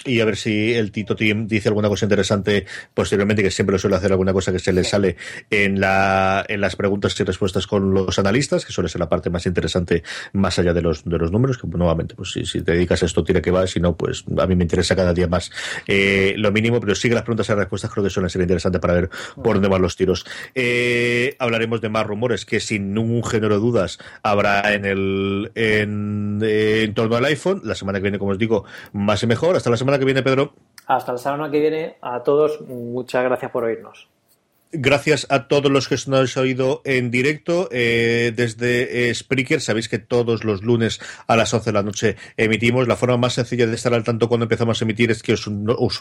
Y 0.06 0.20
a 0.20 0.26
ver 0.26 0.38
si 0.38 0.74
el 0.74 0.92
Tito 0.92 1.16
Team 1.16 1.48
dice 1.48 1.70
alguna 1.70 1.90
cosa 1.90 2.06
interesante 2.06 2.66
posteriormente, 2.94 3.42
que 3.44 3.52
siempre 3.52 3.74
lo 3.74 3.80
suele 3.80 3.96
hacer 3.96 4.12
alguna 4.12 4.34
cosa 4.34 4.52
que 4.52 4.60
se 4.60 4.72
le 4.72 4.84
sale 4.84 5.18
en, 5.50 5.80
la, 5.80 6.46
en 6.48 6.62
las 6.62 6.76
preguntas 6.76 7.20
y 7.20 7.24
respuestas 7.24 7.68
con 7.68 7.94
los 7.94 8.18
analistas, 8.20 8.66
que 8.66 8.72
suele 8.72 8.90
ser 8.90 9.00
la 9.00 9.10
parte 9.10 9.30
más 9.30 9.46
interesante 9.46 10.04
más 10.34 10.60
allá 10.60 10.74
de 10.74 10.82
los, 10.82 11.04
de 11.06 11.18
los 11.18 11.32
números, 11.32 11.58
que 11.58 11.68
nuevamente, 11.68 12.16
pues 12.16 12.32
si, 12.32 12.44
te 12.62 12.72
dedicas 12.74 13.02
a 13.04 13.06
esto, 13.06 13.24
tira 13.24 13.42
que 13.42 13.52
va, 13.52 13.66
si 13.68 13.80
no, 13.80 13.96
pues 13.96 14.24
a 14.38 14.48
mí 14.48 14.56
me 14.56 14.64
interesa 14.64 14.96
cada 14.96 15.14
día 15.14 15.28
más 15.28 15.52
eh, 15.88 16.36
lo 16.38 16.52
mínimo, 16.52 16.80
pero 16.80 16.96
sigue 16.96 17.16
las 17.16 17.24
preguntas 17.24 17.50
y 17.50 17.54
respuestas, 17.54 17.92
creo 17.92 18.04
que 18.04 18.10
suelen 18.10 18.30
ser 18.30 18.42
interesantes 18.42 18.80
para 18.80 18.94
ver 18.94 19.10
por 19.42 19.56
dónde 19.56 19.68
van 19.68 19.82
los 19.82 19.96
tiros. 19.96 20.26
Eh, 20.54 21.36
hablaremos 21.40 21.82
de 21.82 21.90
más 21.90 22.06
rumores 22.06 22.46
que 22.46 22.60
sin 22.60 22.94
ningún 22.94 23.24
género 23.24 23.56
de 23.56 23.62
dudas 23.62 23.98
habrá 24.24 24.74
en 24.74 24.86
el 24.86 25.52
en, 25.56 26.40
en 26.42 26.94
torno 26.94 27.16
al 27.16 27.26
iPhone. 27.26 27.62
La 27.64 27.76
semana 27.76 28.00
que 28.00 28.04
viene, 28.04 28.20
como 28.20 28.32
os 28.32 28.38
digo, 28.38 28.66
más 28.94 29.24
y 29.24 29.28
mejor. 29.28 29.56
Hasta 29.56 29.70
la 29.70 29.78
semana 29.78 29.95
que 30.00 30.06
viene, 30.06 30.24
Pedro. 30.24 30.54
Hasta 30.88 31.14
la 31.14 31.18
semana 31.18 31.50
que 31.50 31.60
viene. 31.60 31.98
A 32.02 32.22
todos, 32.24 32.62
muchas 32.62 33.24
gracias 33.24 33.52
por 33.52 33.64
oírnos. 33.64 34.08
Gracias 34.78 35.26
a 35.30 35.48
todos 35.48 35.72
los 35.72 35.88
que 35.88 35.96
nos 35.96 36.08
habéis 36.08 36.38
oído 36.38 36.82
en 36.84 37.10
directo 37.10 37.70
eh, 37.72 38.34
desde 38.36 39.10
eh, 39.10 39.16
Spreaker. 39.16 39.62
Sabéis 39.62 39.88
que 39.88 40.00
todos 40.00 40.44
los 40.44 40.64
lunes 40.64 41.00
a 41.28 41.38
las 41.38 41.54
11 41.54 41.70
de 41.70 41.74
la 41.74 41.84
noche 41.84 42.18
emitimos. 42.36 42.88
La 42.88 42.98
forma 42.98 43.16
más 43.16 43.34
sencilla 43.34 43.68
de 43.68 43.76
estar 43.76 43.94
al 43.94 44.04
tanto 44.04 44.28
cuando 44.28 44.44
empezamos 44.44 44.82
a 44.82 44.86
emitir 44.86 45.12
es 45.12 45.24
que 45.24 45.34
os, 45.34 45.48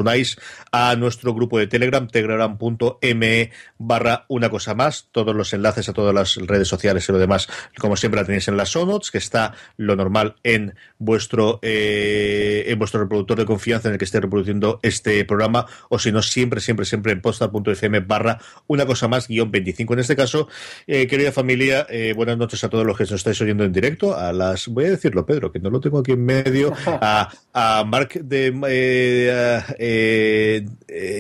unáis 0.01 0.39
a 0.72 0.97
nuestro 0.97 1.35
grupo 1.35 1.59
de 1.59 1.68
Telegram, 1.68 2.09
telegram.me 2.09 3.51
barra 3.79 4.25
una 4.29 4.51
cosa 4.51 4.75
más. 4.75 5.09
Todos 5.12 5.37
los 5.37 5.53
enlaces 5.53 5.89
a 5.89 5.93
todas 5.93 6.14
las 6.14 6.35
redes 6.37 6.66
sociales 6.66 7.09
y 7.09 7.12
lo 7.12 7.18
demás, 7.18 7.49
como 7.79 7.97
siempre, 7.97 8.20
la 8.20 8.27
tenéis 8.27 8.49
en 8.49 8.57
las 8.57 8.70
show 8.70 8.87
notes, 8.87 9.12
que 9.12 9.18
está 9.18 9.55
lo 9.77 9.95
normal 9.95 10.35
en 10.43 10.75
vuestro, 10.99 11.61
eh, 11.62 12.64
en 12.66 12.79
vuestro 12.79 13.01
reproductor 13.01 13.39
de 13.39 13.45
confianza 13.45 13.89
en 13.89 13.93
el 13.93 13.99
que 13.99 14.05
esté 14.05 14.20
reproduciendo 14.20 14.81
este 14.83 15.25
programa, 15.25 15.66
o 15.89 15.99
si 16.01 16.11
no, 16.11 16.22
siempre, 16.22 16.61
siempre, 16.61 16.87
siempre 16.87 17.12
en 17.12 17.20
posta.fm 17.20 18.01
barra 18.01 18.41
una 18.67 18.87
cosa 18.87 19.09
más, 19.09 19.29
guion 19.29 19.51
25 19.51 19.95
en 19.95 20.01
este 20.01 20.17
caso. 20.17 20.49
Eh, 20.87 21.07
querida 21.07 21.33
familia, 21.33 21.87
eh, 21.91 22.12
buenas 22.15 22.39
noches 22.39 22.62
a 22.65 22.69
todos 22.69 22.87
los 22.87 22.97
que 22.97 23.05
nos 23.05 23.12
estáis 23.12 23.41
oyendo 23.41 23.65
en 23.65 23.73
directo. 23.73 24.17
A 24.17 24.33
las, 24.33 24.69
voy 24.69 24.87
a 24.87 24.91
decirlo, 24.91 25.27
Pedro, 25.27 25.53
que 25.53 25.59
no 25.59 25.71
lo 25.71 25.81
tengo 25.81 25.99
aquí 25.99 26.12
en 26.12 26.25
medio, 26.25 26.73
a, 26.87 27.31
a 27.53 27.85
Mark 27.85 28.21
de, 28.23 28.49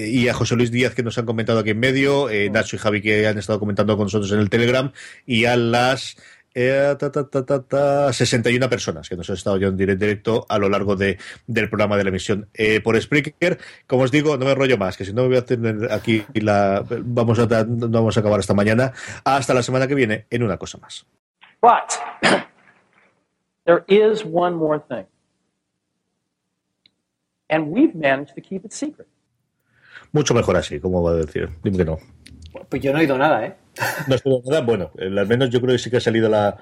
y 0.08 0.28
a 0.28 0.34
José 0.34 0.56
Luis 0.56 0.70
Díaz 0.70 0.94
que 0.94 1.02
nos 1.02 1.18
han 1.18 1.26
comentado 1.26 1.58
aquí 1.58 1.70
en 1.70 1.80
medio, 1.80 2.28
Nacho 2.50 2.76
y 2.76 2.78
Javi 2.78 3.02
que 3.02 3.26
han 3.26 3.38
estado 3.38 3.58
comentando 3.58 3.96
con 3.96 4.06
nosotros 4.06 4.30
en 4.32 4.40
el 4.40 4.50
Telegram, 4.50 4.92
y 5.26 5.44
a 5.44 5.56
las 5.56 6.16
eh, 6.54 6.94
ta, 6.98 7.10
ta, 7.10 7.62
ta, 7.62 8.12
61 8.12 8.68
personas 8.70 9.08
que 9.08 9.16
nos 9.16 9.28
han 9.28 9.34
estado 9.34 9.56
oyendo 9.56 9.82
en 9.82 9.98
directo 9.98 10.46
a 10.48 10.58
lo 10.58 10.68
largo 10.68 10.94
de, 10.94 11.18
del 11.46 11.68
programa 11.68 11.96
de 11.96 12.04
la 12.04 12.10
emisión 12.10 12.48
eh, 12.54 12.80
por 12.80 13.00
Spreaker. 13.00 13.58
Como 13.86 14.04
os 14.04 14.12
digo, 14.12 14.36
no 14.36 14.44
me 14.44 14.54
rollo 14.54 14.78
más, 14.78 14.96
que 14.96 15.04
si 15.04 15.12
no 15.12 15.22
me 15.22 15.28
voy 15.28 15.36
a 15.38 15.44
tener 15.44 15.92
aquí 15.92 16.24
la. 16.34 16.84
Vamos 16.88 17.38
a, 17.40 17.64
no 17.64 17.88
vamos 17.88 18.16
a 18.16 18.20
acabar 18.20 18.38
esta 18.40 18.54
mañana. 18.54 18.92
Hasta 19.24 19.52
la 19.52 19.62
semana 19.62 19.88
que 19.88 19.94
viene 19.94 20.26
en 20.30 20.42
una 20.44 20.56
cosa 20.56 20.78
más. 20.78 21.04
But 21.60 21.98
there 23.66 23.84
is 23.88 24.24
one 24.24 24.54
more 24.54 24.78
thing. 24.78 25.06
And 27.50 27.68
we've 27.68 27.94
managed 27.94 28.34
to 28.36 28.40
keep 28.40 28.64
it 28.64 28.72
secret. 28.72 29.08
Mucho 30.12 30.34
mejor 30.34 30.56
así, 30.56 30.78
como 30.78 31.02
va 31.02 31.10
a 31.10 31.14
decir. 31.14 31.50
Dime 31.62 31.78
que 31.78 31.84
no. 31.84 31.98
Pues 32.68 32.82
yo 32.82 32.92
no 32.92 32.98
he 32.98 33.02
oído 33.02 33.18
nada, 33.18 33.44
¿eh? 33.44 33.56
No 34.06 34.14
he 34.14 34.20
oído 34.24 34.42
nada. 34.46 34.62
Bueno, 34.62 34.90
al 34.98 35.26
menos 35.26 35.50
yo 35.50 35.60
creo 35.60 35.72
que 35.72 35.78
sí 35.78 35.90
que 35.90 35.98
ha 35.98 36.00
salido 36.00 36.28
la. 36.28 36.56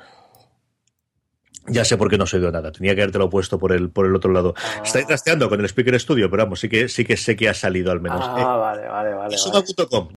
Ya 1.68 1.84
sé 1.84 1.96
por 1.96 2.10
qué 2.10 2.18
no 2.18 2.24
he 2.24 2.36
oído 2.36 2.50
nada. 2.50 2.72
Tenía 2.72 2.94
que 2.94 3.02
habértelo 3.02 3.30
puesto 3.30 3.58
por 3.58 3.72
el, 3.72 3.90
por 3.90 4.06
el 4.06 4.16
otro 4.16 4.32
lado. 4.32 4.54
Ah. 4.56 4.82
Está 4.84 5.06
trasteando 5.06 5.48
con 5.48 5.60
el 5.60 5.66
Speaker 5.66 5.98
Studio, 6.00 6.28
pero 6.30 6.44
vamos, 6.44 6.60
sí 6.60 6.68
que, 6.68 6.88
sí 6.88 7.04
que 7.04 7.16
sé 7.16 7.36
que 7.36 7.48
ha 7.48 7.54
salido 7.54 7.92
al 7.92 8.00
menos. 8.00 8.20
Ah, 8.22 8.56
vale, 8.56 8.88
vale, 8.88 9.14
vale. 9.14 9.14
vale. 9.14 9.38